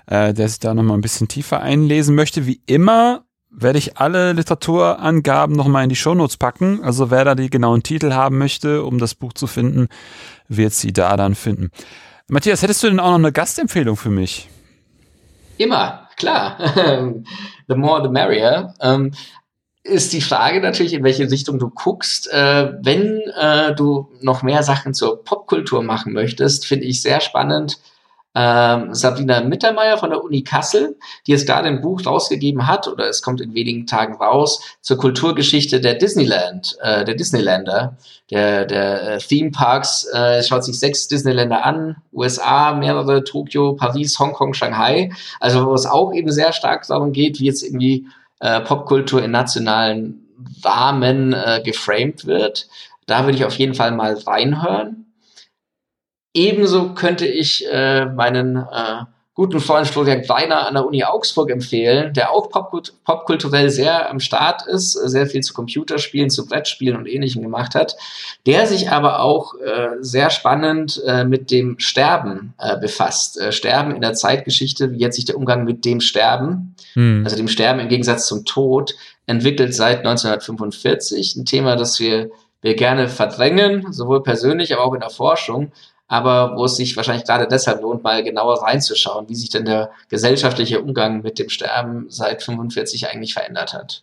äh, 0.07 0.35
der 0.35 0.49
sich 0.49 0.59
da 0.59 0.75
nochmal 0.75 0.99
ein 0.99 1.03
bisschen 1.03 1.29
tiefer 1.29 1.61
einlesen 1.61 2.15
möchte. 2.15 2.47
Wie 2.47 2.61
immer 2.67 3.25
werde 3.51 3.79
ich 3.79 3.99
alle 3.99 4.33
Literaturangaben 4.33 5.57
nochmal 5.57 5.83
in 5.85 5.89
die 5.89 5.97
Shownotes 5.97 6.37
packen. 6.37 6.83
Also 6.83 7.11
wer 7.11 7.25
da 7.25 7.35
die 7.35 7.51
genauen 7.51 7.83
Titel 7.83 8.13
haben 8.13 8.39
möchte, 8.39 8.85
um 8.85 8.99
das 8.99 9.15
Buch 9.15 9.33
zu 9.33 9.47
finden, 9.47 9.89
wird 10.49 10.73
sie 10.73 10.93
da 10.93 11.17
dann 11.17 11.35
finden. 11.35 11.71
Matthias, 12.29 12.63
hättest 12.63 12.83
du 12.83 12.89
denn 12.89 13.01
auch 13.01 13.11
noch 13.11 13.15
eine 13.17 13.33
Gastempfehlung 13.33 13.97
für 13.97 14.11
mich? 14.11 14.49
Immer, 15.59 16.09
klar. 16.17 16.57
the 17.69 17.75
more, 17.75 18.03
the 18.03 18.09
merrier. 18.09 18.73
Ähm, 18.81 19.13
ist 19.83 20.13
die 20.13 20.21
Frage 20.21 20.61
natürlich, 20.61 20.93
in 20.93 21.03
welche 21.03 21.31
Richtung 21.31 21.59
du 21.59 21.71
guckst. 21.71 22.33
Äh, 22.33 22.73
wenn 22.83 23.21
äh, 23.39 23.75
du 23.75 24.11
noch 24.21 24.43
mehr 24.43 24.63
Sachen 24.63 24.95
zur 24.95 25.25
Popkultur 25.25 25.83
machen 25.83 26.13
möchtest, 26.13 26.67
finde 26.67 26.87
ich 26.87 27.03
sehr 27.03 27.21
spannend. 27.21 27.79
Ähm, 28.33 28.95
Sabrina 28.95 29.41
Mittermeier 29.41 29.99
von 29.99 30.11
der 30.11 30.23
Uni 30.23 30.43
Kassel, 30.43 30.97
die 31.27 31.33
jetzt 31.33 31.47
gerade 31.47 31.67
ein 31.67 31.81
Buch 31.81 32.07
rausgegeben 32.07 32.69
hat, 32.69 32.87
oder 32.87 33.09
es 33.09 33.23
kommt 33.23 33.41
in 33.41 33.55
wenigen 33.55 33.87
Tagen 33.87 34.15
raus, 34.15 34.63
zur 34.81 34.99
Kulturgeschichte 34.99 35.81
der 35.81 35.95
Disneyland, 35.95 36.77
äh, 36.81 37.05
der 37.05 37.17
Disneylander, 37.17 37.97
der, 38.31 38.67
der 38.67 39.15
äh, 39.15 39.19
Theme 39.19 39.51
Parks, 39.51 40.07
äh, 40.13 40.45
schaut 40.45 40.65
sich 40.65 40.79
sechs 40.79 41.09
Disneyländer 41.09 41.65
an, 41.65 41.97
USA, 42.13 42.73
mehrere, 42.73 43.25
Tokio, 43.25 43.73
Paris, 43.75 44.19
Hongkong, 44.21 44.55
Shanghai, 44.55 45.11
also 45.41 45.67
wo 45.67 45.75
es 45.75 45.87
auch 45.87 46.13
eben 46.13 46.31
sehr 46.31 46.53
stark 46.53 46.87
darum 46.87 47.13
geht, 47.13 47.41
wie 47.41 47.47
jetzt 47.47 47.65
irgendwie 47.65 48.07
äh, 48.39 48.61
Popkultur 48.61 49.25
in 49.25 49.33
nationalen 49.33 50.29
Rahmen 50.63 51.33
äh, 51.33 51.63
geframed 51.65 52.27
wird. 52.27 52.69
Da 53.07 53.25
würde 53.25 53.37
ich 53.37 53.45
auf 53.45 53.59
jeden 53.59 53.75
Fall 53.75 53.91
mal 53.91 54.15
reinhören. 54.15 55.00
Ebenso 56.33 56.95
könnte 56.95 57.27
ich 57.27 57.67
äh, 57.71 58.07
meinen 58.07 58.57
äh, 58.57 59.05
guten 59.35 59.61
Freund 59.61 59.87
Florian 59.87 60.23
Kleiner 60.23 60.67
an 60.67 60.75
der 60.75 60.87
Uni 60.87 61.03
Augsburg 61.03 61.51
empfehlen, 61.51 62.13
der 62.13 62.31
auch 62.31 62.51
popkult 62.51 62.93
popkulturell 63.05 63.71
sehr 63.71 64.11
am 64.11 64.21
Start 64.21 64.67
ist, 64.67 64.93
sehr 64.93 65.27
viel 65.27 65.41
zu 65.41 65.55
Computerspielen, 65.55 66.31
zu 66.31 66.47
Brettspielen 66.47 66.97
und 66.97 67.07
Ähnlichem 67.07 67.43
gemacht 67.43 67.75
hat, 67.75 67.97
der 68.47 68.67
sich 68.67 68.91
aber 68.91 69.21
auch 69.21 69.55
äh, 69.55 69.97
sehr 70.01 70.31
spannend 70.31 71.03
äh, 71.07 71.25
mit 71.25 71.51
dem 71.51 71.79
Sterben 71.79 72.55
äh, 72.59 72.79
befasst. 72.79 73.41
Äh, 73.41 73.51
Sterben 73.51 73.95
in 73.95 74.03
der 74.03 74.13
Zeitgeschichte, 74.13 74.93
wie 74.93 74.99
jetzt 74.99 75.17
sich 75.17 75.25
der 75.25 75.37
Umgang 75.37 75.65
mit 75.65 75.85
dem 75.85 76.01
Sterben, 76.01 76.75
hm. 76.93 77.23
also 77.25 77.37
dem 77.37 77.49
Sterben 77.49 77.81
im 77.81 77.89
Gegensatz 77.89 78.27
zum 78.27 78.45
Tod, 78.45 78.95
entwickelt 79.27 79.75
seit 79.75 79.99
1945. 80.01 81.37
Ein 81.37 81.47
Thema, 81.47 81.77
das 81.77 81.99
wir 81.99 82.31
wir 82.63 82.77
gerne 82.77 83.09
verdrängen, 83.09 83.91
sowohl 83.91 84.23
persönlich, 84.23 84.75
aber 84.75 84.85
auch 84.85 84.93
in 84.93 85.01
der 85.01 85.09
Forschung 85.09 85.73
aber 86.11 86.57
wo 86.57 86.65
es 86.65 86.75
sich 86.75 86.97
wahrscheinlich 86.97 87.25
gerade 87.25 87.47
deshalb 87.47 87.83
lohnt, 87.83 88.03
mal 88.03 88.25
genauer 88.25 88.65
reinzuschauen, 88.65 89.29
wie 89.29 89.37
sich 89.37 89.49
denn 89.49 89.65
der 89.65 89.93
gesellschaftliche 90.09 90.81
Umgang 90.81 91.23
mit 91.23 91.39
dem 91.39 91.49
Sterben 91.49 92.07
seit 92.09 92.43
45 92.43 93.09
eigentlich 93.09 93.33
verändert 93.33 93.73
hat. 93.75 94.03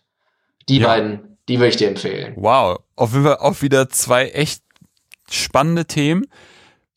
Die 0.70 0.78
ja. 0.78 0.86
beiden, 0.86 1.36
die 1.48 1.58
würde 1.58 1.68
ich 1.68 1.76
dir 1.76 1.88
empfehlen. 1.88 2.32
Wow, 2.36 2.78
auf 2.96 3.12
jeden 3.12 3.24
Fall 3.24 3.36
auch 3.36 3.60
wieder 3.60 3.90
zwei 3.90 4.30
echt 4.30 4.62
spannende 5.30 5.84
Themen. 5.84 6.24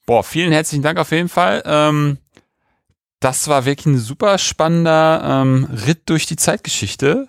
Boah, 0.05 0.23
vielen 0.23 0.53
herzlichen 0.53 0.81
Dank 0.81 0.97
auf 0.97 1.11
jeden 1.11 1.27
Fall. 1.27 1.61
Ähm, 1.65 2.17
das 3.19 3.49
war 3.49 3.65
wirklich 3.65 3.87
ein 3.87 3.99
super 3.99 4.37
spannender 4.37 5.23
ähm, 5.25 5.67
Ritt 5.85 6.03
durch 6.05 6.25
die 6.25 6.37
Zeitgeschichte. 6.37 7.27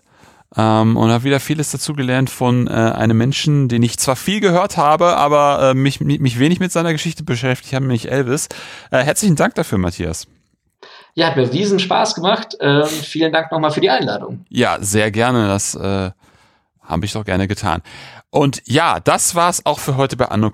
Ähm, 0.56 0.96
und 0.96 1.10
habe 1.10 1.24
wieder 1.24 1.40
vieles 1.40 1.70
dazugelernt 1.70 2.28
von 2.28 2.66
äh, 2.66 2.70
einem 2.70 3.16
Menschen, 3.16 3.68
den 3.68 3.82
ich 3.82 3.98
zwar 3.98 4.16
viel 4.16 4.40
gehört 4.40 4.76
habe, 4.76 5.16
aber 5.16 5.70
äh, 5.70 5.74
mich, 5.74 6.00
mich 6.00 6.38
wenig 6.38 6.60
mit 6.60 6.72
seiner 6.72 6.92
Geschichte 6.92 7.24
beschäftigt 7.24 7.74
habe, 7.74 7.86
nämlich 7.86 8.10
Elvis. 8.10 8.48
Äh, 8.90 9.02
herzlichen 9.02 9.36
Dank 9.36 9.54
dafür, 9.54 9.78
Matthias. 9.78 10.26
Ja, 11.14 11.28
hat 11.28 11.36
mir 11.36 11.50
riesen 11.52 11.78
Spaß 11.78 12.14
gemacht. 12.14 12.56
Ähm, 12.60 12.86
vielen 12.86 13.32
Dank 13.32 13.52
nochmal 13.52 13.70
für 13.70 13.80
die 13.80 13.90
Einladung. 13.90 14.44
Ja, 14.48 14.78
sehr 14.80 15.10
gerne. 15.10 15.46
Das 15.46 15.74
äh, 15.74 16.10
habe 16.82 17.04
ich 17.04 17.12
doch 17.12 17.24
gerne 17.24 17.48
getan. 17.48 17.82
Und 18.34 18.62
ja, 18.64 18.98
das 18.98 19.34
war's 19.34 19.66
auch 19.66 19.78
für 19.78 19.98
heute 19.98 20.16
bei 20.16 20.24
Anno. 20.24 20.50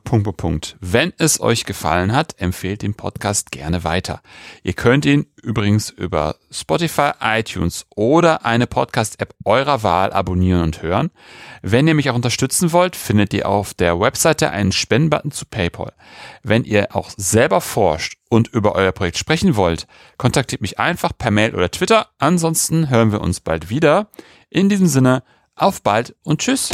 Wenn 0.80 1.12
es 1.16 1.40
euch 1.40 1.64
gefallen 1.64 2.12
hat, 2.12 2.34
empfehlt 2.40 2.82
den 2.82 2.94
Podcast 2.94 3.52
gerne 3.52 3.84
weiter. 3.84 4.20
Ihr 4.64 4.72
könnt 4.72 5.06
ihn 5.06 5.26
übrigens 5.40 5.88
über 5.88 6.34
Spotify, 6.50 7.12
iTunes 7.20 7.86
oder 7.94 8.44
eine 8.44 8.66
Podcast-App 8.66 9.32
eurer 9.44 9.84
Wahl 9.84 10.12
abonnieren 10.12 10.62
und 10.62 10.82
hören. 10.82 11.12
Wenn 11.62 11.86
ihr 11.86 11.94
mich 11.94 12.10
auch 12.10 12.16
unterstützen 12.16 12.72
wollt, 12.72 12.96
findet 12.96 13.32
ihr 13.32 13.48
auf 13.48 13.74
der 13.74 14.00
Webseite 14.00 14.50
einen 14.50 14.72
Spendenbutton 14.72 15.30
zu 15.30 15.46
PayPal. 15.46 15.92
Wenn 16.42 16.64
ihr 16.64 16.96
auch 16.96 17.10
selber 17.16 17.60
forscht 17.60 18.18
und 18.28 18.48
über 18.48 18.74
euer 18.74 18.90
Projekt 18.90 19.18
sprechen 19.18 19.55
wollt, 19.55 19.86
kontaktiert 20.16 20.62
mich 20.62 20.80
einfach 20.80 21.12
per 21.16 21.30
Mail 21.30 21.55
oder 21.55 21.70
Twitter. 21.70 22.09
Ansonsten 22.18 22.90
hören 22.90 23.12
wir 23.12 23.20
uns 23.20 23.38
bald 23.38 23.70
wieder. 23.70 24.09
In 24.50 24.68
diesem 24.68 24.88
Sinne, 24.88 25.22
auf 25.59 25.82
bald 25.82 26.14
und 26.24 26.40
tschüss. 26.40 26.70